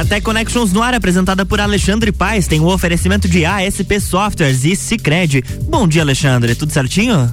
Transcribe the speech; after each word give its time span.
StarTech 0.00 0.22
Connections 0.22 0.72
no 0.72 0.82
ar, 0.82 0.94
apresentada 0.94 1.44
por 1.44 1.60
Alexandre 1.60 2.10
Paes, 2.10 2.46
tem 2.46 2.58
o 2.58 2.64
um 2.64 2.66
oferecimento 2.68 3.28
de 3.28 3.44
ASP 3.44 4.00
Softwares 4.00 4.64
e 4.64 4.74
Cicred. 4.74 5.44
Bom 5.68 5.86
dia, 5.86 6.00
Alexandre, 6.00 6.54
tudo 6.54 6.72
certinho? 6.72 7.30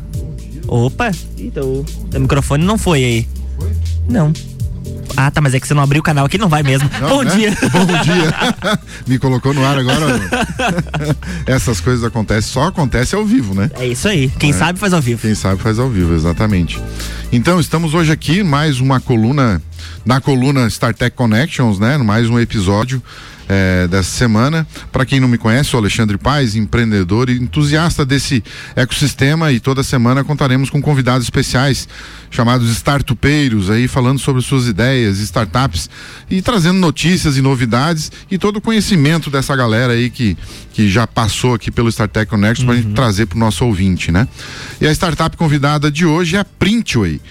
Opa, 0.68 1.12
então, 1.38 1.86
o 2.14 2.20
microfone 2.20 2.66
não 2.66 2.78
foi 2.78 3.06
aí. 3.06 3.28
Foi? 3.58 3.72
Não. 4.10 4.34
Ah, 5.16 5.32
tá, 5.32 5.40
mas 5.40 5.54
é 5.54 5.62
que 5.62 5.68
você 5.68 5.74
não 5.74 5.82
abriu 5.82 6.02
o 6.02 6.04
canal 6.04 6.26
aqui, 6.26 6.38
não 6.38 6.50
vai 6.50 6.62
mesmo. 6.62 6.90
Não, 7.00 7.08
Bom 7.08 7.24
né? 7.24 7.36
dia. 7.38 7.52
Bom 7.72 7.86
dia. 7.86 8.80
Me 9.08 9.18
colocou 9.18 9.54
no 9.54 9.66
ar 9.66 9.78
agora. 9.78 10.20
Essas 11.48 11.80
coisas 11.80 12.04
acontecem, 12.04 12.52
só 12.52 12.64
acontece 12.64 13.16
ao 13.16 13.26
vivo, 13.26 13.56
né? 13.56 13.72
É 13.80 13.88
isso 13.88 14.10
aí. 14.10 14.30
Quem 14.38 14.50
é. 14.50 14.54
sabe 14.54 14.78
faz 14.78 14.92
ao 14.92 15.02
vivo. 15.02 15.22
Quem 15.22 15.36
sabe 15.36 15.62
faz 15.62 15.80
ao 15.80 15.90
vivo, 15.90 16.14
exatamente. 16.14 16.82
Então, 17.32 17.62
estamos 17.62 17.94
hoje 17.94 18.12
aqui, 18.12 18.44
mais 18.44 18.82
uma 18.82 19.00
coluna, 19.00 19.62
na 20.06 20.22
coluna 20.22 20.68
StarTech 20.68 21.16
Connections, 21.16 21.80
né? 21.80 21.98
Mais 21.98 22.30
um 22.30 22.40
episódio 22.40 23.02
é, 23.48 23.88
dessa 23.88 24.12
semana. 24.12 24.68
Para 24.92 25.06
quem 25.06 25.20
não 25.20 25.28
me 25.28 25.38
conhece, 25.38 25.70
sou 25.70 25.80
Alexandre 25.80 26.18
Paes, 26.18 26.56
empreendedor 26.56 27.30
e 27.30 27.38
entusiasta 27.38 28.06
desse 28.06 28.44
ecossistema 28.76 29.52
e 29.52 29.60
toda 29.60 29.84
semana 29.84 30.24
contaremos 30.24 30.70
com 30.70 30.82
convidados 30.82 31.26
especiais 31.26 31.88
chamados 32.30 32.70
startupeiros 32.72 33.70
aí 33.70 33.88
falando 33.88 34.20
sobre 34.20 34.42
suas 34.42 34.68
ideias, 34.68 35.20
startups 35.20 35.90
e 36.30 36.42
trazendo 36.42 36.78
notícias 36.78 37.38
e 37.38 37.42
novidades 37.42 38.12
e 38.30 38.38
todo 38.38 38.58
o 38.58 38.62
conhecimento 38.62 39.30
dessa 39.30 39.56
galera 39.56 39.94
aí 39.94 40.10
que, 40.10 40.38
que 40.74 40.90
já 40.90 41.08
passou 41.08 41.54
aqui 41.54 41.72
pelo 41.72 41.90
StarTech 41.90 42.30
Connect 42.30 42.62
uhum. 42.62 42.68
para 42.68 42.76
gente 42.76 42.94
trazer 42.94 43.26
para 43.28 43.38
o 43.38 43.40
nosso 43.40 43.66
ouvinte, 43.66 44.12
né? 44.12 44.28
E 44.82 44.88
a 44.88 44.92
startup 44.92 45.36
convidada 45.38 45.90
de 45.90 46.06
hoje 46.06 46.36
é 46.36 46.40
a 46.40 46.46
Printway 46.46 47.22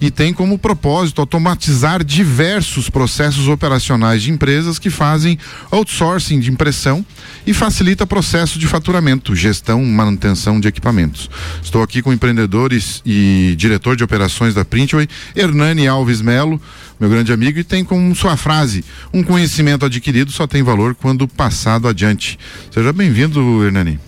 e 0.00 0.10
tem 0.10 0.32
como 0.32 0.58
propósito 0.58 1.20
automatizar 1.20 2.04
diversos 2.04 2.90
processos 2.90 3.48
operacionais 3.48 4.22
de 4.22 4.30
empresas 4.30 4.78
que 4.78 4.90
fazem 4.90 5.38
outsourcing 5.70 6.40
de 6.40 6.50
impressão 6.50 7.04
e 7.46 7.54
facilita 7.54 8.06
processo 8.06 8.58
de 8.58 8.66
faturamento, 8.66 9.34
gestão, 9.34 9.84
manutenção 9.84 10.60
de 10.60 10.68
equipamentos. 10.68 11.30
Estou 11.62 11.82
aqui 11.82 12.02
com 12.02 12.12
empreendedores 12.12 13.02
e 13.04 13.54
diretor 13.56 13.96
de 13.96 14.04
operações 14.04 14.54
da 14.54 14.64
Printway, 14.64 15.08
Hernani 15.34 15.86
Alves 15.86 16.20
Melo, 16.20 16.60
meu 16.98 17.10
grande 17.10 17.32
amigo, 17.32 17.58
e 17.58 17.64
tem 17.64 17.84
como 17.84 18.14
sua 18.14 18.36
frase: 18.36 18.84
um 19.12 19.22
conhecimento 19.22 19.84
adquirido 19.84 20.32
só 20.32 20.46
tem 20.46 20.62
valor 20.62 20.94
quando 20.94 21.28
passado 21.28 21.88
adiante. 21.88 22.38
Seja 22.70 22.92
bem-vindo, 22.92 23.64
Hernani. 23.64 23.98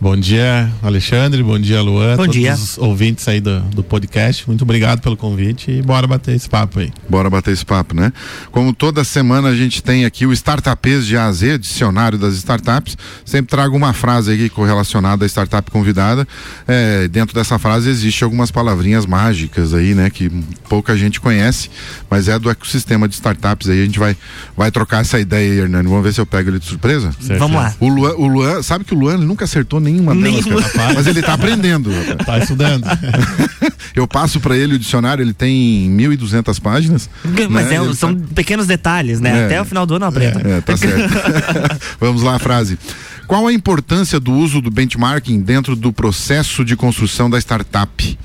Bom 0.00 0.16
dia, 0.16 0.70
Alexandre. 0.80 1.42
Bom 1.42 1.58
dia, 1.58 1.82
Luan. 1.82 2.16
Bom 2.16 2.22
todos 2.22 2.36
dia. 2.36 2.54
os 2.54 2.78
ouvintes 2.78 3.26
aí 3.26 3.40
do, 3.40 3.58
do 3.62 3.82
podcast. 3.82 4.46
Muito 4.46 4.62
obrigado 4.62 5.00
pelo 5.00 5.16
convite 5.16 5.72
e 5.72 5.82
bora 5.82 6.06
bater 6.06 6.36
esse 6.36 6.48
papo 6.48 6.78
aí. 6.78 6.92
Bora 7.08 7.28
bater 7.28 7.52
esse 7.52 7.66
papo, 7.66 7.96
né? 7.96 8.12
Como 8.52 8.72
toda 8.72 9.02
semana 9.02 9.48
a 9.48 9.56
gente 9.56 9.82
tem 9.82 10.04
aqui 10.04 10.24
o 10.24 10.32
Startupês 10.32 11.04
de 11.04 11.16
A 11.16 11.24
a 11.24 11.32
Z, 11.32 11.58
dicionário 11.58 12.16
das 12.16 12.34
startups. 12.34 12.96
Sempre 13.24 13.50
trago 13.50 13.76
uma 13.76 13.92
frase 13.92 14.32
aqui 14.32 14.48
correlacionada 14.48 15.24
à 15.24 15.28
startup 15.28 15.68
convidada. 15.68 16.28
É, 16.68 17.08
dentro 17.08 17.34
dessa 17.34 17.58
frase 17.58 17.90
existe 17.90 18.22
algumas 18.22 18.52
palavrinhas 18.52 19.04
mágicas 19.04 19.74
aí, 19.74 19.96
né? 19.96 20.10
Que 20.10 20.30
pouca 20.68 20.96
gente 20.96 21.20
conhece, 21.20 21.70
mas 22.08 22.28
é 22.28 22.38
do 22.38 22.48
ecossistema 22.48 23.08
de 23.08 23.14
startups 23.14 23.68
aí. 23.68 23.82
A 23.82 23.84
gente 23.84 23.98
vai, 23.98 24.16
vai 24.56 24.70
trocar 24.70 25.00
essa 25.00 25.18
ideia 25.18 25.50
aí, 25.52 25.58
Hernani. 25.58 25.88
Vamos 25.88 26.04
ver 26.04 26.14
se 26.14 26.20
eu 26.20 26.26
pego 26.26 26.50
ele 26.50 26.60
de 26.60 26.66
surpresa? 26.66 27.10
Certo. 27.20 27.40
Vamos 27.40 27.56
lá. 27.56 27.74
O 27.80 27.88
Luan, 27.88 28.14
o 28.14 28.28
Luan, 28.28 28.62
sabe 28.62 28.84
que 28.84 28.94
o 28.94 28.98
Luan 28.98 29.18
nunca 29.18 29.44
acertou 29.44 29.80
nenhuma 29.88 30.14
delas, 30.14 30.72
cara. 30.72 30.94
Mas 30.94 31.06
ele 31.06 31.22
tá 31.22 31.34
aprendendo. 31.34 31.90
Tá 32.24 32.38
estudando. 32.38 32.84
Eu 33.94 34.06
passo 34.06 34.38
para 34.38 34.56
ele 34.56 34.76
o 34.76 34.78
dicionário, 34.78 35.22
ele 35.22 35.32
tem 35.32 35.90
1.200 35.96 36.60
páginas. 36.60 37.10
Mas 37.50 37.66
né? 37.66 37.76
é, 37.76 37.94
são 37.94 38.14
tá... 38.14 38.26
pequenos 38.32 38.66
detalhes, 38.66 39.18
né? 39.18 39.40
É. 39.40 39.44
Até 39.46 39.60
o 39.60 39.64
final 39.64 39.84
do 39.84 39.96
ano 39.96 40.04
eu 40.04 40.08
aprendo. 40.08 40.46
É, 40.46 40.60
tá 40.60 40.76
certo. 40.76 41.12
Vamos 41.98 42.22
lá 42.22 42.36
a 42.36 42.38
frase. 42.38 42.78
Qual 43.26 43.46
a 43.46 43.52
importância 43.52 44.20
do 44.20 44.32
uso 44.32 44.60
do 44.60 44.70
benchmarking 44.70 45.40
dentro 45.40 45.74
do 45.74 45.92
processo 45.92 46.64
de 46.64 46.76
construção 46.76 47.28
da 47.28 47.38
startup? 47.38 48.18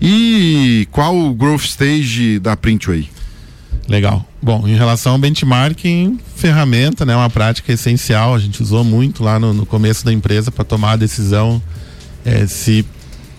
E 0.00 0.86
qual 0.90 1.16
o 1.16 1.34
growth 1.34 1.64
stage 1.64 2.38
da 2.38 2.54
Printway? 2.54 3.08
Legal. 3.88 4.24
Bom, 4.42 4.68
em 4.68 4.76
relação 4.76 5.12
ao 5.12 5.18
benchmarking, 5.18 6.20
ferramenta, 6.36 7.06
né, 7.06 7.16
uma 7.16 7.30
prática 7.30 7.72
essencial. 7.72 8.34
A 8.34 8.38
gente 8.38 8.62
usou 8.62 8.84
muito 8.84 9.24
lá 9.24 9.38
no, 9.38 9.54
no 9.54 9.64
começo 9.64 10.04
da 10.04 10.12
empresa 10.12 10.52
para 10.52 10.62
tomar 10.62 10.92
a 10.92 10.96
decisão 10.96 11.60
é, 12.24 12.46
se 12.46 12.84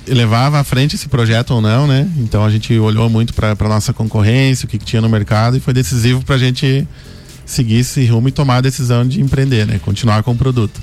levava 0.08 0.60
à 0.60 0.64
frente 0.64 0.96
esse 0.96 1.08
projeto 1.08 1.52
ou 1.52 1.62
não, 1.62 1.86
né? 1.86 2.10
Então 2.18 2.44
a 2.44 2.50
gente 2.50 2.78
olhou 2.80 3.08
muito 3.10 3.34
para 3.34 3.56
nossa 3.70 3.94
concorrência, 3.94 4.66
o 4.66 4.70
que, 4.70 4.80
que, 4.80 4.86
tinha 4.86 5.02
no 5.02 5.10
mercado 5.10 5.58
e 5.58 5.60
foi 5.60 5.74
decisivo 5.74 6.26
para 6.26 6.36
a 6.36 6.40
gente 6.40 6.88
seguir 7.46 7.76
esse 7.76 8.04
rumo 8.08 8.28
e 8.28 8.32
tomar 8.32 8.58
a 8.58 8.62
decisão 8.62 9.08
de 9.08 9.22
empreender, 9.22 9.68
né? 9.68 9.80
Continuar 9.80 10.24
com 10.24 10.32
o 10.32 10.36
produto. 10.36 10.82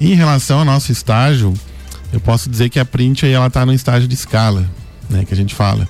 E 0.00 0.12
em 0.12 0.14
relação 0.14 0.60
ao 0.60 0.64
nosso 0.64 0.90
estágio, 0.90 1.52
eu 2.12 2.20
posso 2.20 2.48
dizer 2.48 2.70
que 2.70 2.78
a 2.78 2.84
Print 2.84 3.26
aí 3.26 3.32
ela 3.32 3.48
está 3.48 3.66
no 3.66 3.74
estágio 3.74 4.08
de 4.08 4.14
escala, 4.14 4.66
né? 5.10 5.26
Que 5.26 5.34
a 5.34 5.36
gente 5.36 5.54
fala. 5.54 5.86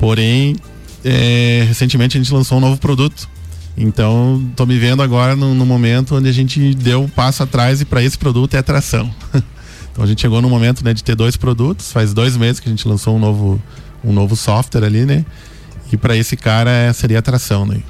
Porém, 0.00 0.56
é, 1.04 1.64
recentemente 1.66 2.16
a 2.16 2.20
gente 2.20 2.32
lançou 2.32 2.58
um 2.58 2.60
novo 2.60 2.78
produto. 2.80 3.28
Então, 3.76 4.44
estou 4.50 4.66
me 4.66 4.76
vendo 4.78 5.02
agora 5.02 5.36
no, 5.36 5.54
no, 5.54 5.64
momento 5.64 6.16
onde 6.16 6.28
a 6.28 6.32
gente 6.32 6.74
deu 6.74 7.02
um 7.02 7.08
passo 7.08 7.44
atrás 7.44 7.80
e 7.80 7.84
para 7.84 8.02
esse 8.02 8.18
produto 8.18 8.54
é 8.54 8.58
atração. 8.58 9.08
então, 9.92 10.04
a 10.04 10.06
gente 10.06 10.20
chegou 10.20 10.42
no 10.42 10.50
momento 10.50 10.84
né, 10.84 10.92
de 10.92 11.04
ter 11.04 11.14
dois 11.14 11.36
produtos. 11.36 11.92
Faz 11.92 12.12
dois 12.12 12.36
meses 12.36 12.58
que 12.58 12.68
a 12.68 12.70
gente 12.70 12.86
lançou 12.88 13.14
um 13.14 13.20
novo, 13.20 13.62
um 14.02 14.12
novo 14.12 14.34
software 14.34 14.84
ali, 14.84 15.04
né? 15.04 15.24
E 15.92 15.96
para 15.96 16.16
esse 16.16 16.36
cara 16.36 16.70
é, 16.70 16.92
seria 16.92 17.20
atração, 17.20 17.64
né? 17.64 17.80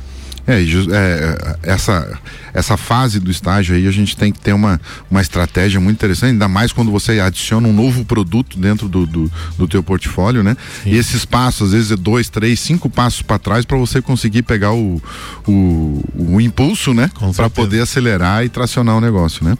É, 0.49 0.63
é, 0.63 1.57
essa, 1.63 2.19
essa 2.55 2.77
fase 2.79 3.21
do 3.21 3.31
estágio 3.31 3.77
aí 3.77 3.87
a 3.87 3.91
gente 3.91 4.17
tem 4.17 4.33
que 4.33 4.41
ter 4.41 4.55
uma, 4.55 4.81
uma 5.11 5.21
estratégia 5.21 5.79
muito 5.79 5.97
interessante, 5.97 6.31
ainda 6.31 6.49
mais 6.49 6.73
quando 6.73 6.91
você 6.91 7.21
adiciona 7.21 7.69
um 7.69 7.73
novo 7.73 8.03
produto 8.03 8.59
dentro 8.59 8.89
do, 8.89 9.07
do, 9.07 9.31
do 9.59 9.69
teu 9.69 9.83
portfólio, 9.83 10.43
né? 10.43 10.57
Sim. 10.83 10.93
E 10.93 10.97
esses 10.97 11.27
passos, 11.27 11.69
às 11.69 11.73
vezes 11.73 11.91
é 11.91 11.97
dois, 11.97 12.31
três, 12.31 12.59
cinco 12.61 12.89
passos 12.89 13.21
para 13.21 13.39
trás 13.39 13.67
para 13.67 13.77
você 13.77 14.01
conseguir 14.01 14.43
pegar 14.43 14.73
o, 14.73 15.03
o, 15.47 16.03
o 16.17 16.41
impulso, 16.41 16.95
né? 16.95 17.11
Para 17.37 17.51
poder 17.51 17.83
acelerar 17.83 18.43
e 18.43 18.49
tracionar 18.49 18.97
o 18.97 19.03
negócio, 19.03 19.45
né? 19.45 19.55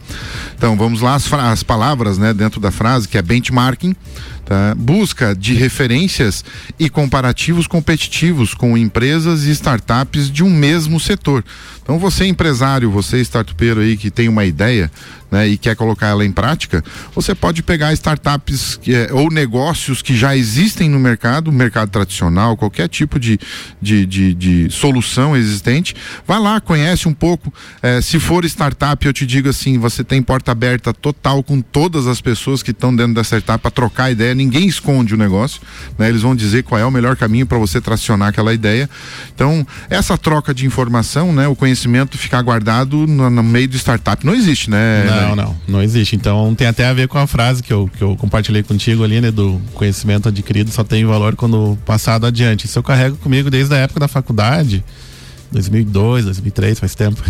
Então 0.57 0.75
vamos 0.75 1.01
lá 1.01 1.13
as, 1.13 1.31
as 1.31 1.61
palavras, 1.61 2.17
né? 2.17 2.33
Dentro 2.33 2.59
da 2.59 2.71
frase 2.71 3.07
que 3.07 3.15
é 3.15 3.21
benchmarking, 3.21 3.95
Tá? 4.49 4.73
Busca 4.73 5.35
de 5.35 5.53
referências 5.53 6.43
e 6.79 6.89
comparativos 6.89 7.67
competitivos 7.67 8.55
com 8.55 8.75
empresas 8.75 9.43
e 9.43 9.51
startups 9.51 10.27
de 10.31 10.43
um 10.43 10.49
mesmo 10.49 10.99
setor. 10.99 11.45
Então 11.83 11.99
você 11.99 12.25
empresário, 12.25 12.89
você 12.89 13.19
startupeiro 13.19 13.79
aí 13.79 13.95
que 13.95 14.09
tem 14.09 14.27
uma 14.27 14.45
ideia, 14.45 14.91
né, 15.31 15.47
e 15.47 15.57
quer 15.57 15.75
colocar 15.75 16.07
ela 16.07 16.25
em 16.25 16.31
prática, 16.31 16.83
você 17.13 17.35
pode 17.35 17.61
pegar 17.63 17.93
startups 17.93 18.77
que, 18.81 18.93
é, 18.93 19.09
ou 19.11 19.29
negócios 19.29 20.01
que 20.01 20.15
já 20.15 20.35
existem 20.35 20.89
no 20.89 20.99
mercado, 20.99 21.51
mercado 21.51 21.89
tradicional, 21.89 22.57
qualquer 22.57 22.87
tipo 22.87 23.19
de, 23.19 23.39
de, 23.81 24.05
de, 24.05 24.33
de 24.33 24.69
solução 24.69 25.35
existente, 25.35 25.95
vai 26.25 26.39
lá, 26.39 26.59
conhece 26.59 27.07
um 27.07 27.13
pouco. 27.13 27.53
É, 27.81 28.01
se 28.01 28.19
for 28.19 28.45
startup, 28.45 29.05
eu 29.05 29.13
te 29.13 29.25
digo 29.25 29.49
assim, 29.49 29.77
você 29.77 30.03
tem 30.03 30.21
porta 30.21 30.51
aberta 30.51 30.93
total 30.93 31.43
com 31.43 31.61
todas 31.61 32.07
as 32.07 32.21
pessoas 32.21 32.63
que 32.63 32.71
estão 32.71 32.95
dentro 32.95 33.13
dessa 33.13 33.37
startup 33.37 33.61
para 33.61 33.71
trocar 33.71 34.11
ideia, 34.11 34.33
ninguém 34.33 34.67
esconde 34.67 35.13
o 35.13 35.17
negócio, 35.17 35.61
né? 35.97 36.09
Eles 36.09 36.21
vão 36.21 36.35
dizer 36.35 36.63
qual 36.63 36.79
é 36.79 36.85
o 36.85 36.91
melhor 36.91 37.15
caminho 37.15 37.45
para 37.45 37.57
você 37.57 37.79
tracionar 37.81 38.29
aquela 38.29 38.53
ideia. 38.53 38.89
Então, 39.33 39.65
essa 39.89 40.17
troca 40.17 40.53
de 40.53 40.65
informação, 40.65 41.33
né, 41.33 41.47
o 41.47 41.55
conhecimento 41.55 42.17
ficar 42.17 42.41
guardado 42.41 43.05
no, 43.07 43.29
no 43.29 43.43
meio 43.43 43.67
do 43.67 43.77
startup 43.77 44.25
não 44.25 44.33
existe, 44.33 44.69
né? 44.69 45.05
Não 45.05 45.18
não, 45.21 45.35
não, 45.35 45.57
não 45.67 45.81
existe. 45.81 46.15
Então 46.15 46.53
tem 46.55 46.67
até 46.67 46.85
a 46.85 46.93
ver 46.93 47.07
com 47.07 47.17
a 47.17 47.27
frase 47.27 47.61
que 47.61 47.71
eu, 47.71 47.89
que 47.97 48.01
eu 48.01 48.15
compartilhei 48.15 48.63
contigo 48.63 49.03
ali, 49.03 49.21
né? 49.21 49.31
Do 49.31 49.61
conhecimento 49.73 50.29
adquirido 50.29 50.71
só 50.71 50.83
tem 50.83 51.05
valor 51.05 51.35
quando 51.35 51.77
passado 51.85 52.25
adiante. 52.25 52.65
Isso 52.65 52.79
eu 52.79 52.83
carrego 52.83 53.17
comigo 53.17 53.49
desde 53.49 53.73
a 53.73 53.77
época 53.77 53.99
da 53.99 54.07
faculdade. 54.07 54.83
2002, 55.51 56.25
2003, 56.25 56.79
faz 56.79 56.95
tempo. 56.95 57.21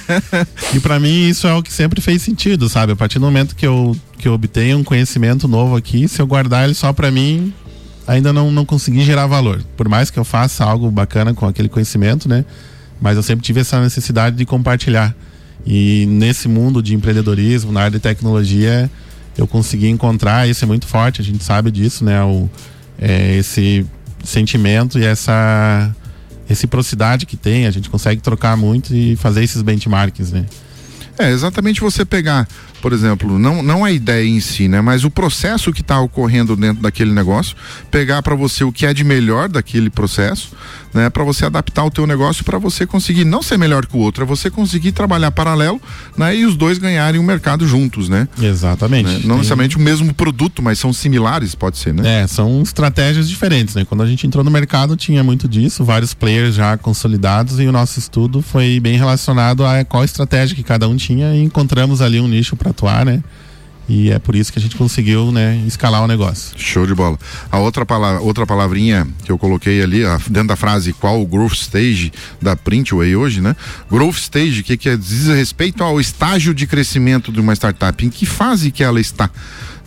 e 0.74 0.80
para 0.80 0.98
mim 0.98 1.28
isso 1.28 1.46
é 1.46 1.54
o 1.54 1.62
que 1.62 1.72
sempre 1.72 2.00
fez 2.00 2.22
sentido, 2.22 2.68
sabe? 2.68 2.92
A 2.92 2.96
partir 2.96 3.18
do 3.18 3.24
momento 3.24 3.54
que 3.54 3.66
eu, 3.66 3.96
que 4.18 4.26
eu 4.26 4.32
obtenho 4.32 4.78
um 4.78 4.84
conhecimento 4.84 5.46
novo 5.46 5.76
aqui, 5.76 6.08
se 6.08 6.20
eu 6.20 6.26
guardar 6.26 6.64
ele 6.64 6.74
só 6.74 6.92
para 6.92 7.10
mim, 7.10 7.52
ainda 8.06 8.32
não, 8.32 8.50
não 8.50 8.64
consegui 8.64 9.02
gerar 9.02 9.26
valor. 9.26 9.62
Por 9.76 9.88
mais 9.88 10.10
que 10.10 10.18
eu 10.18 10.24
faça 10.24 10.64
algo 10.64 10.90
bacana 10.90 11.34
com 11.34 11.46
aquele 11.46 11.68
conhecimento, 11.68 12.28
né? 12.28 12.44
Mas 13.00 13.16
eu 13.16 13.22
sempre 13.22 13.44
tive 13.44 13.60
essa 13.60 13.80
necessidade 13.80 14.36
de 14.36 14.44
compartilhar. 14.44 15.14
E 15.66 16.06
nesse 16.06 16.48
mundo 16.48 16.82
de 16.82 16.94
empreendedorismo, 16.94 17.72
na 17.72 17.80
área 17.80 17.92
de 17.92 18.00
tecnologia, 18.00 18.90
eu 19.36 19.46
consegui 19.46 19.88
encontrar, 19.88 20.48
isso 20.48 20.64
é 20.64 20.66
muito 20.66 20.86
forte, 20.86 21.20
a 21.20 21.24
gente 21.24 21.42
sabe 21.44 21.70
disso, 21.70 22.04
né? 22.04 22.22
O, 22.22 22.48
é, 22.98 23.36
esse 23.36 23.86
sentimento 24.24 24.98
e 24.98 25.04
essa 25.04 25.94
reciprocidade 26.46 27.26
que 27.26 27.36
tem, 27.36 27.66
a 27.66 27.70
gente 27.70 27.88
consegue 27.88 28.20
trocar 28.20 28.56
muito 28.56 28.94
e 28.94 29.16
fazer 29.16 29.42
esses 29.42 29.62
benchmarks, 29.62 30.32
né? 30.32 30.44
É, 31.18 31.30
exatamente 31.30 31.80
você 31.80 32.04
pegar 32.04 32.48
por 32.80 32.92
exemplo, 32.92 33.38
não, 33.38 33.62
não 33.62 33.84
a 33.84 33.90
ideia 33.90 34.26
em 34.26 34.40
si, 34.40 34.68
né? 34.68 34.80
Mas 34.80 35.04
o 35.04 35.10
processo 35.10 35.72
que 35.72 35.80
está 35.80 36.00
ocorrendo 36.00 36.56
dentro 36.56 36.82
daquele 36.82 37.12
negócio, 37.12 37.56
pegar 37.90 38.22
para 38.22 38.34
você 38.34 38.64
o 38.64 38.72
que 38.72 38.86
é 38.86 38.94
de 38.94 39.04
melhor 39.04 39.48
daquele 39.48 39.90
processo, 39.90 40.50
né, 40.92 41.08
para 41.08 41.22
você 41.24 41.46
adaptar 41.46 41.84
o 41.84 41.90
teu 41.90 42.06
negócio 42.06 42.44
para 42.44 42.58
você 42.58 42.86
conseguir 42.86 43.24
não 43.24 43.42
ser 43.42 43.56
melhor 43.56 43.86
que 43.86 43.96
o 43.96 44.00
outro, 44.00 44.24
é 44.24 44.26
você 44.26 44.50
conseguir 44.50 44.92
trabalhar 44.92 45.30
paralelo, 45.30 45.80
né, 46.16 46.36
e 46.36 46.44
os 46.44 46.56
dois 46.56 46.78
ganharem 46.78 47.20
o 47.20 47.22
mercado 47.22 47.66
juntos, 47.66 48.08
né? 48.08 48.28
Exatamente. 48.40 49.06
Né? 49.06 49.14
Não 49.14 49.20
Tem... 49.20 49.36
necessariamente 49.36 49.76
o 49.76 49.80
mesmo 49.80 50.12
produto, 50.12 50.62
mas 50.62 50.78
são 50.78 50.92
similares, 50.92 51.54
pode 51.54 51.78
ser, 51.78 51.94
né? 51.94 52.22
É, 52.22 52.26
são 52.26 52.62
estratégias 52.62 53.28
diferentes, 53.28 53.74
né? 53.74 53.84
Quando 53.84 54.02
a 54.02 54.06
gente 54.06 54.26
entrou 54.26 54.44
no 54.44 54.50
mercado 54.50 54.96
tinha 54.96 55.22
muito 55.22 55.48
disso, 55.48 55.84
vários 55.84 56.12
players 56.12 56.54
já 56.54 56.76
consolidados 56.76 57.60
e 57.60 57.66
o 57.66 57.72
nosso 57.72 57.98
estudo 57.98 58.42
foi 58.42 58.80
bem 58.80 58.96
relacionado 58.96 59.64
a 59.64 59.84
qual 59.84 60.04
estratégia 60.04 60.56
que 60.56 60.62
cada 60.62 60.88
um 60.88 60.96
tinha 60.96 61.34
e 61.34 61.42
encontramos 61.42 62.02
ali 62.02 62.20
um 62.20 62.28
nicho 62.28 62.56
para 62.56 62.69
atuar, 62.70 63.04
né? 63.04 63.22
E 63.90 64.08
é 64.08 64.20
por 64.20 64.36
isso 64.36 64.52
que 64.52 64.58
a 64.60 64.62
gente 64.62 64.76
conseguiu, 64.76 65.32
né, 65.32 65.64
escalar 65.66 66.04
o 66.04 66.06
negócio. 66.06 66.56
Show 66.56 66.86
de 66.86 66.94
bola. 66.94 67.18
A 67.50 67.58
outra 67.58 67.84
palavra, 67.84 68.20
outra 68.20 68.46
palavrinha 68.46 69.04
que 69.24 69.32
eu 69.32 69.36
coloquei 69.36 69.82
ali, 69.82 70.02
dentro 70.28 70.46
da 70.46 70.54
frase 70.54 70.92
qual 70.92 71.20
o 71.20 71.26
growth 71.26 71.54
stage 71.54 72.12
da 72.40 72.54
Printway 72.54 73.16
hoje, 73.16 73.40
né? 73.40 73.56
Growth 73.90 74.18
stage, 74.18 74.62
que, 74.62 74.76
que 74.76 74.88
é, 74.88 74.96
diz 74.96 75.26
respeito 75.26 75.82
ao 75.82 76.00
estágio 76.00 76.54
de 76.54 76.68
crescimento 76.68 77.32
de 77.32 77.40
uma 77.40 77.52
startup, 77.52 78.06
em 78.06 78.10
que 78.10 78.24
fase 78.24 78.70
que 78.70 78.84
ela 78.84 79.00
está? 79.00 79.28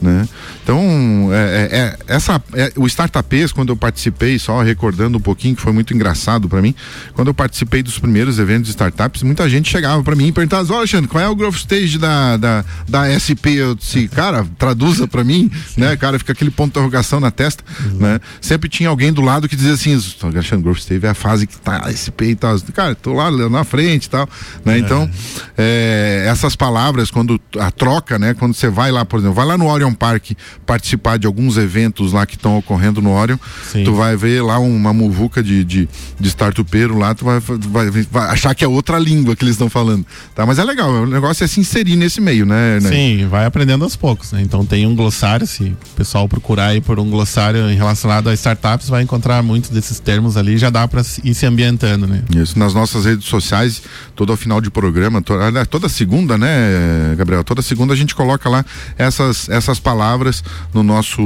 Né? 0.02 0.28
Então, 0.64 1.30
é, 1.32 1.70
é, 1.72 1.78
é 1.78 1.98
essa, 2.08 2.42
é, 2.54 2.72
o 2.76 2.86
Startupês, 2.88 3.52
quando 3.52 3.70
eu 3.70 3.76
participei, 3.76 4.38
só 4.40 4.62
recordando 4.62 5.18
um 5.18 5.22
pouquinho, 5.22 5.56
que 5.56 5.62
foi 5.62 5.72
muito 5.72 5.94
engraçado 5.94 6.48
para 6.50 6.62
mim, 6.62 6.76
quando 7.14 7.30
eu 7.30 7.34
participei 7.34 7.82
dos 7.82 8.00
primeiros 8.00 8.40
eventos 8.40 8.66
de 8.66 8.72
startups, 8.72 9.24
muita 9.24 9.50
gente 9.50 9.70
chegava 9.70 10.04
para 10.04 10.16
mim 10.16 10.28
e 10.28 10.32
perguntava, 10.32 10.74
ó, 10.74 10.78
Alexandre, 10.78 11.08
qual 11.08 11.24
é 11.24 11.28
o 11.28 11.36
growth 11.36 11.56
stage 11.56 11.98
da, 11.98 12.38
da, 12.38 12.66
da 12.88 13.08
SP? 13.20 13.56
Eu 13.56 13.76
disse, 13.76 14.08
cara, 14.08 14.46
traduza 14.58 15.08
para 15.08 15.24
mim, 15.24 15.50
Sim. 15.68 15.82
né? 15.82 15.96
Cara, 15.96 16.18
fica 16.20 16.34
aquele 16.34 16.52
ponto 16.52 16.74
de 16.74 16.80
interrogação 16.80 17.20
na 17.20 17.32
testa, 17.32 17.64
uhum. 17.86 17.98
né? 18.00 18.20
Sempre 18.42 18.70
tinha 18.70 18.90
alguém 18.90 19.12
do 19.12 19.22
lado 19.22 19.48
que 19.48 19.56
dizia 19.56 19.74
assim, 19.74 19.92
Alexandre, 20.24 20.64
growth 20.64 20.80
stage 20.80 21.06
é 21.06 21.10
a 21.10 21.14
fase 21.14 21.48
que 21.48 21.58
tá 21.58 21.92
SP 21.92 22.32
e 22.32 22.36
tal. 22.36 22.60
Cara, 22.74 22.96
tô 22.96 23.14
lá 23.14 23.32
na 23.32 23.64
frente 23.64 24.06
e 24.06 24.10
tal, 24.10 24.28
né? 24.66 24.78
Então, 24.78 25.10
é, 25.58 26.26
essas 26.28 26.56
palavras, 26.56 27.12
quando 27.12 27.40
a 27.60 27.72
troca, 27.72 28.18
né? 28.20 28.34
Quando 28.34 28.54
você 28.54 28.70
vai 28.70 28.92
lá, 28.92 29.06
por 29.06 29.20
exemplo, 29.20 29.36
vai 29.36 29.46
lá 29.46 29.58
no 29.58 29.66
Orion 29.84 29.94
Park 29.94 30.32
participar 30.66 31.18
de 31.18 31.28
alguns 31.28 31.58
eventos 31.58 32.14
lá 32.14 32.26
que 32.26 32.36
estão 32.36 32.58
ocorrendo 32.58 33.02
no 33.02 33.12
Orion, 33.12 33.38
Sim. 33.72 33.84
tu 33.84 33.94
vai 33.94 34.16
ver 34.16 34.42
lá 34.42 34.58
uma 34.60 34.94
muvuca 34.94 35.44
de, 35.44 35.64
de, 35.64 35.90
de 36.20 36.28
startupeiro 36.30 36.98
lá, 36.98 37.14
tu 37.14 37.26
vai, 37.26 37.40
vai, 37.40 37.90
vai, 37.90 38.30
achar 38.30 38.56
que 38.56 38.64
é 38.64 38.68
outra 38.68 38.98
língua 38.98 39.36
que 39.36 39.44
eles 39.44 39.56
estão 39.56 39.70
falando. 39.70 40.06
Tá? 40.34 40.46
Mas 40.46 40.60
é 40.60 40.64
legal, 40.64 40.90
o 40.90 41.06
negócio 41.06 41.44
é 41.44 41.48
se 41.48 41.60
inserir 41.60 41.96
nesse 41.96 42.22
meio, 42.22 42.46
né? 42.46 42.80
né? 42.80 42.90
Sim, 42.90 43.28
vai 43.28 43.46
aprendendo 43.46 43.84
aos 43.84 43.96
poucos. 43.96 44.32
Né? 44.32 44.42
Então 44.42 44.66
tem 44.66 44.88
um 44.88 44.96
glossário, 44.96 45.46
se 45.46 45.64
o 45.64 45.96
pessoal 45.96 46.28
procurar 46.28 46.68
aí 46.68 46.82
por 46.82 47.00
um 47.00 47.10
glossário 47.10 47.68
relacionado 47.68 48.30
a 48.30 48.34
startups, 48.34 48.90
vai 48.90 49.04
encontrar 49.04 49.44
muitos 49.44 49.70
desses 49.70 50.00
termos 50.00 50.38
ali, 50.38 50.58
já 50.58 50.70
dá 50.70 50.88
para 50.88 51.02
ir 51.24 51.34
se 51.34 51.46
ambientando, 51.46 52.08
né? 52.08 52.24
Isso, 52.36 52.58
nas 52.58 52.74
nossas 52.74 53.06
redes 53.06 53.26
sociais, 53.26 53.82
todo 54.16 54.36
final 54.38 54.62
de 54.62 54.70
programa, 54.70 55.22
toda, 55.22 55.66
toda 55.66 55.90
segunda, 55.90 56.38
né, 56.38 57.16
Gabriel? 57.18 57.44
Toda 57.44 57.62
segunda 57.62 57.94
a 57.94 57.98
gente 57.98 58.16
coloca 58.16 58.50
lá 58.50 58.66
essas, 58.98 59.50
essas 59.50 59.73
palavras 59.80 60.44
no 60.74 60.84
nosso 60.84 61.22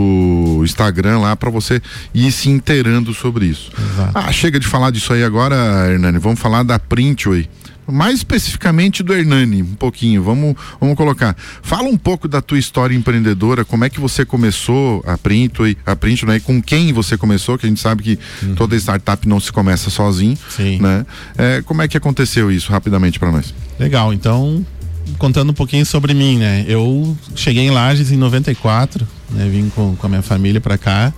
Instagram 0.64 1.20
lá 1.20 1.36
para 1.36 1.50
você 1.50 1.82
ir 2.14 2.32
se 2.32 2.50
inteirando 2.50 3.14
sobre 3.14 3.46
isso. 3.46 3.72
Exato. 3.78 4.12
Ah, 4.14 4.32
chega 4.32 4.60
de 4.60 4.68
falar 4.68 4.92
disso 4.92 5.14
aí 5.14 5.24
agora, 5.24 5.56
Hernani. 5.90 6.20
Vamos 6.20 6.40
falar 6.40 6.64
da 6.64 6.80
Printway 6.80 7.50
mais 7.92 8.16
especificamente 8.16 9.02
do 9.02 9.14
Hernani, 9.14 9.64
um 9.64 9.76
pouquinho, 9.76 10.22
vamos, 10.22 10.56
vamos 10.80 10.96
colocar. 10.96 11.36
Fala 11.62 11.88
um 11.88 11.98
pouco 11.98 12.28
da 12.28 12.42
tua 12.42 12.60
história 12.60 12.96
empreendedora, 12.96 13.64
como 13.64 13.86
é 13.86 13.90
que 13.90 14.00
você 14.00 14.26
começou 14.26 15.02
a 15.08 15.18
Printway, 15.18 15.78
a 15.86 15.96
Printway, 15.96 16.40
com 16.40 16.62
quem 16.62 16.92
você 16.92 17.18
começou, 17.18 17.58
que 17.58 17.66
a 17.66 17.70
gente 17.70 17.82
sabe 17.82 18.04
que 18.04 18.20
uhum. 18.44 18.56
toda 18.56 18.76
startup 18.76 19.28
não 19.28 19.40
se 19.40 19.52
começa 19.52 19.90
sozinho, 19.90 20.38
Sim. 20.50 20.80
né? 20.80 21.06
É, 21.38 21.62
como 21.62 21.82
é 21.82 21.88
que 21.88 21.96
aconteceu 21.96 22.52
isso 22.52 22.72
rapidamente 22.72 23.18
para 23.20 23.32
nós? 23.32 23.54
Legal, 23.80 24.14
então 24.14 24.66
contando 25.18 25.50
um 25.50 25.54
pouquinho 25.54 25.86
sobre 25.86 26.14
mim, 26.14 26.38
né? 26.38 26.66
Eu 26.68 27.18
cheguei 27.36 27.66
em 27.66 27.72
Lages 27.72 28.12
em 28.12 28.18
94, 28.18 29.08
né? 29.32 29.48
Vim 29.50 29.70
com, 29.70 29.96
com 29.96 30.06
a 30.08 30.10
minha 30.10 30.22
família 30.22 30.62
para 30.62 30.78
cá 30.78 31.14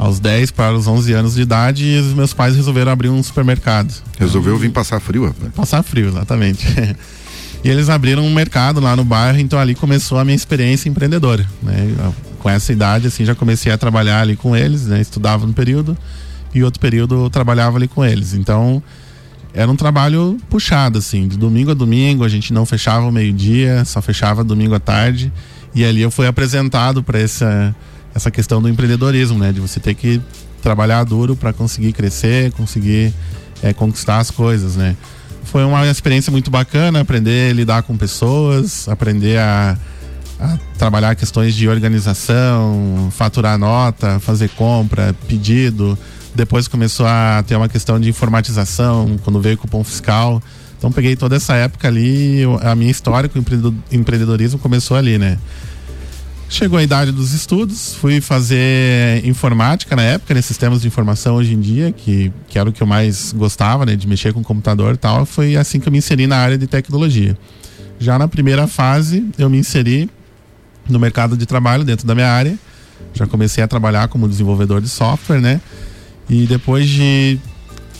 aos 0.00 0.18
10 0.18 0.52
para 0.52 0.74
os 0.74 0.86
11 0.86 1.12
anos 1.12 1.34
de 1.34 1.42
idade 1.42 1.84
e 1.84 1.98
os 1.98 2.14
meus 2.14 2.32
pais 2.32 2.56
resolveram 2.56 2.90
abrir 2.90 3.10
um 3.10 3.22
supermercado. 3.22 3.92
Resolveu 4.18 4.56
vir 4.56 4.70
passar 4.70 4.98
frio, 4.98 5.26
rapaz? 5.26 5.52
Passar 5.52 5.82
frio, 5.82 6.08
exatamente. 6.08 6.66
e 7.62 7.68
eles 7.68 7.90
abriram 7.90 8.24
um 8.24 8.32
mercado 8.32 8.80
lá 8.80 8.96
no 8.96 9.04
bairro, 9.04 9.38
então 9.38 9.58
ali 9.58 9.74
começou 9.74 10.18
a 10.18 10.24
minha 10.24 10.34
experiência 10.34 10.88
empreendedora, 10.88 11.46
né? 11.62 11.94
Com 12.38 12.48
essa 12.48 12.72
idade, 12.72 13.08
assim, 13.08 13.26
já 13.26 13.34
comecei 13.34 13.70
a 13.70 13.76
trabalhar 13.76 14.22
ali 14.22 14.36
com 14.36 14.56
eles, 14.56 14.86
né? 14.86 15.02
Estudava 15.02 15.46
no 15.46 15.52
período 15.52 15.96
e 16.54 16.64
outro 16.64 16.80
período 16.80 17.26
eu 17.26 17.30
trabalhava 17.30 17.76
ali 17.76 17.86
com 17.86 18.02
eles. 18.02 18.32
Então, 18.32 18.82
era 19.52 19.70
um 19.70 19.76
trabalho 19.76 20.36
puxado, 20.48 20.98
assim, 20.98 21.26
de 21.26 21.36
domingo 21.36 21.72
a 21.72 21.74
domingo, 21.74 22.24
a 22.24 22.28
gente 22.28 22.52
não 22.52 22.64
fechava 22.64 23.06
o 23.06 23.12
meio-dia, 23.12 23.84
só 23.84 24.00
fechava 24.00 24.44
domingo 24.44 24.74
à 24.74 24.80
tarde. 24.80 25.32
E 25.74 25.84
ali 25.84 26.02
eu 26.02 26.10
fui 26.10 26.26
apresentado 26.26 27.02
para 27.02 27.18
essa, 27.18 27.74
essa 28.14 28.30
questão 28.30 28.62
do 28.62 28.68
empreendedorismo, 28.68 29.38
né? 29.38 29.52
De 29.52 29.60
você 29.60 29.80
ter 29.80 29.94
que 29.94 30.20
trabalhar 30.62 31.04
duro 31.04 31.34
para 31.34 31.52
conseguir 31.52 31.92
crescer, 31.92 32.52
conseguir 32.52 33.12
é, 33.62 33.72
conquistar 33.72 34.18
as 34.18 34.30
coisas, 34.30 34.76
né? 34.76 34.96
Foi 35.44 35.64
uma 35.64 35.86
experiência 35.86 36.30
muito 36.30 36.50
bacana 36.50 37.00
aprender 37.00 37.50
a 37.50 37.54
lidar 37.54 37.82
com 37.82 37.96
pessoas, 37.96 38.88
aprender 38.88 39.38
a, 39.38 39.76
a 40.38 40.58
trabalhar 40.78 41.16
questões 41.16 41.56
de 41.56 41.68
organização, 41.68 43.08
faturar 43.10 43.58
nota, 43.58 44.20
fazer 44.20 44.48
compra, 44.50 45.14
pedido 45.26 45.98
depois 46.34 46.68
começou 46.68 47.06
a 47.06 47.42
ter 47.46 47.56
uma 47.56 47.68
questão 47.68 47.98
de 47.98 48.08
informatização, 48.08 49.18
quando 49.24 49.40
veio 49.40 49.56
o 49.56 49.58
cupom 49.58 49.82
fiscal. 49.82 50.42
Então 50.78 50.90
peguei 50.90 51.14
toda 51.16 51.36
essa 51.36 51.54
época 51.54 51.88
ali, 51.88 52.42
a 52.62 52.74
minha 52.74 52.90
história 52.90 53.28
com 53.28 53.38
o 53.38 53.42
empreendedorismo 53.92 54.58
começou 54.58 54.96
ali, 54.96 55.18
né? 55.18 55.38
Chegou 56.48 56.78
a 56.78 56.82
idade 56.82 57.12
dos 57.12 57.32
estudos, 57.32 57.94
fui 57.94 58.20
fazer 58.20 59.24
informática 59.24 59.94
na 59.94 60.02
época, 60.02 60.34
né, 60.34 60.42
sistemas 60.42 60.80
de 60.80 60.88
informação 60.88 61.36
hoje 61.36 61.54
em 61.54 61.60
dia, 61.60 61.92
que, 61.92 62.32
que 62.48 62.58
era 62.58 62.68
o 62.68 62.72
que 62.72 62.82
eu 62.82 62.86
mais 62.88 63.32
gostava, 63.32 63.86
né, 63.86 63.94
de 63.94 64.08
mexer 64.08 64.32
com 64.32 64.42
computador 64.42 64.94
e 64.94 64.96
tal. 64.96 65.24
Foi 65.24 65.54
assim 65.54 65.78
que 65.78 65.86
eu 65.86 65.92
me 65.92 65.98
inseri 65.98 66.26
na 66.26 66.38
área 66.38 66.58
de 66.58 66.66
tecnologia. 66.66 67.38
Já 68.00 68.18
na 68.18 68.26
primeira 68.26 68.66
fase, 68.66 69.24
eu 69.38 69.48
me 69.48 69.58
inseri 69.58 70.10
no 70.88 70.98
mercado 70.98 71.36
de 71.36 71.46
trabalho 71.46 71.84
dentro 71.84 72.04
da 72.04 72.14
minha 72.14 72.32
área. 72.32 72.58
Já 73.14 73.26
comecei 73.26 73.62
a 73.62 73.68
trabalhar 73.68 74.08
como 74.08 74.28
desenvolvedor 74.28 74.80
de 74.80 74.88
software, 74.88 75.40
né? 75.40 75.60
E 76.30 76.46
depois 76.46 76.88
de 76.88 77.40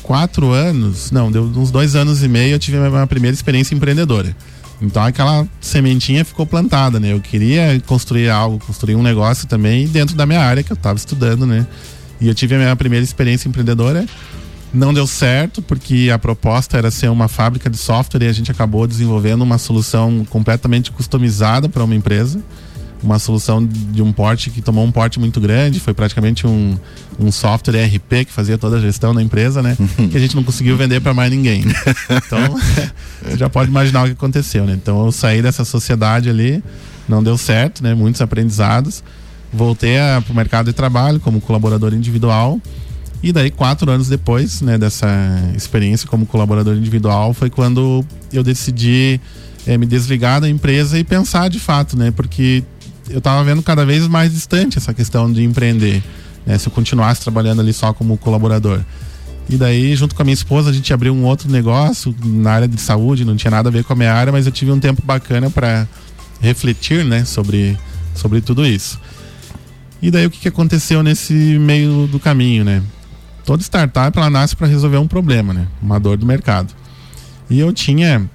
quatro 0.05 0.53
anos, 0.53 1.11
não, 1.11 1.33
deu 1.33 1.43
uns 1.43 1.73
dois 1.73 1.97
anos 1.97 2.23
e 2.23 2.29
meio, 2.29 2.55
eu 2.55 2.59
tive 2.61 2.77
a 2.77 2.89
minha 2.89 3.07
primeira 3.09 3.35
experiência 3.35 3.75
empreendedora. 3.75 4.37
Então 4.81 5.03
aquela 5.03 5.47
sementinha 5.61 6.25
ficou 6.25 6.47
plantada, 6.47 7.01
né? 7.01 7.13
Eu 7.13 7.21
queria 7.21 7.83
construir 7.87 8.31
algo, 8.31 8.65
construir 8.65 8.95
um 8.95 9.03
negócio 9.03 9.49
também 9.49 9.89
dentro 9.89 10.15
da 10.15 10.25
minha 10.25 10.41
área 10.41 10.63
que 10.63 10.71
eu 10.71 10.77
estava 10.77 10.97
estudando, 10.97 11.45
né? 11.45 11.67
E 12.21 12.29
eu 12.29 12.35
tive 12.35 12.55
a 12.55 12.59
minha 12.59 12.77
primeira 12.77 13.03
experiência 13.03 13.49
empreendedora. 13.49 14.07
Não 14.73 14.95
deu 14.95 15.09
certo, 15.09 15.61
porque 15.61 16.09
a 16.15 16.19
proposta 16.19 16.79
era 16.79 16.89
ser 16.93 17.11
uma 17.11 17.27
fábrica 17.27 17.69
de 17.69 17.77
software 17.77 18.23
e 18.23 18.29
a 18.29 18.33
gente 18.33 18.53
acabou 18.53 18.87
desenvolvendo 18.87 19.43
uma 19.43 19.59
solução 19.59 20.25
completamente 20.31 20.93
customizada 20.93 21.69
para 21.69 21.83
uma 21.83 21.97
empresa 21.97 22.41
uma 23.03 23.19
solução 23.19 23.67
de 23.67 24.03
um 24.03 24.13
porte 24.13 24.51
que 24.51 24.61
tomou 24.61 24.85
um 24.85 24.93
porte 24.93 25.19
muito 25.19 25.41
grande, 25.41 25.81
foi 25.81 25.95
praticamente 25.95 26.47
um, 26.47 26.77
um 27.19 27.33
software 27.33 27.77
ERP 27.85 28.27
que 28.27 28.33
fazia 28.33 28.59
toda 28.59 28.77
a 28.77 28.81
gestão 28.81 29.15
da 29.15 29.23
empresa, 29.23 29.63
né? 29.63 29.77
que 30.11 30.17
a 30.17 30.21
gente 30.21 30.37
não 30.37 30.45
conseguiu 30.45 30.77
vender 30.77 31.01
para 31.01 31.15
mais 31.15 31.31
ninguém. 31.31 31.65
Então, 32.11 32.57
você 33.23 33.37
já 33.37 33.49
pode 33.49 33.71
imaginar 33.71 34.05
o 34.05 34.07
que 34.07 34.13
aconteceu, 34.13 34.65
né? 34.65 34.73
Então, 34.73 35.05
eu 35.05 35.13
saí 35.13 35.43
dessa 35.43 35.65
sociedade 35.65 36.29
ali, 36.29 36.63
não 37.09 37.23
deu 37.23 37.37
certo, 37.37 37.83
né? 37.83 37.95
Muitos 37.95 38.21
aprendizados. 38.21 39.03
Voltei 39.53 39.97
para 40.25 40.33
o 40.33 40.37
mercado 40.37 40.67
de 40.67 40.73
trabalho 40.73 41.19
como 41.19 41.41
colaborador 41.41 41.93
individual. 41.93 42.61
E 43.23 43.33
daí, 43.33 43.51
quatro 43.51 43.91
anos 43.91 44.09
depois, 44.09 44.61
né, 44.63 44.79
dessa 44.79 45.09
experiência 45.55 46.09
como 46.09 46.25
colaborador 46.25 46.77
individual, 46.77 47.35
foi 47.35 47.51
quando 47.51 48.05
eu 48.33 48.43
decidi 48.43 49.21
é, 49.67 49.77
me 49.77 49.87
desligar 49.87 50.41
da 50.41 50.49
empresa 50.49 50.99
e 50.99 51.05
pensar 51.05 51.49
de 51.49 51.59
fato, 51.59 51.99
né? 51.99 52.11
Porque 52.11 52.65
eu 53.11 53.21
tava 53.21 53.43
vendo 53.45 53.63
cada 53.63 53.85
vez 53.85 54.07
mais 54.07 54.33
distante 54.33 54.79
essa 54.79 54.95
questão 54.95 55.31
de 55.33 55.43
empreender, 55.43 56.03
né? 56.47 56.57
Se 56.57 56.69
eu 56.69 56.73
continuasse 56.73 57.21
trabalhando 57.21 57.61
ali 57.61 57.73
só 57.73 57.93
como 57.93 58.17
colaborador. 58.17 58.81
E 59.49 59.57
daí, 59.57 59.97
junto 59.97 60.15
com 60.15 60.23
a 60.23 60.25
minha 60.25 60.35
esposa, 60.35 60.71
a 60.71 60.73
gente 60.73 60.93
abriu 60.95 61.13
um 61.13 61.25
outro 61.25 61.51
negócio 61.51 62.15
na 62.25 62.53
área 62.53 62.69
de 62.69 62.81
saúde, 62.81 63.25
não 63.25 63.35
tinha 63.35 63.51
nada 63.51 63.69
a 63.69 63.73
ver 63.73 63.83
com 63.83 63.93
a 63.93 63.97
minha 63.97 64.13
área, 64.13 64.33
mas 64.33 64.47
eu 64.47 64.53
tive 64.53 64.71
um 64.71 64.79
tempo 64.79 65.03
bacana 65.05 65.51
para 65.51 65.89
refletir, 66.41 67.05
né, 67.05 67.25
sobre, 67.25 67.77
sobre 68.15 68.41
tudo 68.41 68.65
isso. 68.65 69.01
E 70.01 70.11
daí 70.11 70.25
o 70.25 70.31
que, 70.31 70.39
que 70.39 70.49
aconteceu 70.49 71.03
nesse 71.03 71.35
meio 71.35 72.07
do 72.07 72.19
caminho, 72.21 72.65
né? 72.65 72.83
Toda 73.45 73.63
startup 73.63 74.17
ela 74.17 74.31
nasce 74.31 74.55
para 74.55 74.67
resolver 74.67 74.99
um 74.99 75.09
problema, 75.09 75.53
né? 75.53 75.67
Uma 75.83 75.99
dor 75.99 76.17
do 76.17 76.25
mercado. 76.25 76.73
E 77.51 77.59
eu 77.59 77.73
tinha 77.73 78.31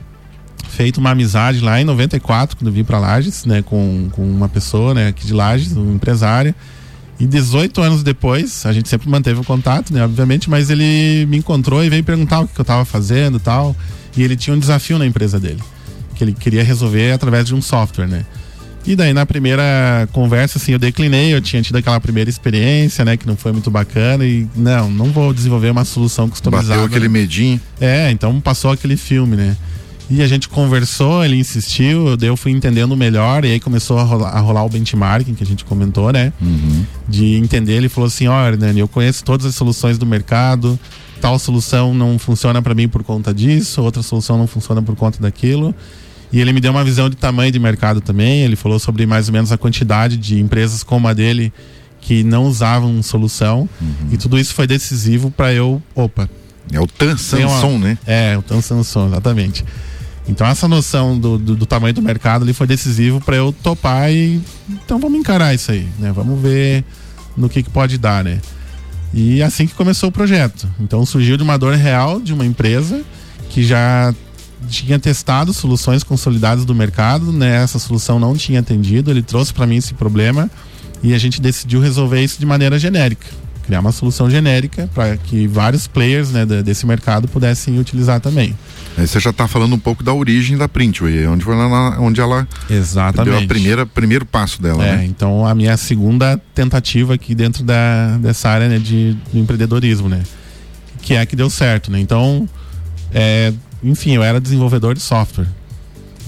feito 0.75 0.99
uma 0.99 1.11
amizade 1.11 1.61
lá 1.61 1.79
em 1.79 1.85
94, 1.85 2.57
quando 2.57 2.67
eu 2.67 2.73
vim 2.73 2.83
para 2.83 2.99
Lages, 2.99 3.45
né, 3.45 3.61
com, 3.61 4.09
com 4.11 4.21
uma 4.21 4.49
pessoa, 4.49 4.93
né, 4.93 5.07
aqui 5.07 5.25
de 5.25 5.33
Lages, 5.33 5.71
uma 5.71 5.93
empresária. 5.93 6.53
E 7.17 7.25
18 7.25 7.81
anos 7.81 8.03
depois, 8.03 8.65
a 8.65 8.73
gente 8.73 8.89
sempre 8.89 9.09
manteve 9.09 9.39
o 9.39 9.43
contato, 9.43 9.93
né, 9.93 10.03
obviamente, 10.03 10.49
mas 10.49 10.69
ele 10.69 11.25
me 11.27 11.37
encontrou 11.37 11.83
e 11.83 11.89
veio 11.89 12.03
perguntar 12.03 12.41
o 12.41 12.47
que 12.47 12.59
eu 12.59 12.63
estava 12.63 12.83
fazendo, 12.83 13.39
tal. 13.39 13.73
E 14.17 14.21
ele 14.21 14.35
tinha 14.35 14.53
um 14.53 14.59
desafio 14.59 14.99
na 14.99 15.05
empresa 15.05 15.39
dele, 15.39 15.61
que 16.13 16.23
ele 16.23 16.33
queria 16.33 16.63
resolver 16.63 17.13
através 17.13 17.47
de 17.47 17.55
um 17.55 17.61
software, 17.61 18.07
né? 18.07 18.25
E 18.85 18.95
daí 18.95 19.13
na 19.13 19.25
primeira 19.25 20.07
conversa, 20.11 20.59
assim, 20.59 20.73
eu 20.73 20.79
declinei, 20.79 21.33
eu 21.33 21.41
tinha 21.41 21.61
tido 21.61 21.77
aquela 21.77 21.99
primeira 21.99 22.29
experiência, 22.29 23.03
né, 23.05 23.15
que 23.15 23.25
não 23.25 23.37
foi 23.37 23.53
muito 23.53 23.71
bacana 23.71 24.25
e 24.25 24.45
não, 24.55 24.91
não 24.91 25.05
vou 25.05 25.33
desenvolver 25.33 25.69
uma 25.69 25.85
solução 25.85 26.29
customizada. 26.29 26.67
Bateu 26.67 26.85
aquele 26.85 27.07
medinho. 27.07 27.59
É, 27.79 28.11
então 28.11 28.39
passou 28.41 28.71
aquele 28.71 28.97
filme, 28.97 29.37
né? 29.37 29.55
E 30.09 30.21
a 30.21 30.27
gente 30.27 30.47
conversou, 30.47 31.25
ele 31.25 31.35
insistiu, 31.35 32.15
eu 32.21 32.37
fui 32.37 32.51
entendendo 32.51 32.95
melhor, 32.95 33.43
e 33.43 33.51
aí 33.53 33.59
começou 33.59 33.97
a 33.97 34.03
rolar, 34.03 34.29
a 34.29 34.39
rolar 34.39 34.63
o 34.63 34.69
benchmarking 34.69 35.33
que 35.33 35.43
a 35.43 35.47
gente 35.47 35.65
comentou, 35.65 36.11
né? 36.11 36.31
Uhum. 36.39 36.85
De 37.07 37.35
entender, 37.35 37.73
ele 37.73 37.89
falou 37.89 38.07
assim: 38.07 38.27
olha, 38.27 38.53
Hernani, 38.53 38.79
eu 38.79 38.87
conheço 38.87 39.23
todas 39.23 39.45
as 39.47 39.55
soluções 39.55 39.97
do 39.97 40.05
mercado, 40.05 40.79
tal 41.19 41.39
solução 41.39 41.93
não 41.93 42.19
funciona 42.19 42.61
para 42.61 42.75
mim 42.75 42.87
por 42.87 43.03
conta 43.03 43.33
disso, 43.33 43.81
outra 43.81 44.03
solução 44.03 44.37
não 44.37 44.45
funciona 44.45 44.81
por 44.81 44.95
conta 44.95 45.19
daquilo. 45.19 45.73
E 46.31 46.39
ele 46.39 46.51
me 46.53 46.59
deu 46.59 46.71
uma 46.71 46.83
visão 46.83 47.09
de 47.09 47.15
tamanho 47.15 47.51
de 47.51 47.59
mercado 47.59 48.01
também. 48.01 48.41
Ele 48.41 48.55
falou 48.55 48.77
sobre 48.77 49.05
mais 49.05 49.27
ou 49.27 49.33
menos 49.33 49.51
a 49.51 49.57
quantidade 49.57 50.17
de 50.17 50.39
empresas 50.39 50.83
como 50.83 51.07
a 51.07 51.13
dele 51.13 51.53
que 52.01 52.23
não 52.23 52.45
usavam 52.45 53.01
solução. 53.01 53.69
Uhum. 53.81 54.09
E 54.11 54.17
tudo 54.17 54.37
isso 54.37 54.53
foi 54.53 54.67
decisivo 54.67 55.31
para 55.31 55.53
eu, 55.53 55.81
opa. 55.95 56.29
É 56.71 56.79
o 56.79 56.87
Tan 56.87 57.15
Sanson, 57.17 57.69
uma... 57.69 57.87
né? 57.87 57.97
É, 58.05 58.37
o 58.37 58.41
Tan 58.41 58.61
Sanson, 58.61 59.07
exatamente. 59.07 59.63
Então 60.27 60.45
essa 60.47 60.67
noção 60.67 61.17
do, 61.17 61.37
do, 61.37 61.55
do 61.55 61.65
tamanho 61.65 61.93
do 61.93 62.01
mercado 62.01 62.43
ali 62.43 62.53
foi 62.53 62.65
decisivo 62.65 63.21
para 63.21 63.35
eu 63.35 63.53
topar 63.63 64.11
e 64.11 64.41
então 64.69 64.99
vamos 64.99 65.19
encarar 65.19 65.53
isso 65.53 65.71
aí, 65.71 65.87
né? 65.99 66.11
Vamos 66.11 66.41
ver 66.41 66.83
no 67.37 67.47
que, 67.47 67.61
que 67.61 67.69
pode 67.69 67.97
dar, 67.97 68.23
né? 68.23 68.41
E 69.13 69.41
assim 69.41 69.67
que 69.67 69.73
começou 69.75 70.09
o 70.09 70.11
projeto. 70.11 70.67
Então 70.79 71.05
surgiu 71.05 71.37
de 71.37 71.43
uma 71.43 71.57
dor 71.57 71.75
real 71.75 72.19
de 72.19 72.33
uma 72.33 72.45
empresa 72.45 73.03
que 73.49 73.63
já 73.63 74.13
tinha 74.67 74.97
testado 74.97 75.53
soluções 75.53 76.03
consolidadas 76.03 76.65
do 76.65 76.73
mercado, 76.73 77.31
né? 77.31 77.63
Essa 77.63 77.77
solução 77.77 78.19
não 78.19 78.35
tinha 78.35 78.59
atendido, 78.59 79.11
ele 79.11 79.21
trouxe 79.21 79.53
para 79.53 79.67
mim 79.67 79.77
esse 79.77 79.93
problema 79.93 80.49
e 81.03 81.13
a 81.13 81.17
gente 81.17 81.39
decidiu 81.39 81.79
resolver 81.79 82.23
isso 82.23 82.39
de 82.39 82.45
maneira 82.45 82.79
genérica, 82.79 83.27
criar 83.65 83.79
uma 83.79 83.91
solução 83.91 84.29
genérica 84.29 84.89
para 84.93 85.17
que 85.17 85.47
vários 85.47 85.87
players 85.87 86.31
né, 86.31 86.45
desse 86.45 86.85
mercado 86.85 87.27
pudessem 87.27 87.79
utilizar 87.79 88.19
também. 88.19 88.55
Aí 88.97 89.07
você 89.07 89.19
já 89.19 89.31
está 89.31 89.47
falando 89.47 89.73
um 89.73 89.79
pouco 89.79 90.03
da 90.03 90.13
origem 90.13 90.57
da 90.57 90.69
Printway, 90.69 91.27
onde, 91.27 91.49
ela, 91.49 91.99
onde 91.99 92.21
ela 92.21 92.47
Exatamente. 92.69 93.35
deu 93.35 93.43
o 93.43 93.47
primeira, 93.47 93.85
primeiro 93.85 94.25
passo 94.25 94.61
dela. 94.61 94.85
É, 94.85 94.97
né? 94.97 95.05
então 95.05 95.45
a 95.45 95.53
minha 95.53 95.75
segunda 95.75 96.39
tentativa 96.53 97.15
aqui 97.15 97.35
dentro 97.35 97.63
da, 97.63 98.17
dessa 98.17 98.49
área 98.49 98.69
né, 98.69 98.77
de, 98.77 99.17
de 99.33 99.39
empreendedorismo, 99.39 100.07
né? 100.07 100.21
Que 101.01 101.15
é 101.15 101.25
que 101.25 101.35
deu 101.35 101.49
certo, 101.49 101.91
né? 101.91 101.99
Então, 101.99 102.47
é, 103.13 103.53
enfim, 103.83 104.15
eu 104.15 104.23
era 104.23 104.39
desenvolvedor 104.39 104.95
de 104.95 105.01
software. 105.01 105.47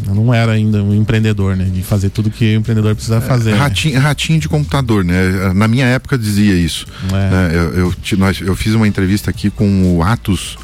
Eu 0.06 0.14
não 0.14 0.34
era 0.34 0.52
ainda 0.52 0.84
um 0.84 0.94
empreendedor, 0.94 1.56
né? 1.56 1.66
De 1.66 1.82
fazer 1.82 2.10
tudo 2.10 2.30
que 2.30 2.56
o 2.56 2.60
empreendedor 2.60 2.94
precisa 2.94 3.22
fazer. 3.22 3.52
É, 3.52 3.56
ratinho, 3.56 3.96
né? 3.96 4.00
ratinho 4.00 4.40
de 4.40 4.50
computador, 4.50 5.04
né? 5.04 5.54
Na 5.54 5.68
minha 5.68 5.86
época 5.86 6.18
dizia 6.18 6.56
isso. 6.56 6.86
É. 7.10 7.12
Né? 7.12 7.52
Eu, 7.54 7.74
eu, 7.80 7.94
nós, 8.18 8.40
eu 8.42 8.56
fiz 8.56 8.74
uma 8.74 8.88
entrevista 8.88 9.30
aqui 9.30 9.50
com 9.50 9.96
o 9.96 10.04
Atos 10.04 10.58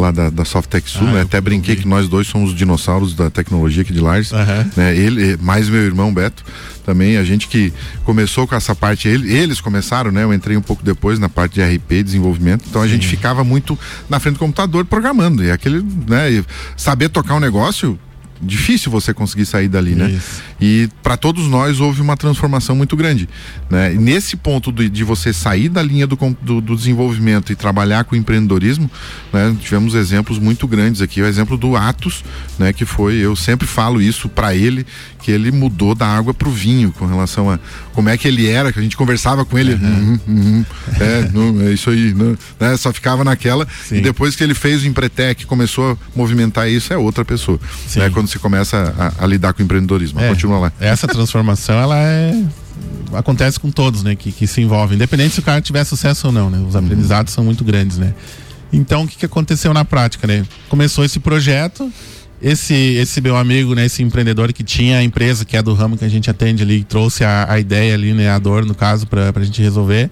lá 0.00 0.10
da, 0.10 0.30
da 0.30 0.44
Softex 0.44 0.90
Sul, 0.90 1.06
ah, 1.08 1.12
né? 1.12 1.20
Até 1.22 1.40
brinquei 1.40 1.76
vi. 1.76 1.82
que 1.82 1.88
nós 1.88 2.08
dois 2.08 2.26
somos 2.26 2.50
os 2.50 2.56
dinossauros 2.56 3.14
da 3.14 3.30
tecnologia 3.30 3.82
aqui 3.82 3.92
de 3.92 4.00
Lages, 4.00 4.32
uhum. 4.32 4.70
né? 4.76 4.96
Ele, 4.96 5.36
mais 5.40 5.68
meu 5.68 5.82
irmão 5.82 6.12
Beto, 6.12 6.42
também, 6.84 7.16
a 7.18 7.24
gente 7.24 7.46
que 7.46 7.72
começou 8.04 8.46
com 8.46 8.54
essa 8.54 8.74
parte, 8.74 9.06
ele, 9.06 9.32
eles 9.32 9.60
começaram, 9.60 10.10
né? 10.10 10.24
Eu 10.24 10.32
entrei 10.32 10.56
um 10.56 10.62
pouco 10.62 10.82
depois 10.82 11.18
na 11.18 11.28
parte 11.28 11.54
de 11.54 11.62
RP, 11.62 12.02
desenvolvimento, 12.02 12.64
então 12.68 12.80
a 12.80 12.86
Sim. 12.86 12.92
gente 12.92 13.06
ficava 13.06 13.44
muito 13.44 13.78
na 14.08 14.18
frente 14.18 14.34
do 14.34 14.40
computador 14.40 14.84
programando, 14.84 15.44
e 15.44 15.50
aquele, 15.50 15.84
né? 16.08 16.42
saber 16.76 17.10
tocar 17.10 17.34
um 17.34 17.40
negócio, 17.40 17.98
difícil 18.40 18.90
você 18.90 19.12
conseguir 19.12 19.44
sair 19.46 19.68
dali, 19.68 19.94
né? 19.94 20.10
Isso. 20.10 20.42
E 20.60 20.88
para 21.02 21.16
todos 21.16 21.46
nós 21.46 21.80
houve 21.80 22.00
uma 22.00 22.16
transformação 22.16 22.74
muito 22.74 22.96
grande, 22.96 23.28
né? 23.68 23.90
Nesse 23.90 24.36
ponto 24.36 24.72
de, 24.72 24.88
de, 24.88 25.04
você 25.04 25.32
sair 25.32 25.68
da 25.68 25.82
linha 25.82 26.06
do, 26.06 26.16
do, 26.40 26.60
do, 26.60 26.76
desenvolvimento 26.76 27.52
e 27.52 27.56
trabalhar 27.56 28.04
com 28.04 28.14
o 28.14 28.18
empreendedorismo, 28.18 28.90
né? 29.32 29.54
Tivemos 29.60 29.94
exemplos 29.94 30.38
muito 30.38 30.66
grandes 30.66 31.00
aqui, 31.00 31.20
o 31.20 31.26
exemplo 31.26 31.56
do 31.56 31.76
Atos, 31.76 32.24
né? 32.58 32.72
Que 32.72 32.84
foi, 32.84 33.16
eu 33.16 33.36
sempre 33.36 33.66
falo 33.66 34.00
isso 34.00 34.28
para 34.28 34.54
ele, 34.54 34.86
que 35.22 35.30
ele 35.30 35.50
mudou 35.52 35.94
da 35.94 36.06
água 36.06 36.32
para 36.32 36.48
o 36.48 36.52
vinho 36.52 36.92
com 36.92 37.06
relação 37.06 37.50
a 37.50 37.58
como 38.00 38.08
é 38.08 38.16
que 38.16 38.26
ele 38.26 38.48
era, 38.48 38.72
que 38.72 38.78
a 38.78 38.82
gente 38.82 38.96
conversava 38.96 39.44
com 39.44 39.58
ele, 39.58 39.74
uhum, 39.74 40.18
uhum, 40.26 40.64
é, 40.98 41.28
não, 41.34 41.60
é 41.60 41.70
isso 41.70 41.90
aí, 41.90 42.14
não, 42.14 42.34
né? 42.58 42.74
Só 42.78 42.90
ficava 42.94 43.22
naquela 43.22 43.68
Sim. 43.86 43.96
e 43.96 44.00
depois 44.00 44.34
que 44.34 44.42
ele 44.42 44.54
fez 44.54 44.82
o 44.82 44.86
Empretec, 44.86 45.44
começou 45.44 45.92
a 45.92 45.96
movimentar 46.18 46.66
isso, 46.66 46.94
é 46.94 46.96
outra 46.96 47.26
pessoa, 47.26 47.60
né? 47.96 48.08
Quando 48.08 48.26
se 48.26 48.38
começa 48.38 48.94
a, 48.98 49.22
a 49.22 49.26
lidar 49.26 49.52
com 49.52 49.60
o 49.60 49.64
empreendedorismo. 49.66 50.18
É, 50.18 50.28
Continua 50.28 50.58
lá. 50.58 50.72
Essa 50.80 51.06
transformação, 51.08 51.78
ela 51.78 51.98
é 51.98 52.42
acontece 53.12 53.60
com 53.60 53.70
todos, 53.70 54.02
né, 54.02 54.14
que, 54.14 54.32
que 54.32 54.46
se 54.46 54.62
envolvem, 54.62 54.94
independente 54.94 55.34
se 55.34 55.40
o 55.40 55.42
cara 55.42 55.60
tiver 55.60 55.84
sucesso 55.84 56.28
ou 56.28 56.32
não, 56.32 56.48
né? 56.48 56.58
Os 56.66 56.74
uhum. 56.74 56.80
aprendizados 56.80 57.34
são 57.34 57.44
muito 57.44 57.62
grandes, 57.62 57.98
né? 57.98 58.14
Então, 58.72 59.02
o 59.02 59.08
que, 59.08 59.18
que 59.18 59.26
aconteceu 59.26 59.74
na 59.74 59.84
prática, 59.84 60.26
né? 60.26 60.46
Começou 60.70 61.04
esse 61.04 61.20
projeto, 61.20 61.92
esse 62.42 62.74
esse 62.74 63.20
meu 63.20 63.36
amigo, 63.36 63.74
né, 63.74 63.86
esse 63.86 64.02
empreendedor 64.02 64.52
que 64.52 64.64
tinha 64.64 64.98
a 64.98 65.02
empresa 65.02 65.44
que 65.44 65.56
é 65.56 65.62
do 65.62 65.74
ramo 65.74 65.96
que 65.96 66.04
a 66.04 66.08
gente 66.08 66.30
atende 66.30 66.62
ali, 66.62 66.84
trouxe 66.84 67.24
a, 67.24 67.46
a 67.50 67.58
ideia 67.58 67.94
ali, 67.94 68.12
né, 68.12 68.30
a 68.30 68.38
dor 68.38 68.64
no 68.64 68.74
caso 68.74 69.06
para 69.06 69.32
a 69.34 69.44
gente 69.44 69.60
resolver. 69.62 70.10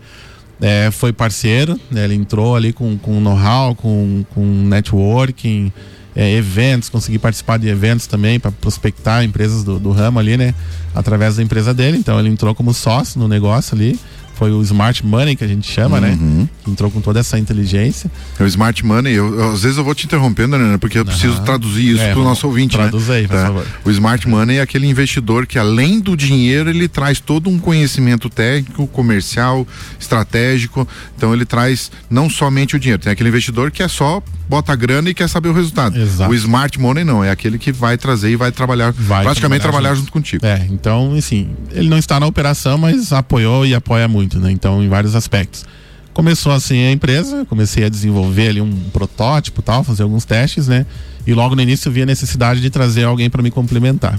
É, 0.60 0.90
foi 0.90 1.12
parceiro, 1.12 1.78
né, 1.90 2.04
ele 2.04 2.14
entrou 2.14 2.56
ali 2.56 2.72
com, 2.72 2.98
com 2.98 3.20
know-how, 3.20 3.76
com, 3.76 4.24
com 4.34 4.44
networking, 4.44 5.72
é, 6.16 6.32
eventos, 6.32 6.88
consegui 6.88 7.18
participar 7.18 7.58
de 7.58 7.68
eventos 7.68 8.08
também 8.08 8.40
para 8.40 8.50
prospectar 8.50 9.22
empresas 9.22 9.62
do, 9.62 9.78
do 9.78 9.92
ramo 9.92 10.18
ali, 10.18 10.36
né? 10.36 10.52
Através 10.92 11.36
da 11.36 11.44
empresa 11.44 11.72
dele. 11.72 11.96
Então 11.96 12.18
ele 12.18 12.28
entrou 12.28 12.56
como 12.56 12.74
sócio 12.74 13.20
no 13.20 13.28
negócio 13.28 13.76
ali 13.76 13.96
foi 14.38 14.52
o 14.52 14.62
Smart 14.62 15.04
Money 15.04 15.34
que 15.34 15.42
a 15.42 15.48
gente 15.48 15.68
chama, 15.68 16.00
né? 16.00 16.10
uhum. 16.10 16.40
né? 16.42 16.48
Que 16.62 16.70
entrou 16.70 16.88
com 16.92 17.00
toda 17.00 17.18
essa 17.18 17.36
inteligência. 17.36 18.08
É 18.38 18.44
o 18.44 18.46
Smart 18.46 18.86
Money, 18.86 19.12
eu, 19.12 19.34
eu, 19.34 19.52
às 19.52 19.62
vezes 19.62 19.76
eu 19.76 19.82
vou 19.82 19.96
te 19.96 20.06
interrompendo, 20.06 20.56
né? 20.56 20.78
Porque 20.78 20.96
eu 20.96 21.04
preciso 21.04 21.42
traduzir 21.42 21.94
isso 21.94 22.02
é, 22.02 22.12
para 22.12 22.20
o 22.20 22.24
nosso 22.24 22.46
ouvinte, 22.46 22.76
traduz 22.76 23.08
né? 23.08 23.16
aí, 23.16 23.26
por 23.26 23.36
tá? 23.36 23.46
favor. 23.46 23.66
O 23.84 23.90
Smart 23.90 24.28
Money 24.28 24.58
é 24.58 24.60
aquele 24.60 24.86
investidor 24.86 25.44
que 25.44 25.58
além 25.58 25.98
do 25.98 26.16
dinheiro, 26.16 26.70
ele 26.70 26.86
traz 26.86 27.18
todo 27.18 27.50
um 27.50 27.58
conhecimento 27.58 28.30
técnico, 28.30 28.86
comercial, 28.86 29.66
estratégico. 29.98 30.86
Então 31.16 31.34
ele 31.34 31.44
traz 31.44 31.90
não 32.08 32.30
somente 32.30 32.76
o 32.76 32.78
dinheiro, 32.78 33.02
tem 33.02 33.12
aquele 33.12 33.30
investidor 33.30 33.72
que 33.72 33.82
é 33.82 33.88
só 33.88 34.22
bota 34.48 34.72
a 34.72 34.76
grana 34.76 35.10
e 35.10 35.14
quer 35.14 35.28
saber 35.28 35.48
o 35.48 35.52
resultado. 35.52 35.98
Exato. 36.00 36.30
O 36.30 36.34
Smart 36.34 36.80
Money 36.80 37.04
não, 37.04 37.22
é 37.22 37.30
aquele 37.30 37.58
que 37.58 37.70
vai 37.70 37.98
trazer 37.98 38.30
e 38.30 38.36
vai 38.36 38.50
trabalhar, 38.50 38.92
vai 38.92 39.22
praticamente 39.22 39.60
trabalhar, 39.60 39.90
trabalhar 39.90 39.94
junto. 39.94 40.06
junto 40.06 40.12
contigo. 40.12 40.46
É, 40.46 40.66
então, 40.70 41.14
assim, 41.16 41.50
ele 41.70 41.88
não 41.88 41.98
está 41.98 42.18
na 42.18 42.26
operação, 42.26 42.78
mas 42.78 43.12
apoiou 43.12 43.66
e 43.66 43.74
apoia 43.74 44.08
muito 44.08 44.27
muito, 44.28 44.38
né? 44.38 44.50
Então, 44.52 44.82
em 44.82 44.88
vários 44.88 45.14
aspectos. 45.14 45.64
Começou 46.12 46.52
assim 46.52 46.82
a 46.84 46.92
empresa, 46.92 47.46
comecei 47.46 47.84
a 47.84 47.88
desenvolver 47.88 48.48
ali 48.48 48.60
um 48.60 48.74
protótipo, 48.92 49.62
tal, 49.62 49.82
fazer 49.82 50.02
alguns 50.02 50.24
testes, 50.24 50.68
né? 50.68 50.84
E 51.26 51.32
logo 51.32 51.54
no 51.54 51.62
início 51.62 51.90
vi 51.90 52.02
a 52.02 52.06
necessidade 52.06 52.60
de 52.60 52.70
trazer 52.70 53.04
alguém 53.04 53.30
para 53.30 53.42
me 53.42 53.50
complementar. 53.50 54.18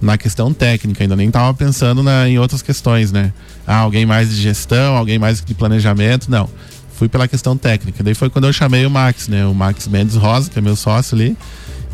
Na 0.00 0.16
questão 0.16 0.52
técnica, 0.54 1.04
ainda 1.04 1.16
nem 1.16 1.28
estava 1.28 1.52
pensando 1.52 2.02
na, 2.02 2.28
em 2.28 2.38
outras 2.38 2.62
questões, 2.62 3.12
né? 3.12 3.32
Ah, 3.66 3.78
alguém 3.78 4.06
mais 4.06 4.30
de 4.30 4.40
gestão, 4.40 4.96
alguém 4.96 5.18
mais 5.18 5.42
de 5.44 5.54
planejamento, 5.54 6.30
não. 6.30 6.48
Fui 6.94 7.08
pela 7.08 7.28
questão 7.28 7.56
técnica. 7.56 8.02
Daí 8.02 8.14
foi 8.14 8.30
quando 8.30 8.46
eu 8.46 8.52
chamei 8.52 8.86
o 8.86 8.90
Max, 8.90 9.28
né? 9.28 9.44
O 9.44 9.54
Max 9.54 9.86
Mendes 9.86 10.14
Rosa, 10.14 10.50
que 10.50 10.58
é 10.58 10.62
meu 10.62 10.76
sócio 10.76 11.14
ali, 11.14 11.36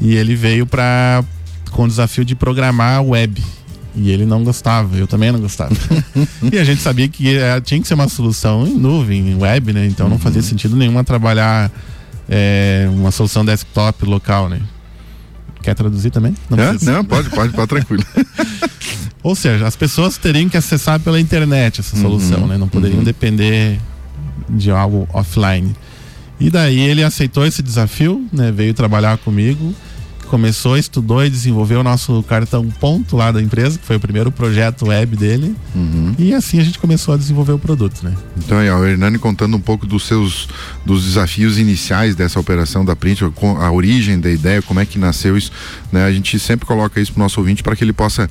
e 0.01 0.15
ele 0.15 0.37
veio 0.37 0.67
para 0.67 1.25
com 1.71 1.85
o 1.85 1.89
desafio 1.89 2.25
de 2.25 2.35
programar 2.35 3.03
web. 3.03 3.43
E 3.97 4.11
ele 4.11 4.27
não 4.27 4.43
gostava, 4.43 4.97
eu 4.97 5.07
também 5.07 5.31
não 5.31 5.41
gostava. 5.41 5.75
e 6.53 6.59
a 6.59 6.65
gente 6.65 6.83
sabia 6.83 7.09
que 7.09 7.37
é, 7.39 7.61
tinha 7.61 7.81
que 7.81 7.87
ser 7.87 7.95
uma 7.95 8.09
solução 8.09 8.67
em 8.67 8.75
nuvem, 8.75 9.31
em 9.31 9.37
web, 9.37 9.73
né? 9.73 9.87
Então 9.87 10.07
uhum. 10.07 10.13
não 10.13 10.19
fazia 10.19 10.43
sentido 10.43 10.75
nenhum 10.75 11.03
trabalhar 11.05 11.71
é, 12.29 12.89
uma 12.93 13.11
solução 13.11 13.45
desktop 13.45 14.05
local, 14.05 14.49
né? 14.49 14.61
Quer 15.63 15.75
traduzir 15.75 16.11
também? 16.11 16.35
Não, 16.51 16.59
é? 16.63 16.73
não 16.83 17.05
pode, 17.05 17.31
pode, 17.31 17.53
pode, 17.53 17.69
tranquilo. 17.69 18.05
Ou 19.23 19.35
seja, 19.35 19.67
as 19.67 19.77
pessoas 19.77 20.19
teriam 20.19 20.49
que 20.49 20.57
acessar 20.57 21.01
pela 21.01 21.19
internet 21.19 21.81
essa 21.81 21.97
solução, 21.97 22.41
uhum. 22.41 22.47
né? 22.49 22.59
Não 22.59 22.69
poderiam 22.69 22.99
uhum. 22.99 23.05
depender 23.05 23.79
de 24.49 24.71
algo 24.71 25.09
offline. 25.13 25.75
E 26.39 26.51
daí 26.51 26.81
ele 26.81 27.03
aceitou 27.03 27.47
esse 27.47 27.63
desafio, 27.63 28.27
né? 28.33 28.51
Veio 28.51 28.75
trabalhar 28.75 29.17
comigo 29.19 29.75
começou, 30.35 30.77
estudou 30.77 31.25
e 31.25 31.31
desenvolveu 31.31 31.79
o 31.79 31.83
nosso 31.85 32.21
cartão 32.25 32.69
ponto 32.81 33.17
lá 33.17 33.31
da 33.31 33.41
empresa, 33.41 33.79
que 33.79 33.87
foi 33.87 33.95
o 33.95 34.01
primeiro 34.01 34.33
projeto 34.33 34.89
web 34.89 35.15
dele. 35.15 35.55
Uhum. 35.73 36.13
E 36.19 36.35
assim 36.35 36.59
a 36.59 36.65
gente 36.65 36.77
começou 36.77 37.15
a 37.15 37.17
desenvolver 37.17 37.53
o 37.53 37.59
produto, 37.59 38.03
né? 38.03 38.13
Então 38.37 38.59
aí, 38.59 38.69
o 38.69 38.85
Hernani 38.85 39.17
contando 39.17 39.57
um 39.57 39.61
pouco 39.61 39.87
dos 39.87 40.03
seus 40.09 40.49
dos 40.85 41.05
desafios 41.05 41.57
iniciais 41.57 42.17
dessa 42.17 42.41
operação 42.41 42.85
da 42.85 42.97
Print, 42.97 43.23
a 43.61 43.71
origem 43.71 44.19
da 44.19 44.29
ideia, 44.29 44.61
como 44.61 44.81
é 44.81 44.85
que 44.85 44.99
nasceu 44.99 45.37
isso, 45.37 45.53
né? 45.93 46.05
A 46.05 46.11
gente 46.11 46.37
sempre 46.41 46.67
coloca 46.67 47.01
isso 47.01 47.13
pro 47.13 47.23
nosso 47.23 47.39
ouvinte 47.39 47.63
para 47.63 47.77
que 47.77 47.85
ele 47.85 47.93
possa 47.93 48.29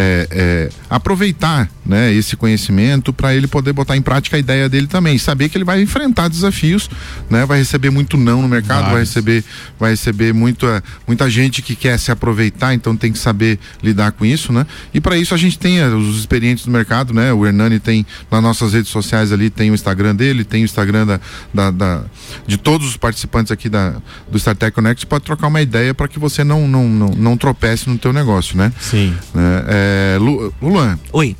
é, 0.00 0.28
é, 0.30 0.70
aproveitar 0.88 1.68
né, 1.84 2.12
esse 2.12 2.36
conhecimento 2.36 3.12
para 3.12 3.34
ele 3.34 3.48
poder 3.48 3.72
botar 3.72 3.96
em 3.96 4.02
prática 4.02 4.36
a 4.36 4.38
ideia 4.38 4.68
dele 4.68 4.86
também. 4.86 5.16
E 5.16 5.18
saber 5.18 5.48
que 5.48 5.58
ele 5.58 5.64
vai 5.64 5.82
enfrentar 5.82 6.28
desafios, 6.28 6.88
né, 7.28 7.44
vai 7.44 7.58
receber 7.58 7.90
muito 7.90 8.16
não 8.16 8.40
no 8.40 8.48
mercado, 8.48 8.92
vai 8.92 9.00
receber, 9.00 9.42
vai 9.76 9.90
receber 9.90 10.32
muita, 10.32 10.84
muita 11.04 11.28
gente 11.28 11.62
que 11.62 11.74
quer 11.74 11.98
se 11.98 12.12
aproveitar, 12.12 12.74
então 12.74 12.96
tem 12.96 13.10
que 13.10 13.18
saber 13.18 13.58
lidar 13.82 14.12
com 14.12 14.24
isso. 14.24 14.52
Né? 14.52 14.64
E 14.94 15.00
para 15.00 15.16
isso 15.16 15.34
a 15.34 15.36
gente 15.36 15.58
tem 15.58 15.80
eh, 15.80 15.88
os 15.88 16.16
experientes 16.16 16.64
do 16.64 16.70
mercado, 16.70 17.12
né? 17.12 17.32
O 17.32 17.44
Hernani 17.44 17.80
tem 17.80 18.06
nas 18.30 18.42
nossas 18.42 18.74
redes 18.74 18.92
sociais 18.92 19.32
ali, 19.32 19.50
tem 19.50 19.72
o 19.72 19.74
Instagram 19.74 20.14
dele, 20.14 20.44
tem 20.44 20.62
o 20.62 20.64
Instagram 20.64 21.06
da, 21.06 21.20
da, 21.52 21.70
da 21.72 22.02
de 22.46 22.56
todos 22.56 22.86
os 22.86 22.96
participantes 22.96 23.50
aqui 23.50 23.68
da, 23.68 23.94
do 24.30 24.38
StarTech 24.38 24.72
Connect, 24.72 25.06
pode 25.06 25.24
trocar 25.24 25.48
uma 25.48 25.60
ideia 25.60 25.92
para 25.92 26.06
que 26.06 26.20
você 26.20 26.44
não, 26.44 26.68
não, 26.68 26.88
não, 26.88 27.08
não 27.08 27.36
tropece 27.36 27.88
no 27.88 27.98
teu 27.98 28.12
negócio, 28.12 28.56
né? 28.56 28.72
Sim. 28.80 29.12
Né? 29.34 29.64
É, 29.66 29.87
é, 29.88 30.18
Lu, 30.18 30.52
Luan. 30.60 30.98
Oi. 31.12 31.36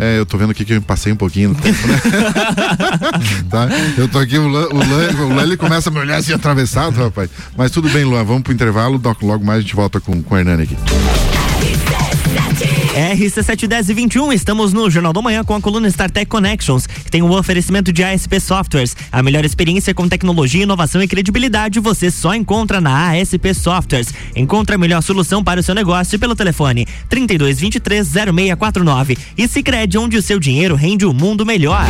É, 0.00 0.16
eu 0.16 0.24
tô 0.24 0.38
vendo 0.38 0.50
aqui 0.50 0.64
que 0.64 0.72
eu 0.72 0.80
passei 0.80 1.12
um 1.12 1.16
pouquinho 1.16 1.48
no 1.48 1.54
tempo, 1.56 1.88
né? 1.88 2.00
tá? 3.50 3.68
Eu 3.96 4.06
tô 4.06 4.20
aqui, 4.20 4.38
o 4.38 4.46
Luan, 4.46 4.68
o, 4.68 4.74
Luan, 4.74 5.10
o 5.10 5.28
Luan, 5.34 5.42
ele 5.42 5.56
começa 5.56 5.90
a 5.90 5.92
me 5.92 5.98
olhar 5.98 6.18
assim 6.18 6.32
atravessado, 6.32 6.96
rapaz. 7.02 7.28
Mas 7.56 7.72
tudo 7.72 7.88
bem, 7.88 8.04
Luan, 8.04 8.22
vamos 8.22 8.42
pro 8.42 8.52
intervalo, 8.52 9.00
logo 9.22 9.44
mais 9.44 9.58
a 9.58 9.62
gente 9.62 9.74
volta 9.74 9.98
com, 9.98 10.22
com 10.22 10.34
o 10.36 10.38
Hernani 10.38 10.62
aqui. 10.62 10.76
RC710 12.98 13.90
e 13.90 13.94
21, 13.94 14.32
estamos 14.32 14.72
no 14.72 14.90
Jornal 14.90 15.12
da 15.12 15.22
Manhã 15.22 15.44
com 15.44 15.54
a 15.54 15.60
coluna 15.60 15.86
StarTech 15.86 16.26
Connections, 16.26 16.84
que 16.84 17.08
tem 17.08 17.22
um 17.22 17.30
oferecimento 17.30 17.92
de 17.92 18.02
ASP 18.02 18.40
Softwares. 18.40 18.96
A 19.12 19.22
melhor 19.22 19.44
experiência 19.44 19.94
com 19.94 20.08
tecnologia, 20.08 20.64
inovação 20.64 21.00
e 21.00 21.06
credibilidade 21.06 21.78
você 21.78 22.10
só 22.10 22.34
encontra 22.34 22.80
na 22.80 23.12
ASP 23.12 23.54
Softwares. 23.54 24.12
Encontre 24.34 24.74
a 24.74 24.78
melhor 24.78 25.00
solução 25.00 25.44
para 25.44 25.60
o 25.60 25.62
seu 25.62 25.76
negócio 25.76 26.18
pelo 26.18 26.34
telefone 26.34 26.88
32230649 27.08 29.16
e 29.36 29.46
se 29.46 29.62
crede 29.62 29.96
onde 29.96 30.16
o 30.16 30.22
seu 30.22 30.40
dinheiro 30.40 30.74
rende 30.74 31.06
o 31.06 31.10
um 31.10 31.14
mundo 31.14 31.46
melhor. 31.46 31.86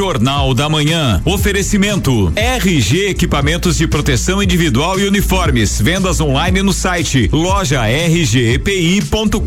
Jornal 0.00 0.54
da 0.54 0.66
Manhã. 0.66 1.20
Oferecimento: 1.26 2.32
RG 2.34 3.10
Equipamentos 3.10 3.76
de 3.76 3.86
Proteção 3.86 4.42
Individual 4.42 4.98
e 4.98 5.06
Uniformes. 5.06 5.78
Vendas 5.78 6.22
online 6.22 6.62
no 6.62 6.72
site 6.72 7.28
loja 7.30 7.82
rgepi.com.br. 7.82 9.40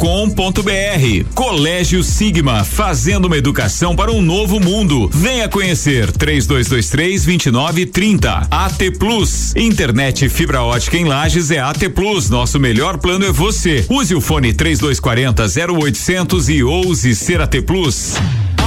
Colégio 1.34 2.04
Sigma, 2.04 2.64
fazendo 2.64 3.26
uma 3.26 3.36
educação 3.36 3.96
para 3.96 4.12
um 4.12 4.22
novo 4.22 4.60
mundo. 4.60 5.10
Venha 5.12 5.50
conhecer 5.50 6.12
3223 6.12 7.26
2930. 7.26 8.48
AT 8.52 8.92
Plus. 9.00 9.56
Internet 9.56 10.30
fibra 10.30 10.62
ótica 10.62 10.98
em 10.98 11.06
Lages 11.06 11.50
é 11.50 11.58
AT 11.58 11.90
Plus. 11.90 12.30
Nosso 12.30 12.60
melhor 12.60 13.00
plano 13.00 13.26
é 13.26 13.32
você. 13.32 13.88
Use 13.90 14.14
o 14.14 14.22
fone 14.22 14.54
3240 14.54 15.74
0800 15.74 16.48
e 16.50 16.64
ouse 16.64 17.16
ser 17.16 17.42
AT 17.42 17.60
Plus. 17.64 18.14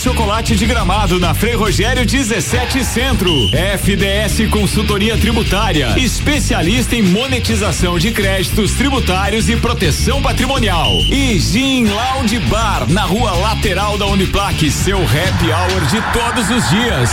chocolate 0.00 0.56
de 0.56 0.64
gramado 0.64 1.20
na 1.20 1.34
Frei 1.34 1.54
Rogério 1.54 2.06
17 2.06 2.82
Centro. 2.84 3.30
FDS 3.50 4.50
Consultoria 4.50 5.18
Tributária, 5.18 5.94
especialista 5.98 6.96
em 6.96 7.02
monetização 7.02 7.98
de 7.98 8.10
créditos 8.10 8.72
tributários 8.72 9.50
e 9.50 9.56
proteção 9.56 10.22
patrimonial. 10.22 10.90
E 11.10 11.38
Gin 11.38 11.88
Lounge 11.88 12.38
Bar, 12.40 12.88
na 12.88 13.02
rua 13.02 13.32
lateral 13.32 13.98
da 13.98 14.06
Uniplaque, 14.06 14.70
seu 14.70 14.98
happy 14.98 15.52
hour 15.52 15.84
de 15.86 16.00
todos 16.18 16.50
os 16.50 16.70
dias. 16.70 17.10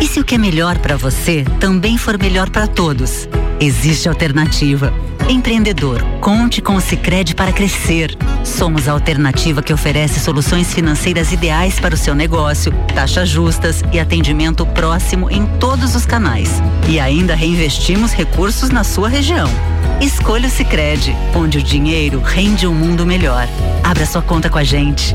E 0.00 0.06
se 0.06 0.18
o 0.18 0.24
que 0.24 0.34
é 0.34 0.38
melhor 0.38 0.78
para 0.78 0.96
você 0.96 1.44
também 1.60 1.96
for 1.96 2.18
melhor 2.18 2.50
para 2.50 2.66
todos? 2.66 3.28
Existe 3.62 4.08
alternativa. 4.08 4.90
Empreendedor, 5.28 6.02
conte 6.22 6.62
com 6.62 6.76
o 6.76 6.80
Sicredi 6.80 7.34
para 7.34 7.52
crescer. 7.52 8.16
Somos 8.42 8.88
a 8.88 8.92
alternativa 8.92 9.62
que 9.62 9.70
oferece 9.70 10.18
soluções 10.18 10.72
financeiras 10.72 11.30
ideais 11.30 11.78
para 11.78 11.94
o 11.94 11.98
seu 11.98 12.14
negócio, 12.14 12.72
taxas 12.94 13.28
justas 13.28 13.84
e 13.92 14.00
atendimento 14.00 14.64
próximo 14.64 15.30
em 15.30 15.44
todos 15.58 15.94
os 15.94 16.06
canais. 16.06 16.48
E 16.88 16.98
ainda 16.98 17.34
reinvestimos 17.34 18.14
recursos 18.14 18.70
na 18.70 18.82
sua 18.82 19.10
região. 19.10 19.50
Escolha 20.00 20.48
o 20.48 20.50
Sicredi, 20.50 21.14
onde 21.34 21.58
o 21.58 21.62
dinheiro 21.62 22.22
rende 22.24 22.66
um 22.66 22.74
mundo 22.74 23.04
melhor. 23.04 23.46
Abra 23.84 24.06
sua 24.06 24.22
conta 24.22 24.48
com 24.48 24.56
a 24.56 24.64
gente. 24.64 25.14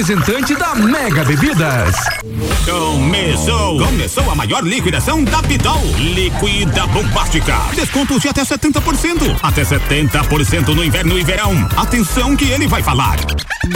da 0.00 0.74
Mega 0.76 1.22
Bebidas. 1.24 1.94
Começou! 2.64 3.84
Começou 3.84 4.30
a 4.30 4.34
maior 4.34 4.64
liquidação 4.64 5.22
da 5.22 5.42
Pitol. 5.42 5.82
Liquida 5.98 6.86
bombástica. 6.86 7.54
Descontos 7.74 8.22
de 8.22 8.28
até 8.28 8.42
70%. 8.42 9.36
Até 9.42 9.62
70% 9.62 10.68
no 10.68 10.82
inverno 10.82 11.18
e 11.18 11.22
verão. 11.22 11.52
Atenção 11.76 12.34
que 12.34 12.46
ele 12.46 12.66
vai 12.66 12.82
falar. 12.82 13.18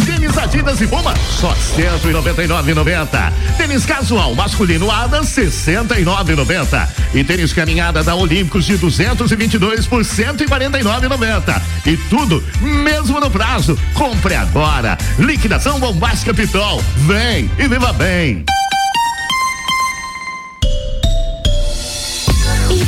Tênis 0.07 0.39
Adidas 0.39 0.81
e 0.81 0.87
Puma, 0.87 1.15
só 1.39 1.55
199,90. 1.77 3.33
Tênis 3.59 3.85
casual 3.85 4.35
masculino 4.35 4.91
Adam, 4.91 5.23
69,90. 5.23 6.89
E 7.13 7.23
tênis 7.23 7.53
caminhada 7.53 8.03
da 8.03 8.15
Olímpicos 8.15 8.65
de 8.65 8.79
222 8.79 9.87
por 9.87 10.01
149,90. 10.03 11.61
E 11.85 11.99
tudo 12.09 12.43
mesmo 12.63 13.21
no 13.21 13.31
prazo. 13.31 13.79
Compre 13.93 14.35
agora. 14.35 14.97
Liquidação 15.19 15.79
bombástica 15.79 16.14
Pitol. 16.23 16.81
Vem 17.07 17.51
e 17.59 17.67
viva 17.67 17.93
bem. 17.93 18.45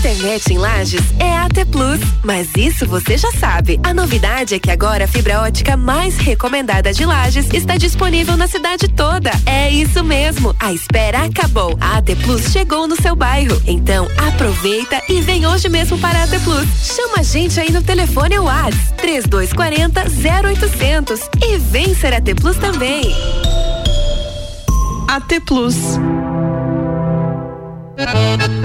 Internet 0.07 0.53
em 0.53 0.59
Lages 0.59 1.03
é 1.19 1.37
AT 1.37 1.65
Plus, 1.73 1.99
mas 2.23 2.49
isso 2.57 2.87
você 2.87 3.19
já 3.19 3.33
sabe. 3.33 3.81
A 3.83 3.93
novidade 3.93 4.55
é 4.55 4.59
que 4.61 4.71
agora 4.71 5.05
a 5.05 5.09
fibra 5.09 5.41
ótica 5.41 5.77
mais 5.77 6.17
recomendada 6.17 6.93
de 6.93 7.05
Lages 7.05 7.49
está 7.53 7.77
disponível 7.77 8.37
na 8.37 8.47
cidade 8.47 8.87
toda. 8.87 9.33
É 9.45 9.69
isso 9.69 10.05
mesmo, 10.05 10.55
a 10.61 10.73
espera 10.73 11.25
acabou. 11.25 11.77
A 11.81 11.99
AT 11.99 12.15
Plus 12.23 12.53
chegou 12.53 12.87
no 12.87 12.95
seu 12.95 13.17
bairro. 13.17 13.61
Então 13.67 14.07
aproveita 14.29 15.03
e 15.09 15.21
vem 15.23 15.45
hoje 15.45 15.69
mesmo 15.69 15.99
para 15.99 16.21
a 16.21 16.23
AT 16.23 16.39
Plus. 16.45 16.69
Chama 16.85 17.19
a 17.19 17.23
gente 17.25 17.59
aí 17.59 17.73
no 17.73 17.83
telefone 17.83 18.39
WhatsApp 18.39 18.97
3240 18.99 20.05
0800 20.63 21.21
e 21.43 21.59
vem 21.59 21.97
ser 21.97 22.15
AT 22.15 22.33
Plus 22.41 22.57
também. 22.59 23.13
AT 25.09 25.41
Plus. 25.45 25.75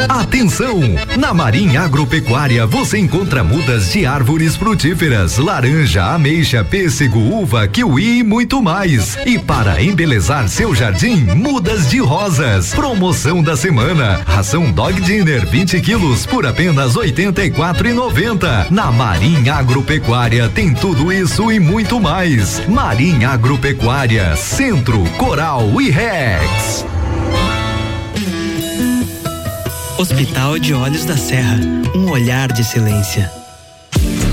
Atenção! 0.09 0.79
Na 1.17 1.33
Marinha 1.33 1.81
Agropecuária 1.81 2.65
você 2.65 2.97
encontra 2.97 3.43
mudas 3.43 3.91
de 3.91 4.05
árvores 4.05 4.57
frutíferas, 4.57 5.37
laranja, 5.37 6.03
ameixa, 6.03 6.65
pêssego, 6.65 7.19
uva, 7.19 7.65
kiwi 7.67 8.19
e 8.19 8.23
muito 8.23 8.61
mais. 8.61 9.17
E 9.25 9.39
para 9.39 9.81
embelezar 9.81 10.49
seu 10.49 10.75
jardim, 10.75 11.15
mudas 11.35 11.89
de 11.89 11.99
rosas. 11.99 12.73
Promoção 12.73 13.41
da 13.41 13.55
semana: 13.55 14.21
ração 14.25 14.69
Dog 14.69 14.99
Dinner 15.01 15.47
20 15.47 15.79
quilos 15.79 16.25
por 16.25 16.45
apenas 16.45 16.95
R$ 16.95 17.11
84,90. 17.11 18.69
Na 18.69 18.91
Marinha 18.91 19.55
Agropecuária 19.55 20.49
tem 20.49 20.73
tudo 20.73 21.11
isso 21.11 21.51
e 21.51 21.59
muito 21.59 22.01
mais. 22.01 22.61
Marinha 22.67 23.29
Agropecuária, 23.29 24.35
Centro, 24.35 25.03
Coral 25.17 25.81
e 25.81 25.89
Rex. 25.89 26.90
Hospital 29.97 30.57
de 30.57 30.73
Olhos 30.73 31.05
da 31.05 31.15
Serra, 31.15 31.59
um 31.95 32.09
olhar 32.09 32.51
de 32.51 32.63
silêncio. 32.63 33.23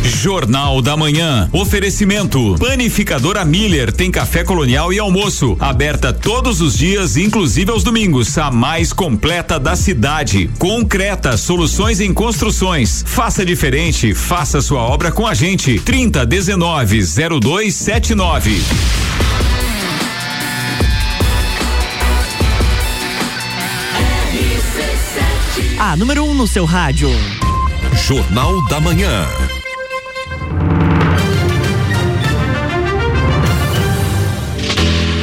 Jornal 0.03 0.81
da 0.81 0.97
Manhã. 0.97 1.49
Oferecimento. 1.53 2.57
Panificadora 2.59 3.45
Miller 3.45 3.93
tem 3.93 4.11
café 4.11 4.43
colonial 4.43 4.93
e 4.93 4.99
almoço. 4.99 5.57
Aberta 5.61 6.13
todos 6.13 6.61
os 6.61 6.77
dias, 6.77 7.17
inclusive 7.17 7.71
aos 7.71 7.85
domingos. 7.85 8.37
A 8.39 8.51
mais 8.51 8.93
completa 8.93 9.61
da 9.61 9.77
cidade. 9.77 10.51
Concreta, 10.59 11.37
soluções 11.37 12.01
em 12.01 12.15
construções. 12.15 13.05
Faça 13.07 13.45
diferente, 13.45 14.15
faça 14.15 14.63
sua 14.63 14.81
obra 14.81 15.13
com 15.13 15.27
a 15.27 15.35
gente. 15.35 15.79
30 15.81 16.25
19 16.25 17.03
0279. 17.41 18.63
A 25.89 25.97
número 25.97 26.23
1 26.23 26.31
um 26.31 26.35
no 26.35 26.47
seu 26.47 26.67
rádio. 26.67 27.09
Jornal 28.07 28.63
da 28.69 28.79
Manhã. 28.79 29.25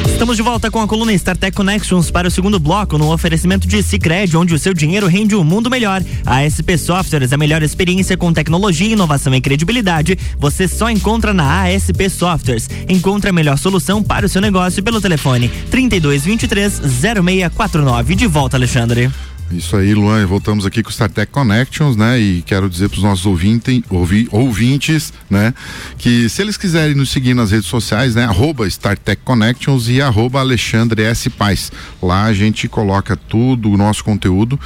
Estamos 0.08 0.36
de 0.36 0.42
volta 0.42 0.68
com 0.68 0.82
a 0.82 0.88
coluna 0.88 1.12
StarTech 1.12 1.56
Connections 1.56 2.10
para 2.10 2.26
o 2.26 2.30
segundo 2.32 2.58
bloco 2.58 2.98
no 2.98 3.12
oferecimento 3.12 3.68
de 3.68 3.80
Cicred, 3.80 4.36
onde 4.36 4.54
o 4.54 4.58
seu 4.58 4.74
dinheiro 4.74 5.06
rende 5.06 5.36
um 5.36 5.44
mundo 5.44 5.70
melhor. 5.70 6.02
A 6.24 6.42
SP 6.42 6.74
Softwares, 6.76 7.32
a 7.32 7.36
melhor 7.36 7.62
experiência 7.62 8.16
com 8.16 8.32
tecnologia, 8.32 8.92
inovação 8.92 9.32
e 9.36 9.40
credibilidade, 9.40 10.18
você 10.36 10.66
só 10.66 10.90
encontra 10.90 11.32
na 11.32 11.62
ASP 11.62 12.10
Softwares. 12.10 12.68
Encontre 12.88 13.30
a 13.30 13.32
melhor 13.32 13.56
solução 13.56 14.02
para 14.02 14.26
o 14.26 14.28
seu 14.28 14.40
negócio 14.40 14.82
pelo 14.82 15.00
telefone 15.00 15.48
3223 15.70 16.80
0649. 17.00 18.16
De 18.16 18.26
volta, 18.26 18.56
Alexandre. 18.56 19.12
Isso 19.52 19.76
aí, 19.76 19.94
Luan, 19.94 20.26
voltamos 20.26 20.66
aqui 20.66 20.82
com 20.82 20.88
o 20.88 20.92
StarTech 20.92 21.30
Connections, 21.30 21.96
né? 21.96 22.18
E 22.18 22.42
quero 22.42 22.68
dizer 22.68 22.88
para 22.88 22.96
os 22.96 23.02
nossos 23.04 23.26
ouvintes, 23.26 23.80
ouvi, 23.88 24.28
ouvintes, 24.32 25.12
né? 25.30 25.54
Que 25.96 26.28
se 26.28 26.42
eles 26.42 26.56
quiserem 26.56 26.96
nos 26.96 27.10
seguir 27.10 27.32
nas 27.32 27.52
redes 27.52 27.68
sociais, 27.68 28.16
né? 28.16 28.24
Arroba 28.24 28.66
StarTech 28.66 29.22
Connections 29.24 29.88
e 29.88 30.02
arroba 30.02 30.40
Alexandre 30.40 31.02
S. 31.02 31.30
Paz. 31.30 31.70
Lá 32.02 32.24
a 32.24 32.34
gente 32.34 32.68
coloca 32.68 33.16
tudo 33.16 33.70
o 33.70 33.76
nosso 33.76 34.02
conteúdo, 34.02 34.58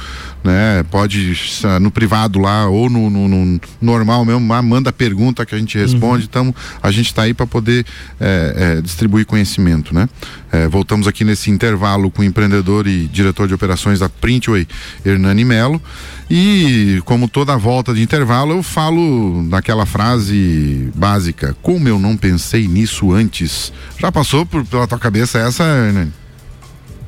né? 0.43 0.83
Pode 0.89 1.35
no 1.79 1.91
privado 1.91 2.39
lá 2.39 2.67
ou 2.67 2.89
no, 2.89 3.09
no, 3.09 3.27
no 3.27 3.61
normal 3.81 4.25
mesmo, 4.25 4.41
manda 4.63 4.91
pergunta 4.91 5.45
que 5.45 5.55
a 5.55 5.57
gente 5.57 5.77
responde. 5.77 6.23
Uhum. 6.23 6.29
Então, 6.29 6.55
a 6.81 6.91
gente 6.91 7.07
está 7.07 7.23
aí 7.23 7.33
para 7.33 7.45
poder 7.45 7.85
é, 8.19 8.77
é, 8.77 8.81
distribuir 8.81 9.25
conhecimento, 9.25 9.93
né? 9.93 10.07
É, 10.51 10.67
voltamos 10.67 11.07
aqui 11.07 11.23
nesse 11.23 11.49
intervalo 11.49 12.11
com 12.11 12.21
o 12.21 12.25
empreendedor 12.25 12.85
e 12.85 13.07
diretor 13.07 13.47
de 13.47 13.53
operações 13.53 13.99
da 13.99 14.09
Printway, 14.09 14.67
Hernani 15.05 15.45
Melo. 15.45 15.81
E 16.29 17.01
como 17.05 17.27
toda 17.27 17.57
volta 17.57 17.93
de 17.93 18.01
intervalo, 18.01 18.53
eu 18.53 18.63
falo 18.63 19.45
daquela 19.49 19.85
frase 19.85 20.89
básica: 20.95 21.55
Como 21.61 21.87
eu 21.87 21.99
não 21.99 22.17
pensei 22.17 22.67
nisso 22.67 23.13
antes? 23.13 23.71
Já 23.99 24.11
passou 24.11 24.45
por, 24.45 24.65
pela 24.65 24.87
tua 24.87 24.99
cabeça 24.99 25.39
essa, 25.39 25.63
Hernani? 25.63 26.20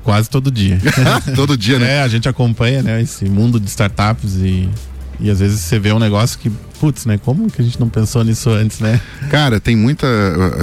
Quase 0.03 0.29
todo 0.29 0.51
dia. 0.51 0.79
todo 1.35 1.57
dia, 1.57 1.79
né? 1.79 1.97
É, 1.97 2.01
a 2.01 2.07
gente 2.07 2.27
acompanha 2.27 2.83
né, 2.83 3.01
esse 3.01 3.25
mundo 3.25 3.59
de 3.59 3.67
startups 3.67 4.35
e 4.35 4.69
e 5.19 5.29
às 5.29 5.39
vezes 5.39 5.61
você 5.61 5.79
vê 5.79 5.93
um 5.93 5.99
negócio 5.99 6.37
que, 6.39 6.49
putz, 6.79 7.05
né? 7.05 7.17
Como 7.17 7.49
que 7.49 7.61
a 7.61 7.63
gente 7.63 7.79
não 7.79 7.87
pensou 7.87 8.23
nisso 8.23 8.49
antes, 8.49 8.79
né? 8.79 8.99
Cara, 9.29 9.59
tem 9.59 9.75
muita 9.75 10.05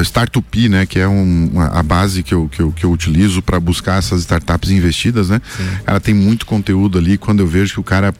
Startup, 0.02 0.68
né? 0.68 0.84
Que 0.86 0.98
é 0.98 1.08
um, 1.08 1.52
a 1.56 1.82
base 1.82 2.22
que 2.22 2.34
eu, 2.34 2.48
que 2.48 2.60
eu, 2.60 2.72
que 2.72 2.84
eu 2.84 2.92
utilizo 2.92 3.40
para 3.42 3.58
buscar 3.58 3.98
essas 3.98 4.20
startups 4.20 4.70
investidas, 4.70 5.30
né? 5.30 5.40
Sim. 5.56 5.64
Ela 5.86 6.00
tem 6.00 6.14
muito 6.14 6.44
conteúdo 6.44 6.98
ali. 6.98 7.16
Quando 7.16 7.40
eu 7.40 7.46
vejo 7.46 7.74
que 7.74 7.80
o 7.80 7.84
cara 7.84 8.14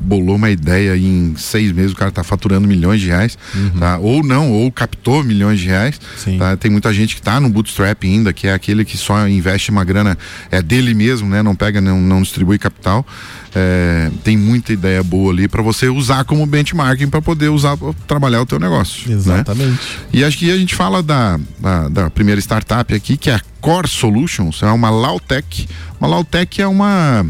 bolou 0.00 0.36
uma 0.36 0.50
ideia 0.50 0.96
e 0.96 1.04
em 1.04 1.34
seis 1.36 1.72
meses 1.72 1.92
o 1.92 1.96
cara 1.96 2.08
está 2.08 2.22
faturando 2.22 2.66
milhões 2.66 3.00
de 3.00 3.08
reais, 3.08 3.38
uhum. 3.54 3.70
tá? 3.78 3.98
Ou 3.98 4.22
não, 4.22 4.50
ou 4.50 4.70
captou 4.70 5.22
milhões 5.22 5.60
de 5.60 5.66
reais. 5.66 6.00
Tá? 6.38 6.56
Tem 6.56 6.70
muita 6.70 6.92
gente 6.92 7.14
que 7.14 7.20
está 7.20 7.40
no 7.40 7.48
bootstrap 7.48 8.04
ainda, 8.04 8.32
que 8.32 8.46
é 8.46 8.52
aquele 8.52 8.84
que 8.84 8.96
só 8.96 9.26
investe 9.28 9.70
uma 9.70 9.84
grana 9.84 10.16
é 10.50 10.62
dele 10.62 10.94
mesmo, 10.94 11.28
né? 11.28 11.42
Não 11.42 11.54
pega, 11.54 11.80
não, 11.80 12.00
não 12.00 12.22
distribui 12.22 12.58
capital. 12.58 13.06
É, 13.54 14.10
tem 14.24 14.36
muita 14.36 14.72
ideia 14.72 15.02
boa 15.02 15.30
ali 15.30 15.46
para 15.46 15.60
você 15.60 15.86
usar 15.88 16.24
como 16.24 16.46
benchmarking 16.46 17.08
para 17.08 17.20
poder 17.20 17.50
usar 17.50 17.76
trabalhar 18.06 18.40
o 18.40 18.46
teu 18.46 18.58
negócio. 18.58 19.10
Né? 19.10 19.14
Exatamente. 19.14 19.70
Né? 19.70 19.78
E 20.12 20.24
acho 20.24 20.38
que 20.38 20.50
a 20.50 20.56
gente 20.56 20.74
fala 20.74 21.02
da, 21.02 21.38
da, 21.58 21.88
da, 21.88 22.10
primeira 22.10 22.40
startup 22.40 22.94
aqui, 22.94 23.16
que 23.16 23.28
é 23.28 23.34
a 23.34 23.40
Core 23.60 23.88
Solutions, 23.88 24.62
é 24.62 24.70
uma 24.70 24.88
Lautech. 24.88 25.68
Uma 26.00 26.08
Lautech 26.08 26.62
é 26.62 26.66
uma 26.66 27.26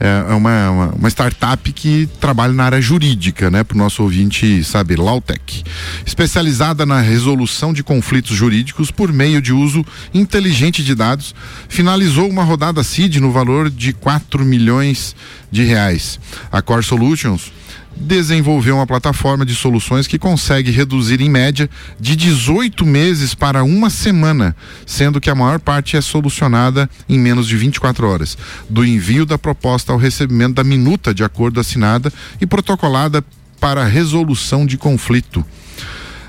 é, 0.00 0.30
é 0.30 0.34
uma, 0.34 0.70
uma, 0.70 0.86
uma, 0.94 1.08
startup 1.08 1.72
que 1.72 2.08
trabalha 2.20 2.52
na 2.52 2.64
área 2.64 2.80
jurídica, 2.80 3.50
né? 3.50 3.64
Para 3.64 3.74
o 3.74 3.78
nosso 3.78 4.02
ouvinte 4.02 4.62
saber, 4.62 4.98
Lautec. 4.98 5.64
Especializada 6.06 6.86
na 6.86 7.00
resolução 7.00 7.72
de 7.72 7.82
conflitos 7.82 8.36
jurídicos 8.36 8.90
por 8.90 9.12
meio 9.12 9.42
de 9.42 9.52
uso 9.52 9.84
inteligente 10.14 10.84
de 10.84 10.94
dados, 10.94 11.34
finalizou 11.68 12.28
uma 12.28 12.44
rodada 12.44 12.84
CID 12.84 13.20
no 13.20 13.32
valor 13.32 13.70
de 13.70 13.92
4 13.92 14.44
milhões 14.44 15.16
de 15.50 15.64
reais. 15.64 16.20
A 16.52 16.62
Core 16.62 16.84
Solutions 16.84 17.57
desenvolveu 18.00 18.76
uma 18.76 18.86
plataforma 18.86 19.44
de 19.44 19.54
soluções 19.54 20.06
que 20.06 20.18
consegue 20.18 20.70
reduzir 20.70 21.20
em 21.20 21.28
média 21.28 21.68
de 21.98 22.14
18 22.14 22.86
meses 22.86 23.34
para 23.34 23.64
uma 23.64 23.90
semana, 23.90 24.54
sendo 24.86 25.20
que 25.20 25.30
a 25.30 25.34
maior 25.34 25.58
parte 25.58 25.96
é 25.96 26.00
solucionada 26.00 26.88
em 27.08 27.18
menos 27.18 27.46
de 27.46 27.56
24 27.56 28.08
horas, 28.08 28.38
do 28.68 28.84
envio 28.84 29.26
da 29.26 29.36
proposta 29.36 29.92
ao 29.92 29.98
recebimento 29.98 30.54
da 30.54 30.64
minuta 30.64 31.12
de 31.12 31.24
acordo 31.24 31.60
assinada 31.60 32.12
e 32.40 32.46
protocolada 32.46 33.24
para 33.60 33.84
resolução 33.84 34.64
de 34.64 34.78
conflito 34.78 35.44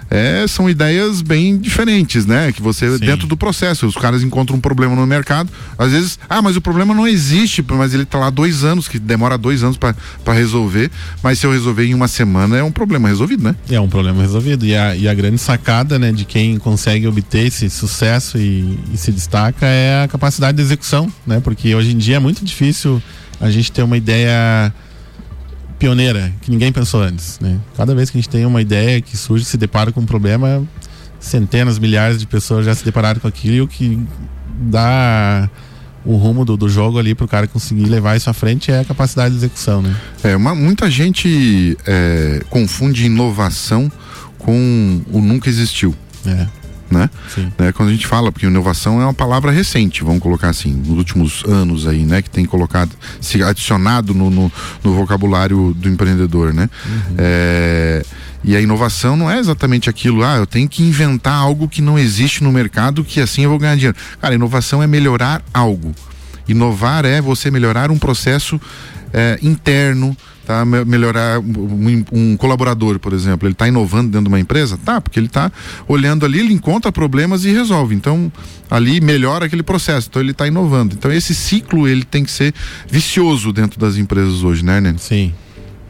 é, 0.10 0.46
são 0.48 0.70
ideias 0.70 1.22
bem 1.22 1.58
diferentes, 1.58 2.26
né? 2.26 2.52
Que 2.52 2.62
você, 2.62 2.98
Sim. 2.98 3.06
dentro 3.06 3.28
do 3.28 3.38
processo, 3.38 3.86
os 3.86 3.96
caras 3.96 4.24
encontram 4.24 4.58
um 4.58 4.60
problema 4.60 4.96
no 4.96 5.06
mercado, 5.06 5.50
às 5.78 5.92
vezes, 5.92 6.20
ah, 6.30 6.42
mas 6.42 6.56
o 6.56 6.62
problema 6.62 6.94
não 6.94 7.08
existe, 7.08 7.64
mas 7.70 7.94
ele 7.94 8.04
está 8.04 8.18
lá 8.18 8.30
dois 8.30 8.64
anos, 8.64 8.88
que 8.88 8.98
demora 8.98 9.38
dois 9.38 9.64
anos 9.64 9.78
para 9.78 10.34
resolver, 10.34 10.90
mas 11.22 11.40
se 11.40 11.46
eu 11.46 11.52
resolver 11.52 11.86
em 11.86 11.94
uma 11.94 12.08
semana 12.08 12.58
é 12.58 12.64
um 12.64 12.72
problema 12.72 13.08
resolvido, 13.08 13.44
né? 13.44 13.56
É 13.70 13.80
um 13.80 13.90
problema 13.90 14.22
resolvido. 14.22 14.66
E 14.66 14.76
a, 14.76 14.96
e 14.96 15.08
a 15.08 15.14
grande 15.14 15.38
sacada, 15.38 16.00
né, 16.00 16.12
de 16.12 16.26
quem 16.26 16.58
consegue 16.58 17.08
obter 17.08 17.48
esse 17.48 17.70
sucesso 17.70 18.38
e, 18.38 18.80
e 18.94 18.98
se 18.98 19.12
destaca 19.12 19.66
é 19.66 20.04
a 20.04 20.08
capacidade 20.08 20.58
de 20.58 20.64
execução, 20.64 21.12
né? 21.26 21.40
Porque 21.40 21.74
hoje 21.76 21.92
em 21.92 21.98
dia 21.98 22.16
é 22.16 22.20
muito 22.20 22.44
difícil 22.44 23.02
a 23.40 23.50
gente 23.50 23.72
ter 23.72 23.84
uma 23.84 23.98
ideia 23.98 24.74
pioneira, 25.80 26.32
que 26.42 26.52
ninguém 26.52 26.72
pensou 26.72 27.02
antes. 27.02 27.40
Né? 27.40 27.58
Cada 27.76 27.96
vez 27.96 28.10
que 28.10 28.18
a 28.18 28.22
gente 28.22 28.30
tem 28.30 28.46
uma 28.46 28.62
ideia 28.62 29.02
que 29.02 29.16
surge, 29.18 29.46
se 29.46 29.58
depara 29.58 29.92
com 29.92 30.02
um 30.02 30.06
problema, 30.06 30.62
centenas, 31.20 31.80
milhares 31.80 32.20
de 32.20 32.28
pessoas 32.28 32.66
já 32.66 32.76
se 32.76 32.84
depararam 32.84 33.20
com 33.20 33.28
aquilo 33.28 33.56
e 33.56 33.62
o 33.62 33.68
que 33.68 34.00
dá 34.62 35.50
o 36.06 36.16
rumo 36.16 36.46
do, 36.46 36.58
do 36.58 36.70
jogo 36.70 37.00
ali 37.00 37.16
para 37.16 37.26
o 37.26 37.28
cara 37.28 37.48
conseguir 37.48 37.86
levar 37.86 38.16
isso 38.16 38.30
à 38.30 38.34
frente 38.34 38.72
é 38.72 38.80
a 38.80 38.86
capacidade 38.86 39.32
de 39.32 39.38
execução, 39.38 39.82
né? 39.82 39.96
É, 40.24 40.36
uma, 40.36 40.54
muita 40.54 40.90
gente 40.90 41.78
é, 41.86 42.42
confunde 42.50 43.06
inovação 43.06 43.92
com 44.38 45.02
o 45.12 45.22
nunca 45.22 45.50
existiu. 45.50 45.96
É. 46.26 46.48
né? 46.92 47.10
né? 47.58 47.72
Quando 47.72 47.90
a 47.90 47.92
gente 47.92 48.08
fala, 48.08 48.32
porque 48.32 48.46
inovação 48.46 49.02
é 49.02 49.04
uma 49.04 49.14
palavra 49.14 49.52
recente, 49.52 50.04
vamos 50.04 50.22
colocar 50.22 50.50
assim, 50.50 50.72
nos 50.74 50.98
últimos 50.98 51.44
anos 51.46 51.88
aí, 51.88 52.06
né? 52.06 52.22
Que 52.22 52.30
tem 52.30 52.46
colocado, 52.46 52.92
se 53.22 53.42
adicionado 53.44 54.14
no, 54.14 54.30
no, 54.30 54.52
no 54.84 54.94
vocabulário 54.94 55.74
do 55.78 55.90
empreendedor, 55.90 56.54
né? 56.54 56.70
É, 57.18 58.04
e 58.44 58.56
a 58.56 58.62
inovação 58.62 59.18
não 59.18 59.30
é 59.30 59.38
exatamente 59.38 59.90
aquilo, 59.90 60.24
ah, 60.24 60.38
eu 60.38 60.48
tenho 60.48 60.68
que 60.68 60.82
inventar 60.82 61.34
algo 61.36 61.68
que 61.68 61.82
não 61.82 62.00
existe 62.00 62.44
no 62.44 62.52
mercado, 62.52 63.04
que 63.04 63.20
assim 63.20 63.44
eu 63.44 63.50
vou 63.50 63.60
ganhar 63.60 63.76
dinheiro. 63.76 63.98
Cara, 64.22 64.34
inovação 64.34 64.82
é 64.82 64.88
melhorar 64.88 65.42
algo. 65.54 65.94
Inovar 66.48 67.06
é 67.06 67.22
você 67.22 67.52
melhorar 67.52 67.92
um 67.92 68.00
processo 68.00 68.60
é, 69.14 69.38
interno, 69.42 70.16
tá? 70.50 70.66
Me- 70.66 70.84
Melhorar 70.84 71.40
um, 71.40 72.04
um 72.12 72.36
colaborador, 72.36 72.98
por 72.98 73.14
exemplo, 73.14 73.48
ele 73.48 73.54
está 73.54 73.68
inovando 73.68 74.08
dentro 74.10 74.24
de 74.24 74.30
uma 74.30 74.40
empresa? 74.40 74.80
Tá, 74.84 75.00
porque 75.00 75.20
ele 75.20 75.28
está 75.28 75.52
olhando 75.88 76.26
ali, 76.26 76.40
ele 76.40 76.52
encontra 76.52 76.92
problemas 76.92 77.46
e 77.46 77.52
resolve. 77.52 77.94
Então, 77.94 78.32
ali 78.68 79.00
melhora 79.00 79.46
aquele 79.46 79.62
processo. 79.62 80.08
Então, 80.10 80.20
ele 80.20 80.32
está 80.32 80.48
inovando. 80.48 80.96
Então, 80.96 81.12
esse 81.12 81.36
ciclo 81.36 81.88
ele 81.88 82.04
tem 82.04 82.24
que 82.24 82.32
ser 82.32 82.52
vicioso 82.90 83.54
dentro 83.54 83.80
das 83.80 83.96
empresas 83.96 84.42
hoje, 84.42 84.66
né, 84.66 84.82
Nene? 84.82 84.98
Sim. 84.98 85.32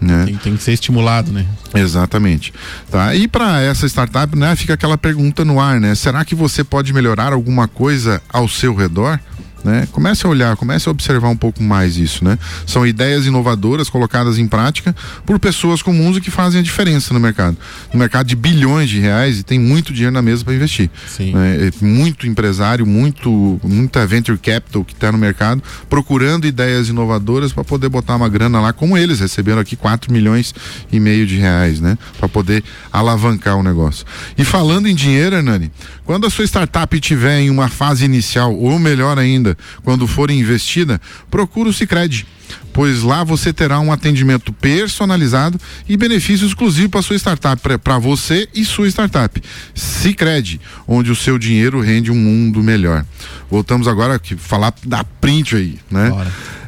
Né? 0.01 0.25
Tem, 0.25 0.35
tem 0.35 0.55
que 0.57 0.63
ser 0.63 0.73
estimulado, 0.73 1.31
né? 1.31 1.45
Exatamente. 1.73 2.53
Tá? 2.91 3.15
E 3.15 3.27
para 3.29 3.61
essa 3.61 3.85
startup, 3.87 4.37
né, 4.37 4.55
fica 4.57 4.73
aquela 4.73 4.97
pergunta 4.97 5.45
no 5.45 5.59
ar, 5.59 5.79
né? 5.79 5.95
Será 5.95 6.25
que 6.25 6.35
você 6.35 6.63
pode 6.65 6.91
melhorar 6.93 7.31
alguma 7.31 7.65
coisa 7.67 8.21
ao 8.29 8.47
seu 8.49 8.75
redor? 8.75 9.19
Né? 9.63 9.87
Comece 9.91 10.25
a 10.25 10.29
olhar, 10.29 10.55
comece 10.55 10.87
a 10.87 10.91
observar 10.91 11.29
um 11.29 11.35
pouco 11.35 11.61
mais 11.61 11.97
isso, 11.97 12.23
né? 12.23 12.37
São 12.65 12.85
ideias 12.85 13.25
inovadoras 13.25 13.89
colocadas 13.89 14.37
em 14.37 14.47
prática 14.47 14.95
por 15.25 15.39
pessoas 15.39 15.81
comuns 15.81 16.17
e 16.17 16.21
que 16.21 16.31
fazem 16.31 16.59
a 16.59 16.63
diferença 16.63 17.13
no 17.13 17.19
mercado. 17.19 17.57
No 17.93 17.99
mercado 17.99 18.27
de 18.27 18.35
bilhões 18.35 18.89
de 18.89 18.99
reais 18.99 19.39
e 19.39 19.43
tem 19.43 19.59
muito 19.59 19.91
dinheiro 19.91 20.13
na 20.13 20.21
mesa 20.21 20.43
para 20.43 20.53
investir. 20.53 20.89
Né? 21.33 21.67
É 21.67 21.85
Muito 21.85 22.27
empresário, 22.27 22.85
muito 22.85 23.59
muita 23.63 24.05
venture 24.05 24.37
capital 24.37 24.83
que 24.83 24.93
está 24.93 25.11
no 25.11 25.17
mercado 25.17 25.61
procurando 25.89 26.47
ideias 26.47 26.89
inovadoras 26.89 27.51
para 27.51 27.63
poder 27.63 27.89
botar 27.89 28.15
uma 28.15 28.29
grana 28.29 28.59
lá, 28.59 28.73
como 28.73 28.97
eles 28.97 29.19
receberam 29.19 29.59
aqui 29.59 29.75
4 29.75 30.11
milhões 30.11 30.53
e 30.91 30.99
meio 30.99 31.25
de 31.25 31.37
reais, 31.37 31.79
né? 31.79 31.97
Para 32.17 32.29
poder 32.29 32.63
alavancar 32.91 33.57
o 33.57 33.63
negócio. 33.63 34.05
E 34.37 34.43
falando 34.43 34.87
em 34.87 34.95
dinheiro, 34.95 35.35
Hernani, 35.35 35.71
quando 36.09 36.25
a 36.25 36.29
sua 36.31 36.43
startup 36.43 36.97
estiver 36.97 37.39
em 37.39 37.51
uma 37.51 37.69
fase 37.69 38.03
inicial, 38.03 38.51
ou 38.55 38.79
melhor 38.79 39.19
ainda, 39.19 39.55
quando 39.83 40.07
for 40.07 40.31
investida, 40.31 40.99
procura 41.29 41.69
o 41.69 41.71
Cicred. 41.73 42.25
Pois 42.73 43.03
lá 43.03 43.23
você 43.23 43.53
terá 43.53 43.79
um 43.79 43.91
atendimento 43.91 44.51
personalizado 44.51 45.59
e 45.87 45.95
benefício 45.95 46.47
exclusivo 46.47 46.89
para 46.89 47.03
sua 47.03 47.15
startup, 47.15 47.61
para 47.77 47.99
você 47.99 48.49
e 48.55 48.65
sua 48.65 48.87
startup. 48.87 49.39
Cicred, 49.75 50.59
onde 50.87 51.11
o 51.11 51.15
seu 51.15 51.37
dinheiro 51.37 51.79
rende 51.79 52.09
um 52.09 52.15
mundo 52.15 52.63
melhor. 52.63 53.05
Voltamos 53.47 53.87
agora 53.87 54.15
a 54.15 54.37
falar 54.37 54.73
da 54.83 55.03
print 55.03 55.57
aí, 55.57 55.77
né? 55.91 56.09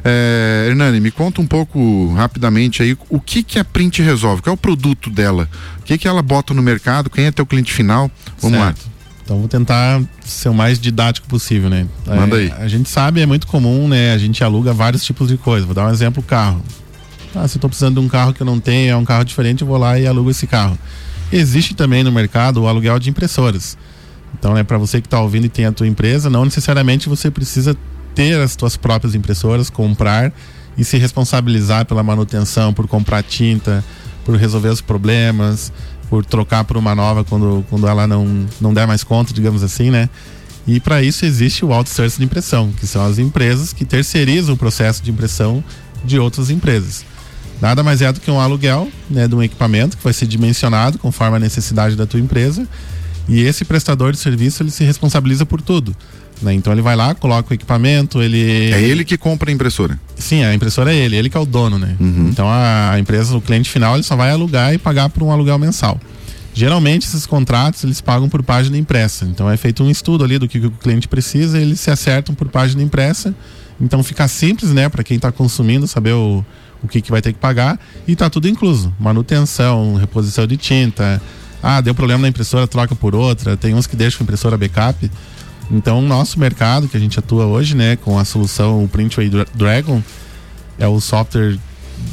É, 0.04 0.66
Hernani, 0.68 1.00
me 1.00 1.10
conta 1.10 1.40
um 1.40 1.46
pouco 1.48 2.14
rapidamente 2.14 2.80
aí 2.80 2.96
o 3.08 3.20
que 3.20 3.42
que 3.42 3.58
a 3.58 3.64
print 3.64 4.02
resolve, 4.02 4.40
qual 4.40 4.52
é 4.52 4.54
o 4.54 4.56
produto 4.56 5.10
dela, 5.10 5.48
o 5.80 5.82
que 5.82 5.98
que 5.98 6.06
ela 6.06 6.22
bota 6.22 6.54
no 6.54 6.62
mercado, 6.62 7.10
quem 7.10 7.24
é 7.24 7.32
teu 7.32 7.44
cliente 7.44 7.72
final, 7.72 8.08
vamos 8.40 8.60
lá. 8.60 8.72
Então 9.24 9.38
vou 9.38 9.48
tentar 9.48 10.02
ser 10.24 10.48
o 10.48 10.54
mais 10.54 10.78
didático 10.80 11.26
possível, 11.28 11.70
né? 11.70 11.86
Manda 12.06 12.36
É, 12.36 12.40
aí. 12.40 12.52
A 12.58 12.68
gente 12.68 12.88
sabe, 12.88 13.20
é 13.20 13.26
muito 13.26 13.46
comum, 13.46 13.86
né? 13.88 14.12
A 14.12 14.18
gente 14.18 14.42
aluga 14.42 14.72
vários 14.72 15.04
tipos 15.04 15.28
de 15.28 15.36
coisa. 15.36 15.64
Vou 15.64 15.74
dar 15.74 15.86
um 15.86 15.90
exemplo, 15.90 16.22
carro. 16.22 16.60
Ah, 17.34 17.46
se 17.46 17.56
eu 17.56 17.60
tô 17.60 17.68
precisando 17.68 18.00
de 18.00 18.06
um 18.06 18.08
carro 18.08 18.34
que 18.34 18.42
eu 18.42 18.46
não 18.46 18.60
tenho, 18.60 18.90
é 18.90 18.96
um 18.96 19.04
carro 19.04 19.24
diferente, 19.24 19.62
eu 19.62 19.66
vou 19.66 19.78
lá 19.78 19.98
e 19.98 20.06
alugo 20.06 20.30
esse 20.30 20.46
carro. 20.46 20.76
Existe 21.32 21.74
também 21.74 22.02
no 22.04 22.12
mercado 22.12 22.62
o 22.62 22.68
aluguel 22.68 22.98
de 22.98 23.08
impressoras. 23.08 23.78
Então, 24.38 24.52
né, 24.54 24.62
para 24.62 24.76
você 24.76 25.00
que 25.00 25.06
está 25.06 25.20
ouvindo 25.20 25.46
e 25.46 25.48
tem 25.48 25.64
a 25.64 25.72
tua 25.72 25.86
empresa, 25.86 26.28
não 26.28 26.44
necessariamente 26.44 27.08
você 27.08 27.30
precisa 27.30 27.76
ter 28.14 28.38
as 28.40 28.54
tuas 28.56 28.76
próprias 28.76 29.14
impressoras, 29.14 29.70
comprar 29.70 30.32
e 30.76 30.84
se 30.84 30.98
responsabilizar 30.98 31.86
pela 31.86 32.02
manutenção, 32.02 32.72
por 32.74 32.86
comprar 32.86 33.22
tinta, 33.22 33.82
por 34.24 34.36
resolver 34.36 34.68
os 34.68 34.80
problemas, 34.80 35.72
por 36.12 36.26
trocar 36.26 36.62
por 36.64 36.76
uma 36.76 36.94
nova 36.94 37.24
quando, 37.24 37.64
quando 37.70 37.88
ela 37.88 38.06
não, 38.06 38.46
não 38.60 38.74
der 38.74 38.86
mais 38.86 39.02
conta, 39.02 39.32
digamos 39.32 39.62
assim, 39.62 39.90
né? 39.90 40.10
E 40.66 40.78
para 40.78 41.02
isso 41.02 41.24
existe 41.24 41.64
o 41.64 41.72
outsourcing 41.72 42.18
de 42.18 42.24
impressão, 42.26 42.70
que 42.78 42.86
são 42.86 43.02
as 43.02 43.18
empresas 43.18 43.72
que 43.72 43.82
terceirizam 43.82 44.54
o 44.54 44.58
processo 44.58 45.02
de 45.02 45.10
impressão 45.10 45.64
de 46.04 46.18
outras 46.18 46.50
empresas. 46.50 47.02
Nada 47.62 47.82
mais 47.82 48.02
é 48.02 48.12
do 48.12 48.20
que 48.20 48.30
um 48.30 48.38
aluguel 48.38 48.90
né, 49.08 49.26
de 49.26 49.34
um 49.34 49.42
equipamento 49.42 49.96
que 49.96 50.04
vai 50.04 50.12
ser 50.12 50.26
dimensionado 50.26 50.98
conforme 50.98 51.38
a 51.38 51.40
necessidade 51.40 51.96
da 51.96 52.04
tua 52.04 52.20
empresa. 52.20 52.68
E 53.26 53.40
esse 53.40 53.64
prestador 53.64 54.12
de 54.12 54.18
serviço 54.18 54.62
ele 54.62 54.70
se 54.70 54.84
responsabiliza 54.84 55.46
por 55.46 55.62
tudo. 55.62 55.96
Né? 56.42 56.52
Então 56.54 56.72
ele 56.72 56.82
vai 56.82 56.96
lá, 56.96 57.14
coloca 57.14 57.50
o 57.50 57.54
equipamento, 57.54 58.22
ele. 58.22 58.72
É 58.72 58.80
ele 58.82 59.04
que 59.04 59.16
compra 59.16 59.50
a 59.50 59.52
impressora. 59.52 59.98
Sim, 60.16 60.44
a 60.44 60.54
impressora 60.54 60.92
é 60.92 60.96
ele, 60.96 61.16
ele 61.16 61.30
que 61.30 61.36
é 61.36 61.40
o 61.40 61.46
dono, 61.46 61.78
né? 61.78 61.96
Então 62.28 62.46
a, 62.48 62.98
empresa, 62.98 63.36
o 63.36 63.40
cliente 63.40 63.70
final, 63.70 63.94
ele 63.94 64.02
só 64.02 64.16
vai 64.16 64.30
alugar 64.30 64.72
e 64.74 64.78
pagar 64.78 65.08
por 65.08 65.22
um 65.22 65.30
aluguel 65.30 65.58
mensal. 65.58 66.00
Geralmente 66.54 67.06
esses 67.06 67.24
contratos 67.24 67.82
eles 67.82 68.00
pagam 68.00 68.28
por 68.28 68.42
página 68.42 68.76
impressa. 68.76 69.24
Então 69.24 69.50
é 69.50 69.56
feito 69.56 69.82
um 69.82 69.90
estudo 69.90 70.24
ali 70.24 70.38
do 70.38 70.46
que, 70.46 70.58
o 70.58 70.70
cliente 70.70 71.08
precisa, 71.08 71.58
e 71.58 71.62
eles 71.62 71.80
se 71.80 71.90
acertam 71.90 72.34
por 72.34 72.48
página 72.48 72.82
impressa. 72.82 73.34
Então 73.80 74.02
fica 74.02 74.28
simples, 74.28 74.70
né, 74.70 74.88
para 74.88 75.02
quem 75.02 75.16
está 75.16 75.32
consumindo 75.32 75.86
saber 75.86 76.12
o, 76.12 76.44
o 76.82 76.88
que, 76.88 77.00
que 77.00 77.10
vai 77.10 77.22
ter 77.22 77.32
que 77.32 77.38
pagar 77.38 77.78
e 78.06 78.14
tá 78.14 78.28
tudo 78.28 78.48
incluso. 78.48 78.92
Manutenção, 78.98 79.94
reposição 79.94 80.46
de 80.46 80.56
tinta. 80.56 81.20
Ah, 81.62 81.80
deu 81.80 81.94
problema 81.94 82.22
na 82.22 82.28
impressora, 82.28 82.66
troca 82.66 82.94
por 82.94 83.14
outra. 83.14 83.56
Tem 83.56 83.72
uns 83.72 83.86
que 83.86 83.94
deixam 83.94 84.20
a 84.20 84.24
impressora 84.24 84.56
backup. 84.58 85.10
Então, 85.72 86.00
o 86.00 86.02
nosso 86.02 86.38
mercado 86.38 86.86
que 86.86 86.96
a 86.96 87.00
gente 87.00 87.18
atua 87.18 87.46
hoje, 87.46 87.74
né, 87.74 87.96
com 87.96 88.18
a 88.18 88.24
solução 88.24 88.86
Printway 88.92 89.30
Dra- 89.30 89.46
Dragon, 89.54 90.02
é 90.78 90.86
o 90.86 91.00
software 91.00 91.56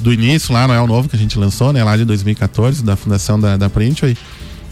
do 0.01 0.13
início 0.13 0.53
lá, 0.53 0.67
não 0.67 0.73
é 0.73 0.81
o 0.81 0.87
novo 0.87 1.09
que 1.09 1.15
a 1.15 1.19
gente 1.19 1.37
lançou, 1.37 1.73
né, 1.73 1.83
lá 1.83 1.97
de 1.97 2.05
2014, 2.05 2.83
da 2.83 2.95
fundação 2.95 3.39
da, 3.39 3.57
da 3.57 3.69
Printway. 3.69 4.15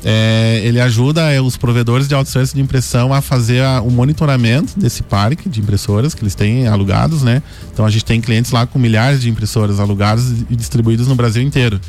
É, 0.05 0.61
ele 0.63 0.79
ajuda 0.79 1.33
é, 1.33 1.41
os 1.41 1.57
provedores 1.57 2.07
de 2.07 2.13
outsourcing 2.15 2.55
de 2.55 2.61
impressão 2.61 3.11
a 3.13 3.19
fazer 3.19 3.63
o 3.83 3.89
monitoramento 3.89 4.79
desse 4.79 5.01
parque 5.03 5.49
de 5.49 5.59
impressoras 5.59 6.13
que 6.13 6.21
eles 6.23 6.35
têm 6.35 6.67
alugados, 6.67 7.23
né? 7.23 7.41
Então 7.73 7.83
a 7.83 7.89
gente 7.89 8.05
tem 8.05 8.21
clientes 8.21 8.51
lá 8.51 8.65
com 8.67 8.77
milhares 8.77 9.19
de 9.19 9.29
impressoras 9.29 9.79
alugadas 9.79 10.31
e 10.49 10.55
distribuídas 10.55 11.07
no 11.07 11.15
Brasil 11.15 11.41
inteiro. 11.41 11.81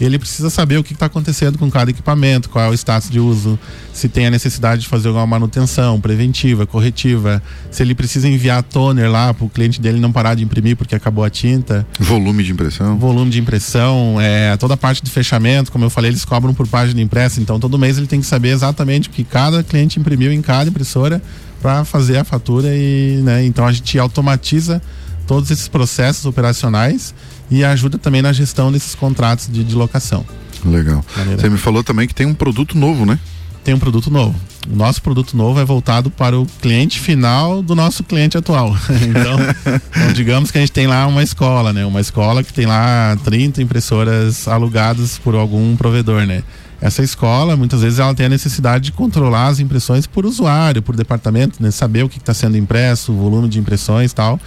Ele 0.00 0.18
precisa 0.18 0.48
saber 0.48 0.78
o 0.78 0.84
que 0.84 0.92
está 0.92 1.06
acontecendo 1.06 1.58
com 1.58 1.70
cada 1.70 1.90
equipamento, 1.90 2.48
qual 2.48 2.64
é 2.64 2.68
o 2.68 2.74
status 2.74 3.10
de 3.10 3.20
uso, 3.20 3.58
se 3.92 4.08
tem 4.08 4.26
a 4.26 4.30
necessidade 4.30 4.82
de 4.82 4.88
fazer 4.88 5.08
alguma 5.08 5.26
manutenção 5.26 6.00
preventiva, 6.00 6.66
corretiva, 6.66 7.42
se 7.70 7.82
ele 7.82 7.94
precisa 7.94 8.28
enviar 8.28 8.62
toner 8.62 9.10
lá 9.10 9.34
para 9.34 9.44
o 9.44 9.48
cliente 9.48 9.80
dele 9.80 10.00
não 10.00 10.10
parar 10.10 10.34
de 10.34 10.42
imprimir 10.42 10.76
porque 10.76 10.94
acabou 10.94 11.24
a 11.24 11.30
tinta. 11.30 11.86
Volume 11.98 12.42
de 12.42 12.52
impressão. 12.52 12.98
Volume 12.98 13.30
de 13.30 13.40
impressão, 13.40 14.16
é, 14.20 14.56
toda 14.56 14.74
a 14.74 14.76
parte 14.76 15.02
de 15.02 15.10
fechamento, 15.10 15.70
como 15.70 15.84
eu 15.84 15.90
falei, 15.90 16.10
eles 16.10 16.24
cobram 16.24 16.54
por 16.54 16.66
página 16.66 17.00
impressa, 17.00 17.40
então 17.40 17.60
todo 17.60 17.78
mês 17.78 17.98
ele 17.98 18.06
tem 18.06 18.20
que 18.20 18.26
saber 18.26 18.48
exatamente 18.48 19.08
o 19.08 19.12
que 19.12 19.24
cada 19.24 19.62
cliente 19.62 20.00
imprimiu 20.00 20.32
em 20.32 20.40
cada 20.40 20.70
impressora 20.70 21.20
para 21.60 21.84
fazer 21.84 22.16
a 22.16 22.24
fatura 22.24 22.68
e, 22.74 23.20
né, 23.22 23.44
então 23.44 23.66
a 23.66 23.72
gente 23.72 23.98
automatiza 23.98 24.80
todos 25.26 25.50
esses 25.50 25.68
processos 25.68 26.24
operacionais 26.24 27.14
e 27.50 27.64
ajuda 27.64 27.98
também 27.98 28.22
na 28.22 28.32
gestão 28.32 28.70
desses 28.70 28.94
contratos 28.94 29.48
de, 29.48 29.64
de 29.64 29.74
locação. 29.74 30.24
Legal. 30.64 31.04
Você 31.36 31.48
me 31.48 31.58
falou 31.58 31.82
também 31.82 32.06
que 32.06 32.14
tem 32.14 32.26
um 32.26 32.34
produto 32.34 32.76
novo, 32.76 33.04
né? 33.06 33.18
Tem 33.64 33.74
um 33.74 33.78
produto 33.78 34.10
novo. 34.10 34.34
O 34.70 34.76
nosso 34.76 35.02
produto 35.02 35.36
novo 35.36 35.60
é 35.60 35.64
voltado 35.64 36.10
para 36.10 36.38
o 36.38 36.46
cliente 36.60 36.98
final 36.98 37.62
do 37.62 37.74
nosso 37.74 38.02
cliente 38.04 38.36
atual. 38.36 38.74
então, 39.08 39.38
então, 39.96 40.12
digamos 40.12 40.50
que 40.50 40.58
a 40.58 40.60
gente 40.60 40.72
tem 40.72 40.86
lá 40.86 41.06
uma 41.06 41.22
escola, 41.22 41.72
né? 41.72 41.84
Uma 41.84 42.00
escola 42.00 42.42
que 42.42 42.52
tem 42.52 42.66
lá 42.66 43.16
30 43.24 43.62
impressoras 43.62 44.48
alugadas 44.48 45.18
por 45.18 45.34
algum 45.34 45.76
provedor, 45.76 46.26
né? 46.26 46.42
Essa 46.80 47.02
escola, 47.02 47.56
muitas 47.56 47.82
vezes, 47.82 47.98
ela 47.98 48.14
tem 48.14 48.24
a 48.24 48.28
necessidade 48.28 48.84
de 48.84 48.92
controlar 48.92 49.48
as 49.48 49.60
impressões 49.60 50.06
por 50.06 50.24
usuário, 50.24 50.80
por 50.80 50.96
departamento, 50.96 51.62
né? 51.62 51.70
Saber 51.70 52.04
o 52.04 52.08
que 52.08 52.16
está 52.16 52.32
sendo 52.32 52.56
impresso, 52.56 53.12
o 53.12 53.16
volume 53.16 53.48
de 53.48 53.58
impressões 53.58 54.12
e 54.12 54.14
tal, 54.14 54.40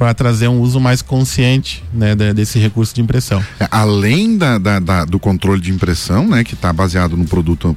para 0.00 0.14
trazer 0.14 0.48
um 0.48 0.60
uso 0.60 0.80
mais 0.80 1.02
consciente 1.02 1.84
né, 1.92 2.14
de- 2.14 2.32
desse 2.32 2.58
recurso 2.58 2.94
de 2.94 3.02
impressão. 3.02 3.44
É, 3.60 3.68
Além 3.70 4.38
da, 4.38 4.56
da- 4.56 4.78
da- 4.80 5.04
do 5.04 5.18
controle 5.18 5.60
de 5.60 5.70
impressão, 5.70 6.26
né, 6.26 6.42
que 6.42 6.54
está 6.54 6.72
baseado 6.72 7.18
no 7.18 7.26
produto, 7.26 7.76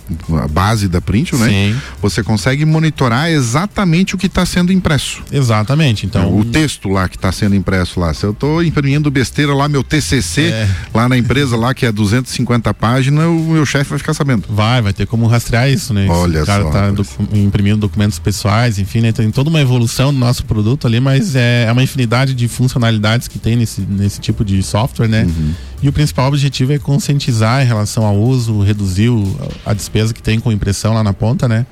base 0.50 0.88
da 0.88 1.02
Print, 1.02 1.36
né? 1.36 1.50
Sim. 1.50 1.76
Você 2.02 2.24
consegue 2.24 2.64
monitorar 2.64 3.30
exatamente 3.30 4.16
o 4.16 4.18
que 4.18 4.28
está 4.28 4.46
sendo 4.46 4.72
impresso. 4.72 5.22
Exatamente. 5.34 6.06
Então, 6.06 6.34
o 6.40 6.46
texto 6.46 6.88
lá 6.88 7.10
que 7.10 7.18
está 7.18 7.30
sendo 7.30 7.56
impresso 7.56 8.00
lá. 8.00 8.14
Se 8.14 8.26
eu 8.26 8.32
estou 8.32 8.64
imprimindo 8.64 9.12
besteira 9.12 9.54
lá, 9.54 9.68
meu 9.68 9.84
TCC, 9.84 10.44
É. 10.44 10.70
lá 10.94 11.10
na 11.10 11.18
empresa 11.18 11.58
lá 11.58 11.74
que 11.74 11.86
é 11.86 11.92
250 11.92 12.74
páginas, 12.74 13.26
o 13.26 13.34
meu 13.52 13.66
chefe 13.66 13.90
vai 13.90 14.00
ficar 14.00 14.14
sabendo. 14.14 14.46
Vai, 14.50 14.82
vai 14.82 14.94
ter 14.94 15.06
como 15.06 15.28
rastrear 15.28 15.70
isso, 15.70 15.94
né? 15.94 16.08
Olha 16.10 16.44
o 16.44 16.46
cara 16.46 16.64
só, 16.64 16.70
tá 16.72 16.90
docu- 16.90 17.28
imprimindo 17.34 17.80
documentos 17.80 18.18
pessoais, 18.18 18.80
enfim, 18.80 19.02
né? 19.02 19.12
Tem 19.12 19.30
toda 19.30 19.50
uma 19.50 19.60
evolução 19.60 20.14
do 20.14 20.20
nosso 20.20 20.46
produto 20.46 20.88
ali, 20.88 21.02
mas 21.02 21.36
é, 21.36 21.66
é 21.68 21.72
uma 21.74 21.84
infinidade 21.84 22.13
de 22.36 22.48
funcionalidades 22.48 23.28
que 23.28 23.40
tem 23.40 23.56
nesse, 23.56 23.82
nesse 23.82 24.20
tipo 24.22 24.46
de 24.46 24.62
software, 24.62 25.08
né? 25.08 25.24
Uhum. 25.24 25.54
E 25.82 25.90
o 25.90 25.94
principal 25.94 26.28
objetivo 26.28 26.72
é 26.74 26.78
conscientizar 26.78 27.64
em 27.64 27.66
relação 27.66 28.06
ao 28.06 28.16
uso, 28.16 28.62
reduzir 28.62 29.10
o- 29.10 29.52
a 29.66 29.74
despesa 29.74 30.14
que 30.14 30.22
tem 30.22 30.40
com 30.40 30.52
impressão 30.52 30.94
lá 30.94 31.04
na 31.04 31.14
ponta, 31.14 31.48
né? 31.48 31.66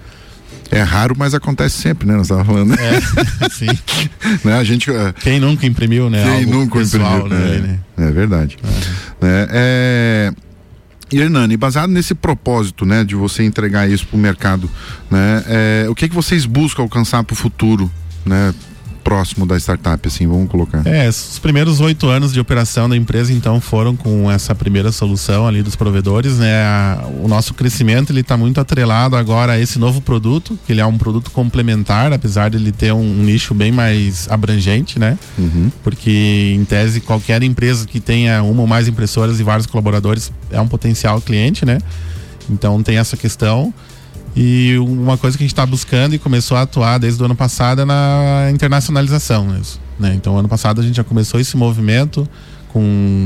É 0.71 0.81
raro, 0.81 1.13
mas 1.17 1.33
acontece 1.33 1.77
sempre, 1.77 2.07
né? 2.07 2.13
Nós 2.15 2.23
estávamos 2.23 2.47
falando. 2.47 2.73
É, 2.79 3.49
sim. 3.51 3.67
né? 4.43 4.57
A 4.57 4.63
gente, 4.63 4.89
Quem 5.21 5.39
nunca 5.39 5.65
imprimiu, 5.67 6.09
né? 6.09 6.23
Quem 6.23 6.39
algo 6.45 6.51
nunca 6.51 6.79
pessoal, 6.79 7.25
imprimiu, 7.25 7.39
né, 7.39 7.57
né? 7.57 7.79
né? 7.97 8.07
É 8.07 8.11
verdade. 8.11 8.57
Né? 9.21 9.47
É... 9.51 10.33
E 11.11 11.19
Hernani, 11.19 11.57
baseado 11.57 11.89
nesse 11.89 12.15
propósito, 12.15 12.85
né, 12.85 13.03
de 13.03 13.15
você 13.15 13.43
entregar 13.43 13.89
isso 13.89 14.07
para 14.07 14.15
o 14.15 14.19
mercado, 14.19 14.71
né, 15.09 15.43
é, 15.45 15.85
o 15.89 15.93
que 15.93 16.07
que 16.07 16.15
vocês 16.15 16.45
buscam 16.45 16.83
alcançar 16.83 17.21
para 17.25 17.33
o 17.33 17.35
futuro, 17.35 17.91
né, 18.25 18.53
próximo 19.03 19.45
da 19.45 19.57
startup, 19.57 20.07
assim, 20.07 20.27
vamos 20.27 20.49
colocar? 20.49 20.85
É, 20.85 21.09
os 21.09 21.39
primeiros 21.39 21.79
oito 21.79 22.07
anos 22.07 22.31
de 22.33 22.39
operação 22.39 22.87
da 22.87 22.95
empresa, 22.95 23.33
então, 23.33 23.59
foram 23.59 23.95
com 23.95 24.29
essa 24.31 24.53
primeira 24.55 24.91
solução 24.91 25.47
ali 25.47 25.61
dos 25.63 25.75
provedores, 25.75 26.37
né? 26.37 26.63
A- 26.63 27.03
o 27.21 27.27
nosso 27.27 27.53
crescimento, 27.53 28.11
ele 28.11 28.21
está 28.21 28.37
muito 28.37 28.59
atrelado 28.61 29.15
agora 29.15 29.53
a 29.53 29.59
esse 29.59 29.77
novo 29.79 30.01
produto, 30.01 30.57
que 30.65 30.71
ele 30.73 30.81
é 30.81 30.85
um 30.85 30.97
produto 30.97 31.31
complementar, 31.31 32.13
apesar 32.13 32.49
de 32.49 32.57
ele 32.57 32.71
ter 32.71 32.93
um, 32.93 32.99
um 32.99 33.23
nicho 33.23 33.53
bem 33.53 33.71
mais 33.71 34.27
abrangente, 34.29 34.97
né? 34.99 35.17
Uhum. 35.37 35.71
Porque, 35.83 36.53
em 36.55 36.63
tese, 36.65 37.01
qualquer 37.01 37.41
empresa 37.43 37.85
que 37.87 37.99
tenha 37.99 38.43
uma 38.43 38.61
ou 38.61 38.67
mais 38.67 38.87
impressoras 38.87 39.39
e 39.39 39.43
vários 39.43 39.65
colaboradores 39.65 40.31
é 40.51 40.59
um 40.61 40.67
potencial 40.67 41.19
cliente, 41.21 41.65
né? 41.65 41.79
Então, 42.49 42.81
tem 42.83 42.97
essa 42.97 43.15
questão. 43.17 43.73
E 44.35 44.77
uma 44.79 45.17
coisa 45.17 45.37
que 45.37 45.43
a 45.43 45.45
gente 45.45 45.53
está 45.53 45.65
buscando 45.65 46.15
e 46.15 46.19
começou 46.19 46.55
a 46.55 46.61
atuar 46.61 46.97
desde 46.97 47.21
o 47.21 47.25
ano 47.25 47.35
passado 47.35 47.81
é 47.81 47.85
na 47.85 48.49
internacionalização 48.51 49.45
mesmo. 49.45 49.81
Né? 49.99 50.13
Então, 50.15 50.37
ano 50.37 50.47
passado 50.47 50.79
a 50.79 50.83
gente 50.83 50.95
já 50.95 51.03
começou 51.03 51.39
esse 51.39 51.57
movimento 51.57 52.27
com 52.69 52.81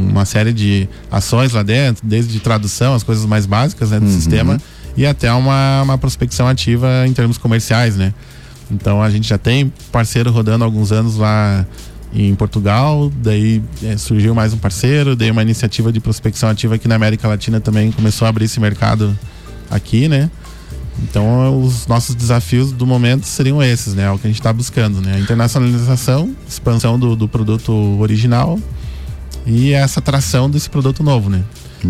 uma 0.09 0.25
série 0.25 0.51
de 0.51 0.89
ações 1.11 1.53
lá 1.53 1.61
dentro, 1.61 2.05
desde 2.05 2.39
tradução, 2.39 2.95
as 2.95 3.03
coisas 3.03 3.25
mais 3.25 3.45
básicas 3.45 3.91
né, 3.91 3.99
do 3.99 4.05
Uhum. 4.07 4.11
sistema, 4.11 4.59
e 4.97 5.05
até 5.05 5.31
uma, 5.31 5.83
uma 5.83 5.97
prospecção 5.97 6.47
ativa 6.47 7.05
em 7.07 7.13
termos 7.13 7.37
comerciais, 7.37 7.95
né? 7.95 8.11
Então 8.71 9.01
a 9.03 9.09
gente 9.11 9.27
já 9.27 9.37
tem 9.37 9.71
parceiro 9.91 10.31
rodando 10.31 10.63
há 10.63 10.67
alguns 10.67 10.91
anos 10.91 11.17
lá 11.17 11.63
em 12.11 12.33
Portugal, 12.33 13.11
daí 13.21 13.61
eh, 13.83 13.97
surgiu 13.97 14.33
mais 14.33 14.53
um 14.53 14.57
parceiro, 14.57 15.15
daí 15.15 15.29
uma 15.29 15.43
iniciativa 15.43 15.91
de 15.91 15.99
prospecção 15.99 16.49
ativa 16.49 16.75
aqui 16.75 16.87
na 16.87 16.95
América 16.95 17.27
Latina 17.27 17.59
também 17.59 17.91
começou 17.91 18.25
a 18.25 18.29
abrir 18.29 18.45
esse 18.45 18.59
mercado 18.59 19.15
aqui, 19.69 20.07
né? 20.07 20.31
Então 21.03 21.61
os 21.61 21.87
nossos 21.87 22.15
desafios 22.15 22.71
do 22.71 22.87
momento 22.87 23.25
seriam 23.25 23.61
esses, 23.61 23.93
né? 23.93 24.03
É 24.03 24.11
o 24.11 24.17
que 24.17 24.27
a 24.27 24.29
gente 24.29 24.39
está 24.39 24.53
buscando, 24.53 25.01
né? 25.01 25.15
A 25.15 25.19
internacionalização, 25.19 26.35
expansão 26.47 26.97
do, 26.97 27.15
do 27.15 27.27
produto 27.27 27.71
original 27.99 28.59
e 29.45 29.73
essa 29.73 29.99
atração 29.99 30.49
desse 30.49 30.69
produto 30.69 31.03
novo, 31.03 31.29
né? 31.29 31.43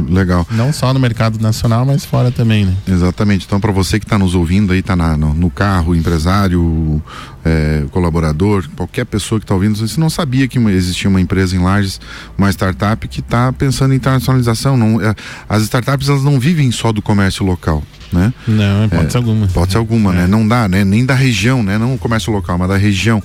Legal. 0.10 0.46
Não 0.52 0.72
só 0.74 0.94
no 0.94 1.00
mercado 1.00 1.40
nacional, 1.40 1.86
mas 1.86 2.06
fora 2.06 2.32
também, 2.32 2.66
né? 2.66 2.76
Exatamente. 2.88 3.46
Então, 3.46 3.60
para 3.60 3.72
você 3.72 4.00
que 4.00 4.06
está 4.06 4.18
nos 4.18 4.36
ouvindo 4.36 4.74
aí, 4.74 4.80
está 4.80 4.96
no, 4.96 5.34
no 5.34 5.50
carro, 5.50 5.96
empresário, 5.96 7.02
é, 7.44 7.86
colaborador, 7.92 8.68
qualquer 8.76 9.06
pessoa 9.06 9.40
que 9.40 9.44
está 9.44 9.54
ouvindo, 9.54 9.78
você 9.78 10.00
não 10.00 10.10
sabia 10.10 10.48
que 10.48 10.58
existia 10.60 11.10
uma 11.10 11.22
empresa 11.22 11.56
em 11.56 11.60
Lages, 11.60 12.00
uma 12.38 12.50
startup 12.50 13.08
que 13.08 13.20
está 13.20 13.54
pensando 13.54 13.94
em 13.94 13.98
internacionalização. 13.98 14.76
Não, 14.76 15.00
é, 15.02 15.14
as 15.48 15.64
startups 15.64 16.10
elas 16.10 16.24
não 16.24 16.40
vivem 16.40 16.72
só 16.72 16.92
do 16.92 17.02
comércio 17.02 17.46
local, 17.46 17.84
né? 18.12 18.34
Não, 18.48 18.82
é 18.82 18.86
hipótese 18.86 19.18
alguma. 19.18 19.46
Hipótese 19.46 19.78
alguma, 19.78 20.12
né? 20.12 20.28
Não 20.28 20.48
dá, 20.48 20.68
né? 20.68 20.84
Nem 20.84 21.06
da 21.06 21.14
região, 21.14 21.62
né? 21.62 21.78
Não 21.78 21.94
o 21.94 21.98
comércio 21.98 22.34
local, 22.34 22.58
mas 22.58 22.68
da 22.68 22.78
região. 22.78 23.22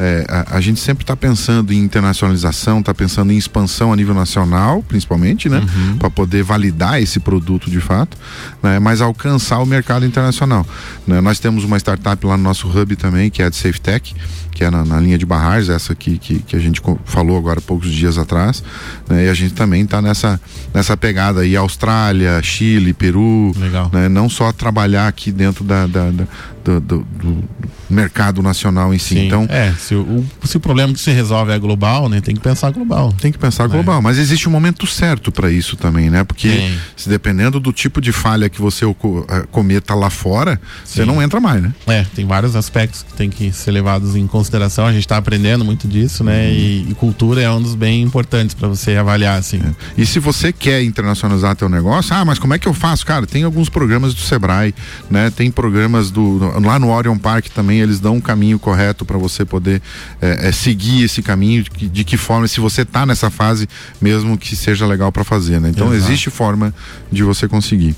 É, 0.00 0.24
a, 0.28 0.56
a 0.56 0.60
gente 0.60 0.80
sempre 0.80 1.04
está 1.04 1.14
pensando 1.14 1.72
em 1.72 1.78
internacionalização, 1.78 2.80
está 2.80 2.92
pensando 2.94 3.32
em 3.32 3.36
expansão 3.36 3.92
a 3.92 3.96
nível 3.96 4.14
nacional, 4.14 4.82
principalmente, 4.82 5.48
né? 5.48 5.62
Para 5.98 6.10
poder 6.10 6.42
validar 6.42 7.00
esse 7.00 7.20
produto 7.20 7.70
de 7.70 7.80
fato, 7.80 8.16
né? 8.62 8.78
Mas 8.78 9.00
alcançar 9.00 9.58
o 9.58 9.66
mercado 9.66 10.04
internacional. 10.06 10.66
né? 11.06 11.20
Nós 11.20 11.38
temos 11.38 11.62
uma 11.64 11.76
startup 11.78 12.24
lá 12.26 12.36
no 12.36 12.42
nosso 12.42 12.68
hub 12.68 12.96
também, 12.96 13.30
que 13.30 13.42
é 13.42 13.46
a 13.46 13.50
de 13.50 13.56
SafeTech, 13.56 14.14
que 14.50 14.64
é 14.64 14.70
na, 14.70 14.84
na 14.84 14.98
linha 15.00 15.16
de 15.16 15.24
Barrares, 15.24 15.68
essa 15.68 15.94
que, 15.94 16.18
que, 16.18 16.40
que 16.40 16.56
a 16.56 16.58
gente 16.58 16.80
falou 17.04 17.38
agora 17.38 17.58
há 17.58 17.62
poucos 17.62 17.90
dias 17.90 18.18
atrás, 18.18 18.62
né? 19.08 19.26
E 19.26 19.28
a 19.28 19.34
gente 19.34 19.54
também 19.54 19.82
está 19.82 20.02
nessa, 20.02 20.40
nessa 20.74 20.96
pegada 20.96 21.40
aí, 21.40 21.54
Austrália, 21.56 22.42
Chile, 22.42 22.92
Peru, 22.92 23.52
né? 23.92 24.08
Não 24.08 24.28
só 24.28 24.52
trabalhar 24.52 25.06
aqui 25.08 25.30
dentro 25.30 25.62
da, 25.64 25.86
da- 25.86 26.10
da- 26.10 26.26
do, 26.64 26.80
do- 26.80 27.06
do 27.20 27.44
mercado 27.90 28.40
nacional 28.40 28.94
em 28.94 28.98
si. 28.98 29.14
Sim. 29.14 29.26
Então, 29.26 29.46
é, 29.48 29.72
se 29.82 29.94
o, 29.94 30.24
se 30.44 30.56
o 30.56 30.60
problema 30.60 30.92
que 30.92 31.00
se 31.00 31.10
resolve 31.10 31.52
é 31.52 31.58
global, 31.58 32.08
né? 32.08 32.20
Tem 32.20 32.34
que 32.34 32.40
pensar 32.40 32.70
global. 32.70 33.12
Tem 33.20 33.32
que 33.32 33.38
pensar 33.38 33.66
global, 33.66 34.00
mas 34.00 34.18
existe 34.18 34.48
um 34.48 34.52
momento 34.52 34.86
certo 34.86 35.32
para 35.32 35.50
isso 35.50 35.76
também, 35.76 36.08
né? 36.08 36.24
Porque 36.24 36.48
Tem. 36.48 36.78
se 36.96 37.08
dependendo 37.08 37.58
do 37.58 37.72
tipo 37.72 38.00
de 38.00 38.12
falha 38.12 38.48
que 38.48 38.60
você 38.60 38.84
eh, 38.84 39.44
cometa 39.50 39.94
lá 39.94 40.10
fora, 40.10 40.60
você 40.84 41.04
não 41.04 41.22
entra 41.22 41.40
mais, 41.40 41.62
né? 41.62 41.72
É, 41.86 42.04
tem 42.14 42.26
vários 42.26 42.54
aspectos 42.54 43.02
que 43.02 43.12
tem 43.14 43.28
que 43.28 43.52
ser 43.52 43.72
levados 43.72 44.14
em 44.14 44.26
consideração. 44.26 44.86
A 44.86 44.92
gente 44.92 45.02
está 45.02 45.16
aprendendo 45.16 45.64
muito 45.64 45.88
disso, 45.88 46.22
né? 46.22 46.52
E, 46.52 46.86
e 46.90 46.94
cultura 46.94 47.40
é 47.40 47.50
um 47.50 47.60
dos 47.60 47.74
bem 47.74 48.02
importantes 48.02 48.54
para 48.54 48.68
você 48.68 48.96
avaliar, 48.96 49.38
assim. 49.38 49.60
E 49.96 50.06
se 50.06 50.18
você 50.18 50.52
quer 50.52 50.82
internacionalizar 50.82 51.56
teu 51.56 51.68
negócio, 51.68 52.14
ah, 52.14 52.24
mas 52.24 52.38
como 52.38 52.54
é 52.54 52.58
que 52.58 52.68
eu 52.68 52.74
faço? 52.74 53.04
Cara, 53.04 53.26
tem 53.26 53.42
alguns 53.42 53.68
programas 53.68 54.14
do 54.14 54.20
Sebrae, 54.20 54.74
né? 55.10 55.30
Tem 55.30 55.50
programas 55.50 56.10
do 56.10 56.38
lá 56.60 56.78
no 56.78 56.90
Orion 56.90 57.18
Park 57.18 57.46
também 57.48 57.80
eles 57.80 58.00
dão 58.00 58.16
um 58.16 58.20
caminho 58.20 58.58
correto 58.58 59.04
para 59.04 59.18
você 59.18 59.44
poder 59.44 59.71
eh, 60.20 60.48
eh, 60.48 60.52
seguir 60.52 61.04
esse 61.04 61.22
caminho 61.22 61.62
de 61.62 61.70
que, 61.70 61.88
de 61.88 62.04
que 62.04 62.16
forma 62.16 62.48
se 62.48 62.60
você 62.60 62.84
tá 62.84 63.06
nessa 63.06 63.30
fase 63.30 63.68
mesmo 64.00 64.36
que 64.36 64.56
seja 64.56 64.86
legal 64.86 65.12
para 65.12 65.24
fazer, 65.24 65.60
né? 65.60 65.70
Então 65.70 65.92
Exato. 65.94 66.10
existe 66.10 66.30
forma 66.30 66.74
de 67.10 67.22
você 67.22 67.46
conseguir. 67.46 67.94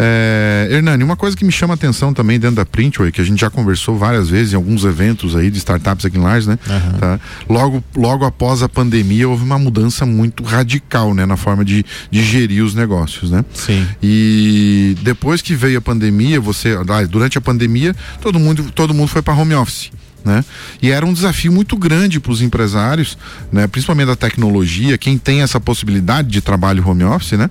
É, 0.00 0.68
Hernani, 0.70 1.02
uma 1.02 1.16
coisa 1.16 1.36
que 1.36 1.44
me 1.44 1.50
chama 1.50 1.74
a 1.74 1.76
atenção 1.76 2.14
também 2.14 2.38
dentro 2.38 2.54
da 2.56 2.64
Printway, 2.64 3.10
que 3.10 3.20
a 3.20 3.24
gente 3.24 3.40
já 3.40 3.50
conversou 3.50 3.98
várias 3.98 4.28
vezes 4.28 4.52
em 4.52 4.56
alguns 4.56 4.84
eventos 4.84 5.34
aí 5.34 5.50
de 5.50 5.58
startups 5.58 6.06
aqui 6.06 6.16
em 6.16 6.20
Lages, 6.20 6.46
né? 6.46 6.56
Tá? 7.00 7.18
Logo, 7.48 7.82
logo 7.96 8.24
após 8.24 8.62
a 8.62 8.68
pandemia 8.68 9.28
houve 9.28 9.42
uma 9.42 9.58
mudança 9.58 10.06
muito 10.06 10.44
radical, 10.44 11.12
né? 11.14 11.26
Na 11.26 11.36
forma 11.36 11.64
de, 11.64 11.84
de 12.12 12.22
gerir 12.22 12.62
os 12.62 12.76
negócios, 12.76 13.32
né? 13.32 13.44
Sim. 13.52 13.84
E 14.00 14.96
depois 15.02 15.42
que 15.42 15.56
veio 15.56 15.78
a 15.78 15.82
pandemia, 15.82 16.40
você, 16.40 16.76
durante 17.10 17.36
a 17.36 17.40
pandemia, 17.40 17.94
todo 18.20 18.38
mundo, 18.38 18.70
todo 18.72 18.94
mundo 18.94 19.08
foi 19.08 19.20
para 19.20 19.34
home 19.34 19.54
office. 19.54 19.90
Né? 20.24 20.44
E 20.82 20.90
era 20.90 21.06
um 21.06 21.12
desafio 21.12 21.52
muito 21.52 21.76
grande 21.76 22.20
para 22.20 22.32
os 22.32 22.42
empresários, 22.42 23.16
né? 23.52 23.66
principalmente 23.66 24.08
da 24.08 24.16
tecnologia, 24.16 24.98
quem 24.98 25.16
tem 25.16 25.42
essa 25.42 25.60
possibilidade 25.60 26.28
de 26.28 26.40
trabalho 26.40 26.86
home 26.86 27.04
office, 27.04 27.32
né? 27.32 27.50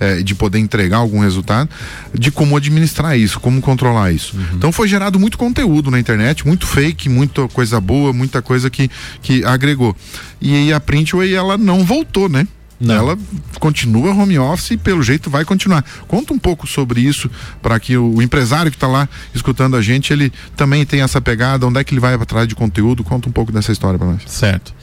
É, 0.00 0.22
de 0.22 0.34
poder 0.34 0.58
entregar 0.58 0.96
algum 0.96 1.20
resultado, 1.20 1.70
de 2.12 2.32
como 2.32 2.56
administrar 2.56 3.16
isso, 3.16 3.38
como 3.38 3.60
controlar 3.60 4.10
isso. 4.10 4.36
Então 4.52 4.72
foi 4.72 4.88
gerado 4.88 5.20
muito 5.20 5.38
conteúdo 5.38 5.88
na 5.88 6.00
internet, 6.00 6.44
muito 6.44 6.66
fake, 6.66 7.08
muita 7.08 7.46
coisa 7.46 7.80
boa, 7.80 8.12
muita 8.12 8.42
coisa 8.42 8.68
que, 8.68 8.90
que 9.22 9.44
agregou. 9.44 9.96
E 10.40 10.52
aí 10.52 10.72
a 10.72 10.80
Printway 10.80 11.32
ela 11.32 11.56
não 11.56 11.84
voltou, 11.84 12.28
né? 12.28 12.46
Ela 12.80 13.16
continua 13.60 14.12
home 14.12 14.38
office 14.38 14.72
e 14.72 14.76
pelo 14.76 15.02
jeito 15.02 15.30
vai 15.30 15.44
continuar. 15.44 15.84
Conta 16.08 16.34
um 16.34 16.38
pouco 16.38 16.66
sobre 16.66 17.00
isso 17.00 17.30
para 17.62 17.78
que 17.78 17.96
o, 17.96 18.16
o 18.16 18.22
empresário 18.22 18.70
que 18.70 18.76
está 18.76 18.88
lá 18.88 19.08
escutando 19.34 19.76
a 19.76 19.82
gente, 19.82 20.12
ele 20.12 20.32
também 20.56 20.84
tenha 20.84 21.04
essa 21.04 21.20
pegada, 21.20 21.66
onde 21.66 21.80
é 21.80 21.84
que 21.84 21.94
ele 21.94 22.00
vai 22.00 22.14
atrás 22.14 22.48
de 22.48 22.54
conteúdo? 22.54 23.04
Conta 23.04 23.28
um 23.28 23.32
pouco 23.32 23.52
dessa 23.52 23.72
história 23.72 23.98
para 23.98 24.08
nós. 24.08 24.22
Certo. 24.26 24.74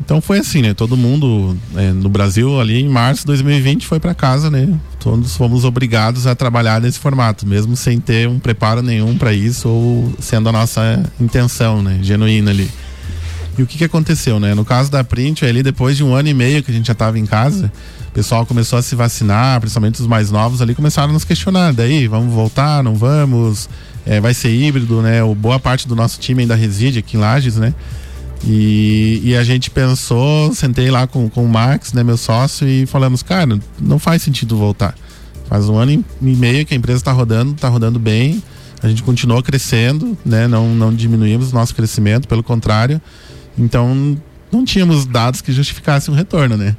Então 0.00 0.20
foi 0.20 0.38
assim, 0.38 0.62
né? 0.62 0.74
Todo 0.74 0.96
mundo 0.96 1.56
é, 1.74 1.92
no 1.92 2.08
Brasil 2.08 2.60
ali 2.60 2.80
em 2.80 2.88
março 2.88 3.22
de 3.22 3.26
2020 3.26 3.86
foi 3.86 3.98
para 3.98 4.14
casa, 4.14 4.48
né? 4.48 4.68
Todos 5.00 5.36
fomos 5.36 5.64
obrigados 5.64 6.26
a 6.26 6.34
trabalhar 6.34 6.80
nesse 6.80 6.98
formato, 6.98 7.46
mesmo 7.46 7.76
sem 7.76 7.98
ter 7.98 8.28
um 8.28 8.38
preparo 8.38 8.80
nenhum 8.80 9.18
para 9.18 9.32
isso 9.32 9.68
ou 9.68 10.12
sendo 10.20 10.48
a 10.48 10.52
nossa 10.52 11.04
intenção, 11.20 11.82
né? 11.82 11.98
Genuína 12.02 12.50
ali. 12.50 12.70
E 13.58 13.62
o 13.62 13.66
que 13.66 13.76
que 13.76 13.84
aconteceu, 13.84 14.38
né? 14.38 14.54
No 14.54 14.64
caso 14.64 14.88
da 14.88 15.02
Print, 15.02 15.44
ali 15.44 15.64
depois 15.64 15.96
de 15.96 16.04
um 16.04 16.14
ano 16.14 16.28
e 16.28 16.34
meio 16.34 16.62
que 16.62 16.70
a 16.70 16.74
gente 16.74 16.86
já 16.86 16.92
estava 16.92 17.18
em 17.18 17.26
casa, 17.26 17.72
o 18.08 18.12
pessoal 18.12 18.46
começou 18.46 18.78
a 18.78 18.82
se 18.82 18.94
vacinar, 18.94 19.60
principalmente 19.60 20.00
os 20.00 20.06
mais 20.06 20.30
novos 20.30 20.62
ali 20.62 20.76
começaram 20.76 21.10
a 21.10 21.12
nos 21.12 21.24
questionar. 21.24 21.72
Daí, 21.72 22.06
vamos 22.06 22.32
voltar, 22.32 22.84
não 22.84 22.94
vamos? 22.94 23.68
É, 24.06 24.20
vai 24.20 24.32
ser 24.32 24.54
híbrido, 24.54 25.02
né? 25.02 25.24
O, 25.24 25.34
boa 25.34 25.58
parte 25.58 25.88
do 25.88 25.96
nosso 25.96 26.20
time 26.20 26.42
ainda 26.42 26.54
reside 26.54 27.00
aqui 27.00 27.16
em 27.16 27.20
Lages, 27.20 27.56
né? 27.56 27.74
E, 28.44 29.20
e 29.24 29.36
a 29.36 29.42
gente 29.42 29.70
pensou, 29.70 30.54
sentei 30.54 30.88
lá 30.88 31.08
com, 31.08 31.28
com 31.28 31.44
o 31.44 31.48
Max, 31.48 31.92
né, 31.92 32.04
meu 32.04 32.16
sócio, 32.16 32.68
e 32.68 32.86
falamos, 32.86 33.22
cara, 33.22 33.58
não 33.80 33.98
faz 33.98 34.22
sentido 34.22 34.56
voltar. 34.56 34.94
Faz 35.48 35.68
um 35.68 35.76
ano 35.76 35.92
e 35.92 36.04
meio 36.22 36.64
que 36.64 36.74
a 36.74 36.76
empresa 36.76 36.98
está 36.98 37.10
rodando, 37.10 37.52
está 37.54 37.68
rodando 37.68 37.98
bem, 37.98 38.40
a 38.80 38.88
gente 38.88 39.02
continuou 39.02 39.42
crescendo, 39.42 40.16
né, 40.24 40.46
não, 40.46 40.72
não 40.74 40.94
diminuímos 40.94 41.50
o 41.50 41.54
nosso 41.54 41.74
crescimento, 41.74 42.28
pelo 42.28 42.42
contrário. 42.44 43.00
Então, 43.58 44.16
não 44.52 44.64
tínhamos 44.64 45.04
dados 45.06 45.40
que 45.40 45.52
justificassem 45.52 46.12
um 46.12 46.16
retorno, 46.16 46.56
né? 46.56 46.76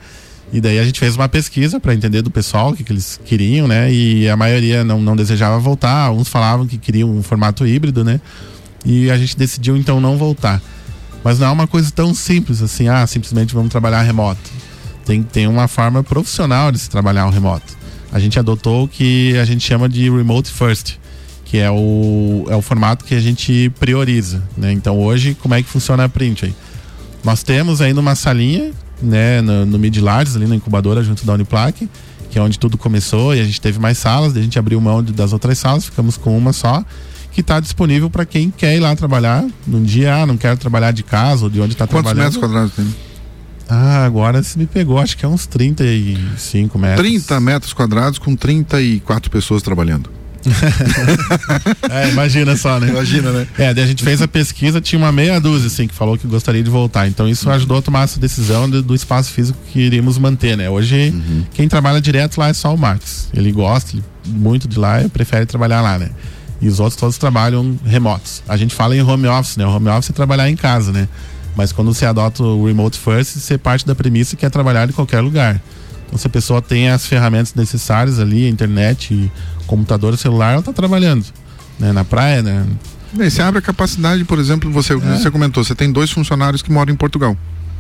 E 0.52 0.60
daí 0.60 0.80
a 0.80 0.84
gente 0.84 1.00
fez 1.00 1.16
uma 1.16 1.30
pesquisa 1.30 1.80
para 1.80 1.94
entender 1.94 2.22
do 2.22 2.32
pessoal 2.32 2.72
o 2.72 2.76
que, 2.76 2.84
que 2.84 2.92
eles 2.92 3.20
queriam, 3.24 3.68
né? 3.68 3.92
E 3.92 4.28
a 4.28 4.36
maioria 4.36 4.84
não, 4.84 5.00
não 5.00 5.16
desejava 5.16 5.60
voltar, 5.60 6.12
uns 6.12 6.28
falavam 6.28 6.66
que 6.66 6.78
queriam 6.78 7.10
um 7.10 7.22
formato 7.22 7.68
híbrido, 7.68 8.04
né? 8.04 8.20
E 8.84 9.12
a 9.12 9.18
gente 9.18 9.38
decidiu 9.38 9.78
então 9.78 10.02
não 10.02 10.18
voltar. 10.18 10.62
Mas 11.24 11.38
não 11.38 11.48
é 11.48 11.52
uma 11.52 11.68
coisa 11.68 11.92
tão 11.92 12.14
simples 12.14 12.62
assim, 12.62 12.88
ah, 12.88 13.06
simplesmente 13.06 13.54
vamos 13.54 13.70
trabalhar 13.70 14.02
remoto. 14.02 14.50
Tem, 15.06 15.22
tem 15.22 15.48
uma 15.48 15.68
forma 15.68 16.04
profissional 16.04 16.72
de 16.72 16.80
se 16.80 16.90
trabalhar 16.90 17.28
o 17.28 17.30
remoto. 17.30 17.78
A 18.12 18.20
gente 18.20 18.40
adotou 18.40 18.86
o 18.86 18.88
que 18.88 19.38
a 19.38 19.46
gente 19.46 19.64
chama 19.64 19.88
de 19.88 20.10
remote 20.10 20.52
first, 20.52 20.96
que 21.46 21.58
é 21.58 21.70
o, 21.70 22.46
é 22.50 22.56
o 22.56 22.62
formato 22.62 23.06
que 23.06 23.14
a 23.14 23.20
gente 23.20 23.72
prioriza, 23.80 24.42
né? 24.58 24.72
Então 24.72 25.00
hoje, 25.00 25.38
como 25.40 25.54
é 25.54 25.62
que 25.62 25.70
funciona 25.70 26.06
a 26.06 26.10
print 26.10 26.46
aí? 26.46 26.56
Nós 27.24 27.44
temos 27.44 27.82
ainda 27.82 28.00
uma 28.00 28.16
salinha, 28.16 28.72
né, 29.02 29.42
no, 29.42 29.66
no 29.66 29.80
Mid 29.80 29.98
Larges, 29.98 30.36
ali 30.36 30.48
na 30.48 30.56
incubadora 30.56 31.04
junto 31.04 31.26
da 31.26 31.34
Uniplaque, 31.34 31.90
que 32.30 32.38
é 32.38 32.42
onde 32.42 32.60
tudo 32.60 32.78
começou 32.78 33.36
e 33.36 33.40
a 33.40 33.44
gente 33.44 33.60
teve 33.60 33.80
mais 33.80 33.98
salas, 33.98 34.36
a 34.36 34.42
gente 34.42 34.58
abriu 34.58 34.80
mão 34.80 35.04
das 35.04 35.34
outras 35.34 35.58
salas, 35.58 35.86
ficamos 35.86 36.18
com 36.18 36.38
uma 36.38 36.54
só, 36.54 36.84
que 37.32 37.42
está 37.42 37.60
disponível 37.60 38.10
para 38.10 38.26
quem 38.26 38.50
quer 38.50 38.76
ir 38.76 38.80
lá 38.80 38.96
trabalhar 38.96 39.46
num 39.66 39.84
dia, 39.84 40.16
ah, 40.16 40.26
não 40.26 40.38
quero 40.38 40.58
trabalhar 40.58 40.92
de 40.92 41.04
casa 41.04 41.46
ou 41.46 41.50
de 41.50 41.60
onde 41.60 41.74
está 41.74 41.88
trabalhando. 41.88 42.18
Quantos 42.18 42.38
metros 42.38 42.52
quadrados 42.52 42.76
tem? 42.76 43.10
Ah, 43.70 44.04
agora 44.04 44.42
se 44.42 44.58
me 44.58 44.66
pegou, 44.66 44.98
acho 44.98 45.16
que 45.16 45.24
é 45.24 45.28
uns 45.28 45.46
35 45.46 46.80
metros. 46.80 47.08
30 47.08 47.40
metros 47.40 47.74
quadrados 47.74 48.18
com 48.18 48.36
34 48.36 49.30
pessoas 49.30 49.62
trabalhando. 49.62 50.19
é, 51.90 52.10
imagina 52.10 52.56
só, 52.56 52.80
né? 52.80 52.90
Imagina, 52.90 53.32
né? 53.32 53.48
É, 53.58 53.74
daí 53.74 53.84
a 53.84 53.88
gente 53.88 54.04
fez 54.04 54.22
a 54.22 54.28
pesquisa, 54.28 54.80
tinha 54.80 55.00
uma 55.00 55.12
meia 55.12 55.40
dúzia, 55.40 55.68
assim, 55.68 55.88
que 55.88 55.94
falou 55.94 56.18
que 56.18 56.28
gostaria 56.28 56.64
de 56.64 56.70
voltar. 56.70 57.08
Então 57.08 57.28
isso 57.28 57.50
ajudou 57.50 57.78
a 57.78 57.82
tomar 57.82 58.04
essa 58.04 58.20
decisão 58.20 58.70
do, 58.70 58.82
do 58.82 58.96
espaço 58.96 59.32
físico 59.32 59.58
que 59.72 59.80
iríamos 59.80 60.18
manter, 60.18 60.56
né? 60.56 60.70
Hoje, 60.70 61.14
uhum. 61.14 61.44
quem 61.54 61.68
trabalha 61.68 62.00
direto 62.00 62.38
lá 62.38 62.50
é 62.50 62.54
só 62.54 62.74
o 62.74 62.78
Max. 62.78 63.30
Ele 63.34 63.52
gosta 63.52 63.98
muito 64.26 64.68
de 64.68 64.80
lá 64.80 65.02
e 65.04 65.10
prefere 65.10 65.46
trabalhar 65.46 65.82
lá, 65.82 65.98
né? 65.98 66.10
E 66.62 66.68
os 66.68 66.80
outros 66.80 67.00
todos 67.00 67.18
trabalham 67.18 67.78
remotos. 67.86 68.44
A 68.48 68.58
gente 68.58 68.76
fala 68.76 68.96
em 68.96 69.02
home 69.02 69.28
office, 69.28 69.58
né? 69.58 69.66
O 69.66 69.70
home 69.70 69.90
office 69.90 70.10
é 70.10 70.14
trabalhar 70.14 70.50
em 70.50 70.56
casa, 70.56 70.92
né? 70.92 71.08
Mas 71.56 71.72
quando 71.72 71.94
você 71.94 72.06
adota 72.06 72.44
o 72.44 72.66
remote 72.66 72.98
first, 72.98 73.38
você 73.38 73.58
parte 73.58 73.86
da 73.86 73.96
premissa 73.96 74.36
que 74.36 74.46
é 74.46 74.50
trabalhar 74.50 74.90
em 74.90 74.92
qualquer 74.92 75.22
lugar. 75.22 75.62
Então, 76.10 76.18
se 76.18 76.26
a 76.26 76.30
pessoa 76.30 76.62
tem 76.62 76.90
as 76.90 77.06
ferramentas 77.06 77.54
necessárias 77.54 78.20
ali, 78.20 78.48
a 78.48 78.50
internet, 78.50 79.32
computador, 79.68 80.18
celular, 80.18 80.52
ela 80.52 80.60
está 80.60 80.74
trabalhando. 80.74 81.24
Né? 81.80 81.94
Na 81.94 82.04
praia, 82.04 82.42
né? 82.42 82.66
E 83.14 83.30
você 83.30 83.42
abre 83.42 83.60
a 83.60 83.62
capacidade, 83.62 84.24
por 84.26 84.40
exemplo, 84.40 84.72
você, 84.72 84.94
é. 84.94 84.98
você 84.98 85.32
comentou, 85.32 85.64
você 85.64 85.76
tem 85.76 85.92
dois 85.92 86.12
funcionários 86.12 86.62
que 86.62 86.72
moram 86.72 86.92
em 86.92 86.98
Portugal. 86.98 87.38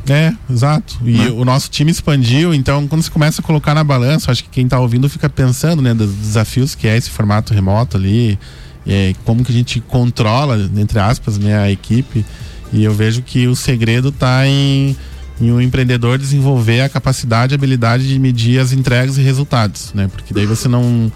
É, 0.07 0.33
exato. 0.49 0.97
E 1.03 1.17
né? 1.17 1.29
o 1.29 1.43
nosso 1.43 1.69
time 1.69 1.91
expandiu, 1.91 2.53
então 2.53 2.87
quando 2.87 3.01
você 3.01 3.11
começa 3.11 3.41
a 3.41 3.43
colocar 3.43 3.75
na 3.75 3.83
balança, 3.83 4.31
acho 4.31 4.43
que 4.43 4.49
quem 4.49 4.63
está 4.63 4.79
ouvindo 4.79 5.09
fica 5.09 5.29
pensando, 5.29 5.81
né, 5.81 5.93
dos 5.93 6.11
desafios 6.13 6.73
que 6.73 6.87
é 6.87 6.95
esse 6.95 7.09
formato 7.09 7.53
remoto 7.53 7.97
ali, 7.97 8.39
é, 8.87 9.13
como 9.25 9.43
que 9.43 9.51
a 9.51 9.55
gente 9.55 9.79
controla, 9.81 10.69
entre 10.77 10.99
aspas, 10.99 11.37
né, 11.37 11.57
a 11.57 11.69
equipe. 11.69 12.25
E 12.71 12.83
eu 12.83 12.93
vejo 12.93 13.21
que 13.21 13.47
o 13.47 13.55
segredo 13.55 14.09
está 14.09 14.47
em 14.47 14.95
em 15.39 15.51
um 15.51 15.61
empreendedor 15.61 16.17
desenvolver 16.17 16.81
a 16.81 16.89
capacidade 16.89 17.53
e 17.53 17.55
habilidade 17.55 18.07
de 18.07 18.19
medir 18.19 18.59
as 18.59 18.71
entregas 18.71 19.17
e 19.17 19.21
resultados, 19.21 19.93
né? 19.93 20.07
Porque 20.07 20.33
daí 20.33 20.45
você 20.45 20.67
não 20.67 21.11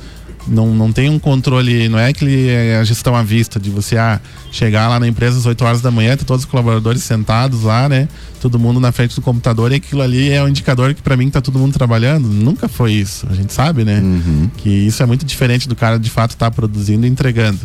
não, 0.47 0.73
não 0.73 0.91
tem 0.91 1.09
um 1.09 1.17
controle, 1.17 1.87
não 1.87 1.97
é 1.97 2.09
aquele 2.09 2.49
é 2.49 2.77
a 2.77 2.83
gestão 2.83 3.15
à 3.15 3.23
vista 3.23 3.59
de 3.59 3.69
você 3.69 3.97
ah, 3.97 4.19
chegar 4.51 4.89
lá 4.89 4.99
na 4.99 5.07
empresa 5.07 5.37
às 5.37 5.45
8 5.45 5.63
horas 5.63 5.81
da 5.81 5.89
manhã, 5.89 6.17
ter 6.17 6.25
todos 6.25 6.43
os 6.43 6.49
colaboradores 6.49 7.03
sentados 7.03 7.63
lá, 7.63 7.87
né? 7.87 8.07
Todo 8.41 8.59
mundo 8.59 8.79
na 8.79 8.91
frente 8.91 9.15
do 9.15 9.21
computador 9.21 9.71
e 9.71 9.75
aquilo 9.75 10.01
ali 10.01 10.31
é 10.31 10.43
um 10.43 10.47
indicador 10.47 10.93
que 10.93 11.01
para 11.01 11.15
mim 11.15 11.29
tá 11.29 11.41
todo 11.41 11.57
mundo 11.57 11.73
trabalhando. 11.73 12.27
Nunca 12.27 12.67
foi 12.67 12.91
isso. 12.91 13.25
A 13.29 13.33
gente 13.33 13.53
sabe, 13.53 13.85
né? 13.85 13.99
Uhum. 13.99 14.49
Que 14.57 14.69
isso 14.69 15.01
é 15.01 15.05
muito 15.05 15.25
diferente 15.25 15.67
do 15.67 15.75
cara 15.75 15.97
de 15.97 16.09
fato 16.09 16.31
estar 16.31 16.49
tá 16.49 16.51
produzindo 16.51 17.05
e 17.05 17.09
entregando. 17.09 17.59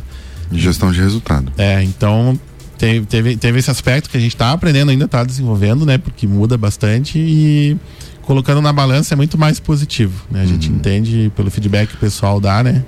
Gestão 0.52 0.92
de 0.92 1.00
resultado. 1.00 1.52
É, 1.58 1.82
então 1.82 2.38
teve, 2.78 3.06
teve, 3.06 3.36
teve 3.36 3.58
esse 3.58 3.70
aspecto 3.70 4.08
que 4.08 4.16
a 4.16 4.20
gente 4.20 4.34
está 4.34 4.52
aprendendo 4.52 4.90
ainda, 4.90 5.04
está 5.04 5.24
desenvolvendo, 5.24 5.84
né? 5.84 5.98
Porque 5.98 6.26
muda 6.26 6.56
bastante 6.56 7.18
e 7.18 7.76
colocando 8.22 8.62
na 8.62 8.72
balança 8.72 9.14
é 9.14 9.16
muito 9.16 9.36
mais 9.36 9.58
positivo, 9.58 10.24
né? 10.30 10.42
A 10.42 10.46
gente 10.46 10.70
uhum. 10.70 10.76
entende 10.76 11.32
pelo 11.34 11.50
feedback 11.50 11.90
que 11.90 11.96
o 11.96 11.98
pessoal 11.98 12.40
dá, 12.40 12.62
né? 12.62 12.84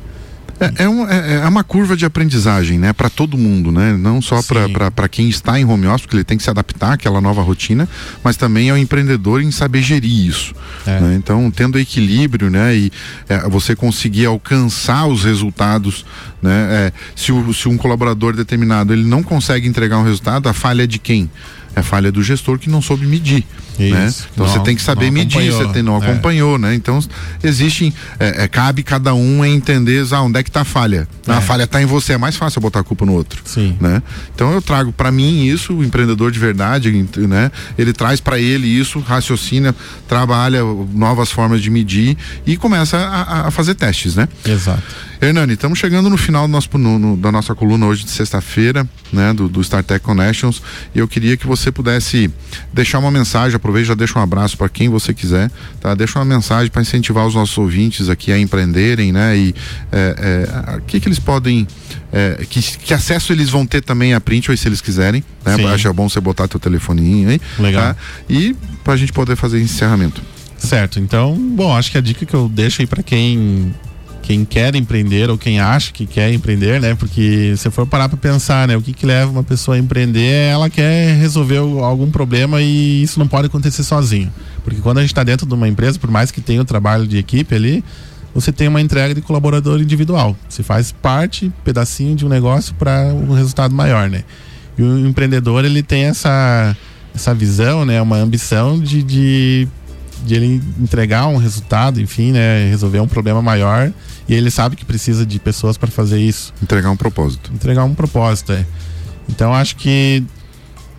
É, 0.60 0.84
é, 0.84 0.88
um, 0.88 1.08
é, 1.08 1.34
é, 1.36 1.48
uma 1.48 1.64
curva 1.64 1.96
de 1.96 2.04
aprendizagem, 2.04 2.78
né? 2.78 2.92
Para 2.92 3.08
todo 3.08 3.38
mundo, 3.38 3.72
né? 3.72 3.96
Não 3.98 4.20
só 4.20 4.40
para 4.42 5.08
quem 5.08 5.28
está 5.28 5.58
em 5.58 5.64
home 5.64 5.86
office, 5.86 6.02
porque 6.02 6.16
ele 6.16 6.24
tem 6.24 6.36
que 6.36 6.44
se 6.44 6.50
adaptar 6.50 6.92
àquela 6.92 7.20
nova 7.20 7.40
rotina, 7.40 7.88
mas 8.22 8.36
também 8.36 8.68
ao 8.68 8.76
empreendedor 8.76 9.42
em 9.42 9.50
saber 9.50 9.82
gerir 9.82 10.26
isso. 10.28 10.54
É. 10.86 11.00
Né? 11.00 11.14
Então, 11.16 11.50
tendo 11.50 11.78
equilíbrio, 11.78 12.50
né? 12.50 12.76
E 12.76 12.92
é, 13.28 13.48
você 13.48 13.74
conseguir 13.74 14.26
alcançar 14.26 15.06
os 15.06 15.24
resultados, 15.24 16.04
né? 16.42 16.68
É, 16.70 16.92
se, 17.16 17.32
o, 17.32 17.54
se 17.54 17.66
um 17.66 17.78
colaborador 17.78 18.36
determinado 18.36 18.92
ele 18.92 19.04
não 19.04 19.22
consegue 19.22 19.66
entregar 19.66 19.98
um 19.98 20.04
resultado, 20.04 20.48
a 20.48 20.52
falha 20.52 20.84
é 20.84 20.86
de 20.86 20.98
quem? 20.98 21.30
é 21.74 21.82
falha 21.82 22.10
do 22.10 22.22
gestor 22.22 22.58
que 22.58 22.68
não 22.68 22.82
soube 22.82 23.06
medir. 23.06 23.44
Né? 23.80 24.06
Isso? 24.06 24.28
Então 24.32 24.46
não, 24.46 24.52
você 24.52 24.60
tem 24.60 24.76
que 24.76 24.82
saber 24.82 25.10
medir, 25.10 25.50
você 25.50 25.66
tem, 25.68 25.82
não 25.82 25.96
é. 25.96 25.98
acompanhou, 25.98 26.58
né? 26.58 26.74
Então 26.74 26.98
existem, 27.42 27.92
é, 28.18 28.44
é, 28.44 28.48
cabe 28.48 28.82
cada 28.82 29.14
um 29.14 29.44
entender 29.44 30.06
ah, 30.12 30.22
onde 30.22 30.38
é 30.38 30.42
que 30.42 30.50
está 30.50 30.62
a 30.62 30.64
falha. 30.64 31.08
É. 31.26 31.32
A 31.32 31.40
falha 31.40 31.64
está 31.64 31.80
em 31.80 31.86
você, 31.86 32.14
é 32.14 32.18
mais 32.18 32.36
fácil 32.36 32.60
botar 32.60 32.80
a 32.80 32.84
culpa 32.84 33.06
no 33.06 33.14
outro. 33.14 33.42
Sim. 33.44 33.76
Né? 33.80 34.02
Então 34.34 34.52
eu 34.52 34.60
trago 34.60 34.92
para 34.92 35.10
mim 35.10 35.44
isso, 35.44 35.74
o 35.74 35.84
empreendedor 35.84 36.30
de 36.30 36.38
verdade, 36.38 36.90
né? 37.16 37.50
Ele 37.78 37.92
traz 37.92 38.20
para 38.20 38.38
ele 38.38 38.66
isso, 38.66 38.98
raciocina, 39.00 39.74
trabalha 40.08 40.60
novas 40.94 41.30
formas 41.30 41.62
de 41.62 41.70
medir 41.70 42.16
e 42.46 42.56
começa 42.56 42.98
a, 42.98 43.48
a 43.48 43.50
fazer 43.50 43.74
testes, 43.74 44.16
né? 44.16 44.28
Exato. 44.44 45.10
Hernani, 45.22 45.52
estamos 45.52 45.78
chegando 45.78 46.08
no 46.08 46.16
final 46.16 46.46
do 46.46 46.50
nosso, 46.50 46.68
no, 46.78 46.98
no, 46.98 47.16
da 47.16 47.30
nossa 47.30 47.54
coluna 47.54 47.84
hoje 47.84 48.04
de 48.04 48.10
sexta-feira, 48.10 48.88
né, 49.12 49.34
do, 49.34 49.50
do 49.50 49.60
StarTech 49.60 50.02
Connections, 50.02 50.62
e 50.94 50.98
eu 50.98 51.06
queria 51.06 51.36
que 51.36 51.46
você 51.46 51.70
pudesse 51.70 52.32
deixar 52.72 52.98
uma 53.00 53.10
mensagem, 53.10 53.54
aproveite 53.70 53.88
já 53.88 53.94
deixa 53.94 54.18
um 54.18 54.22
abraço 54.22 54.58
para 54.58 54.68
quem 54.68 54.88
você 54.88 55.14
quiser, 55.14 55.50
tá? 55.80 55.94
Deixa 55.94 56.18
uma 56.18 56.24
mensagem 56.24 56.70
para 56.70 56.82
incentivar 56.82 57.26
os 57.26 57.34
nossos 57.34 57.56
ouvintes 57.56 58.08
aqui 58.08 58.32
a 58.32 58.38
empreenderem, 58.38 59.12
né? 59.12 59.36
E 59.36 59.54
é, 59.90 60.44
é, 60.72 60.76
o 60.76 60.82
que 60.82 61.00
que 61.00 61.08
eles 61.08 61.18
podem, 61.18 61.66
é, 62.12 62.44
que, 62.48 62.60
que 62.60 62.92
acesso 62.92 63.32
eles 63.32 63.48
vão 63.48 63.64
ter 63.64 63.80
também 63.80 64.12
a 64.12 64.20
print 64.20 64.50
ou 64.50 64.56
se 64.56 64.68
eles 64.68 64.80
quiserem, 64.80 65.24
né? 65.44 65.54
Acho 65.72 65.88
é 65.88 65.92
bom 65.92 66.08
você 66.08 66.20
botar 66.20 66.48
teu 66.48 66.60
telefoninho 66.60 67.30
aí, 67.30 67.40
Legal. 67.58 67.94
Tá? 67.94 67.96
E 68.28 68.54
para 68.82 68.94
a 68.94 68.96
gente 68.96 69.12
poder 69.12 69.36
fazer 69.36 69.60
encerramento. 69.60 70.20
Certo, 70.58 71.00
então, 71.00 71.34
bom, 71.56 71.74
acho 71.74 71.90
que 71.90 71.96
a 71.96 72.02
dica 72.02 72.26
que 72.26 72.34
eu 72.34 72.48
deixo 72.48 72.82
aí 72.82 72.86
para 72.86 73.02
quem 73.02 73.74
quem 74.30 74.44
quer 74.44 74.76
empreender 74.76 75.28
ou 75.28 75.36
quem 75.36 75.58
acha 75.58 75.92
que 75.92 76.06
quer 76.06 76.32
empreender, 76.32 76.80
né? 76.80 76.94
Porque 76.94 77.52
se 77.56 77.68
for 77.68 77.84
parar 77.84 78.08
para 78.08 78.16
pensar, 78.16 78.68
né, 78.68 78.76
o 78.76 78.80
que 78.80 78.92
que 78.92 79.04
leva 79.04 79.28
uma 79.28 79.42
pessoa 79.42 79.76
a 79.76 79.80
empreender, 79.80 80.52
ela 80.52 80.70
quer 80.70 81.16
resolver 81.16 81.56
algum 81.56 82.08
problema 82.12 82.62
e 82.62 83.02
isso 83.02 83.18
não 83.18 83.26
pode 83.26 83.48
acontecer 83.48 83.82
sozinho. 83.82 84.32
Porque 84.62 84.80
quando 84.80 84.98
a 84.98 85.00
gente 85.00 85.10
está 85.10 85.24
dentro 85.24 85.44
de 85.48 85.52
uma 85.52 85.66
empresa, 85.66 85.98
por 85.98 86.12
mais 86.12 86.30
que 86.30 86.40
tenha 86.40 86.62
o 86.62 86.64
trabalho 86.64 87.08
de 87.08 87.18
equipe 87.18 87.52
ali, 87.56 87.82
você 88.32 88.52
tem 88.52 88.68
uma 88.68 88.80
entrega 88.80 89.12
de 89.16 89.20
colaborador 89.20 89.80
individual. 89.80 90.36
Você 90.48 90.62
faz 90.62 90.92
parte, 90.92 91.52
pedacinho 91.64 92.14
de 92.14 92.24
um 92.24 92.28
negócio 92.28 92.72
para 92.76 93.06
um 93.06 93.32
resultado 93.34 93.74
maior, 93.74 94.08
né? 94.08 94.22
E 94.78 94.82
o 94.82 95.08
empreendedor 95.08 95.64
ele 95.64 95.82
tem 95.82 96.04
essa 96.04 96.76
essa 97.12 97.34
visão, 97.34 97.84
né, 97.84 98.00
uma 98.00 98.18
ambição 98.18 98.78
de, 98.78 99.02
de 99.02 99.68
de 100.24 100.34
ele 100.34 100.62
entregar 100.80 101.26
um 101.26 101.36
resultado, 101.36 102.00
enfim, 102.00 102.32
né, 102.32 102.68
resolver 102.68 103.00
um 103.00 103.08
problema 103.08 103.40
maior 103.40 103.92
e 104.28 104.34
ele 104.34 104.50
sabe 104.50 104.76
que 104.76 104.84
precisa 104.84 105.26
de 105.26 105.38
pessoas 105.38 105.76
para 105.76 105.90
fazer 105.90 106.20
isso. 106.20 106.52
Entregar 106.62 106.90
um 106.90 106.96
propósito. 106.96 107.50
Entregar 107.52 107.84
um 107.84 107.94
propósito, 107.94 108.52
é. 108.52 108.64
Então 109.28 109.54
acho 109.54 109.76
que 109.76 110.24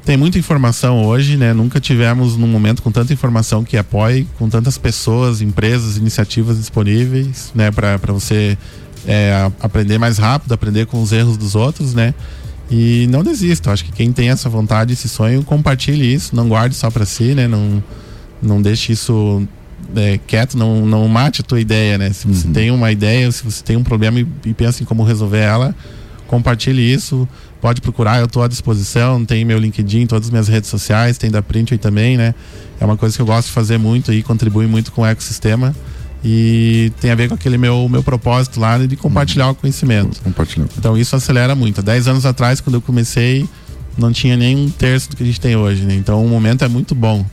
tem 0.05 0.17
muita 0.17 0.39
informação 0.39 1.05
hoje, 1.05 1.37
né? 1.37 1.53
Nunca 1.53 1.79
tivemos 1.79 2.35
num 2.35 2.47
momento 2.47 2.81
com 2.81 2.91
tanta 2.91 3.13
informação 3.13 3.63
que 3.63 3.77
apoie, 3.77 4.27
com 4.37 4.49
tantas 4.49 4.77
pessoas, 4.77 5.41
empresas, 5.41 5.97
iniciativas 5.97 6.57
disponíveis, 6.57 7.51
né? 7.53 7.69
Para 7.71 7.97
você 8.07 8.57
é, 9.05 9.51
aprender 9.61 9.97
mais 9.97 10.17
rápido, 10.17 10.53
aprender 10.53 10.87
com 10.87 11.01
os 11.01 11.11
erros 11.11 11.37
dos 11.37 11.55
outros, 11.55 11.93
né? 11.93 12.13
E 12.69 13.05
não 13.07 13.23
desista. 13.23 13.71
Acho 13.71 13.85
que 13.85 13.91
quem 13.91 14.11
tem 14.11 14.29
essa 14.29 14.49
vontade, 14.49 14.93
esse 14.93 15.07
sonho, 15.07 15.43
compartilhe 15.43 16.11
isso. 16.13 16.35
Não 16.35 16.47
guarde 16.47 16.75
só 16.75 16.89
para 16.89 17.05
si, 17.05 17.35
né? 17.35 17.47
Não, 17.47 17.83
não 18.41 18.61
deixe 18.61 18.93
isso 18.93 19.47
é, 19.95 20.19
quieto, 20.25 20.57
não, 20.57 20.85
não 20.85 21.07
mate 21.07 21.41
a 21.41 21.43
tua 21.43 21.59
ideia, 21.59 21.97
né? 21.97 22.11
Se 22.11 22.27
você 22.27 22.47
uhum. 22.47 22.53
tem 22.53 22.71
uma 22.71 22.91
ideia, 22.91 23.31
se 23.31 23.43
você 23.43 23.63
tem 23.63 23.75
um 23.75 23.83
problema 23.83 24.19
e, 24.19 24.27
e 24.45 24.53
pensa 24.53 24.81
em 24.83 24.85
como 24.85 25.03
resolver 25.03 25.39
ela, 25.39 25.75
compartilhe 26.27 26.81
isso. 26.81 27.27
Pode 27.59 27.81
procurar, 27.81 28.19
eu 28.19 28.25
estou 28.25 28.41
à 28.41 28.47
disposição. 28.47 29.23
Tem 29.23 29.45
meu 29.45 29.59
LinkedIn, 29.59 30.07
todas 30.07 30.27
as 30.27 30.31
minhas 30.31 30.47
redes 30.47 30.69
sociais, 30.69 31.17
tem 31.17 31.29
da 31.29 31.41
Print 31.41 31.73
aí 31.73 31.77
também, 31.77 32.17
né? 32.17 32.33
É 32.79 32.85
uma 32.85 32.97
coisa 32.97 33.15
que 33.15 33.21
eu 33.21 33.25
gosto 33.25 33.47
de 33.47 33.53
fazer 33.53 33.77
muito 33.77 34.11
e 34.11 34.23
contribui 34.23 34.65
muito 34.65 34.91
com 34.91 35.03
o 35.03 35.05
ecossistema. 35.05 35.75
E 36.23 36.91
tem 37.01 37.11
a 37.11 37.15
ver 37.15 37.27
com 37.27 37.35
aquele 37.35 37.57
meu, 37.57 37.89
meu 37.89 38.03
propósito 38.03 38.59
lá 38.59 38.77
de 38.77 38.95
compartilhar 38.95 39.47
uhum. 39.47 39.51
o 39.51 39.55
conhecimento. 39.55 40.21
Compartilhar. 40.21 40.67
Então 40.77 40.97
isso 40.97 41.15
acelera 41.15 41.53
muito. 41.55 41.81
10 41.83 42.07
anos 42.07 42.25
atrás, 42.25 42.61
quando 42.61 42.75
eu 42.75 42.81
comecei, 42.81 43.47
não 43.97 44.11
tinha 44.11 44.37
nem 44.37 44.55
um 44.55 44.69
terço 44.69 45.09
do 45.09 45.15
que 45.15 45.23
a 45.23 45.25
gente 45.25 45.41
tem 45.41 45.55
hoje, 45.55 45.83
né? 45.83 45.95
Então 45.95 46.23
o 46.23 46.29
momento 46.29 46.63
é 46.63 46.67
muito 46.67 46.95
bom 46.95 47.25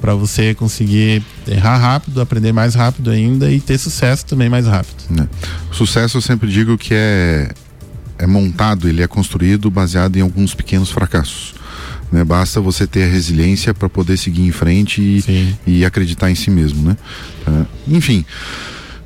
para 0.00 0.14
você 0.14 0.54
conseguir 0.54 1.22
errar 1.48 1.78
rápido, 1.78 2.20
aprender 2.20 2.52
mais 2.52 2.74
rápido 2.74 3.10
ainda 3.10 3.50
e 3.50 3.60
ter 3.60 3.78
sucesso 3.78 4.26
também 4.26 4.48
mais 4.48 4.66
rápido. 4.66 5.04
Né? 5.10 5.28
Sucesso 5.72 6.18
eu 6.18 6.22
sempre 6.22 6.50
digo 6.50 6.76
que 6.76 6.92
é 6.92 7.50
é 8.18 8.26
montado, 8.26 8.88
ele 8.88 9.02
é 9.02 9.06
construído 9.06 9.70
baseado 9.70 10.16
em 10.16 10.20
alguns 10.20 10.54
pequenos 10.54 10.90
fracassos. 10.90 11.54
Né? 12.12 12.24
Basta 12.24 12.60
você 12.60 12.86
ter 12.86 13.04
a 13.04 13.08
resiliência 13.08 13.74
para 13.74 13.88
poder 13.88 14.16
seguir 14.16 14.42
em 14.42 14.52
frente 14.52 15.00
e, 15.02 15.56
e, 15.66 15.84
acreditar 15.84 16.30
em 16.30 16.34
si 16.34 16.50
mesmo, 16.50 16.88
né? 16.88 16.96
Uh, 17.46 17.66
enfim, 17.88 18.24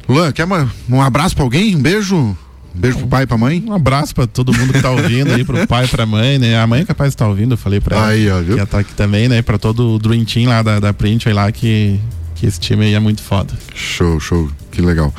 Luan, 0.08 0.30
quer 0.32 0.44
uma, 0.44 0.70
um 0.88 1.00
abraço 1.00 1.34
para 1.34 1.44
alguém? 1.44 1.74
Um 1.74 1.80
beijo? 1.80 2.36
Beijo 2.74 2.98
pro 2.98 3.08
pai 3.08 3.22
e 3.24 3.26
pra 3.26 3.36
mãe. 3.36 3.64
Um 3.66 3.72
abraço 3.72 4.14
pra 4.14 4.26
todo 4.26 4.52
mundo 4.52 4.72
que 4.72 4.80
tá 4.80 4.90
ouvindo 4.90 5.32
aí, 5.32 5.44
pro 5.44 5.66
pai 5.66 5.86
e 5.86 5.88
pra 5.88 6.06
mãe, 6.06 6.38
né? 6.38 6.58
A 6.58 6.66
mãe 6.66 6.82
é 6.82 6.84
capaz 6.84 7.10
de 7.10 7.14
estar 7.14 7.24
tá 7.24 7.28
ouvindo, 7.30 7.52
eu 7.52 7.58
falei 7.58 7.80
pra 7.80 7.96
ela. 7.96 8.06
Aí, 8.08 8.30
ó, 8.30 8.40
viu? 8.40 8.54
Que 8.54 8.60
ela 8.60 8.66
tá 8.66 8.78
aqui 8.78 8.94
também, 8.94 9.28
né? 9.28 9.42
Pra 9.42 9.58
todo 9.58 9.94
o 9.94 9.98
Dream 9.98 10.24
Team 10.24 10.48
lá 10.48 10.62
da, 10.62 10.78
da 10.78 10.92
Print 10.92 11.28
aí 11.28 11.34
lá, 11.34 11.50
que, 11.50 11.98
que 12.38 12.46
esse 12.46 12.60
time 12.60 12.84
aí 12.84 12.94
é 12.94 13.00
muito 13.00 13.20
foda. 13.20 13.52
Show, 13.74 14.20
show. 14.20 14.48
Que 14.70 14.80
legal. 14.80 15.12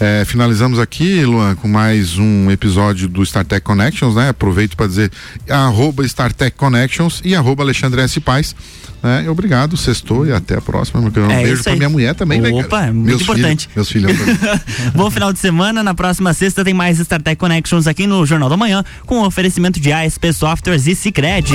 É, 0.00 0.24
finalizamos 0.26 0.80
aqui, 0.80 1.24
Luan, 1.24 1.54
com 1.54 1.68
mais 1.68 2.18
um 2.18 2.50
episódio 2.50 3.06
do 3.06 3.22
StarTech 3.22 3.60
Connections, 3.60 4.16
né? 4.16 4.30
Aproveito 4.30 4.76
para 4.76 4.88
dizer 4.88 5.12
arroba 5.48 6.04
StarTech 6.04 6.56
Connections 6.56 7.20
e 7.24 7.34
arroba 7.34 7.62
Alexandre 7.62 8.00
S. 8.00 8.18
Paz. 8.18 8.56
Né? 9.00 9.30
Obrigado, 9.30 9.76
sextou 9.76 10.26
e 10.26 10.32
até 10.32 10.56
a 10.56 10.60
próxima. 10.60 11.00
Um 11.00 11.30
É 11.30 11.44
beijo 11.44 11.62
pra 11.62 11.76
minha 11.76 11.88
mulher 11.88 12.14
também, 12.14 12.40
né? 12.40 12.50
Opa, 12.50 12.86
muito 12.86 13.06
meus 13.06 13.22
importante. 13.22 13.68
Filhos, 13.68 13.92
meus 14.02 14.16
filhos. 14.16 14.38
Bom 14.96 15.10
final 15.10 15.32
de 15.32 15.38
semana. 15.38 15.82
Na 15.82 15.94
próxima 15.94 16.34
sexta 16.34 16.64
tem 16.64 16.74
mais 16.74 16.98
StarTech 16.98 17.36
Connections 17.36 17.86
aqui 17.86 18.06
no 18.06 18.26
Jornal 18.26 18.48
da 18.48 18.56
Manhã 18.56 18.82
com 19.06 19.22
oferecimento 19.22 19.78
de 19.78 19.92
ASP 19.92 20.32
Softwares 20.32 20.88
e 20.88 20.96
Cicred. 20.96 21.52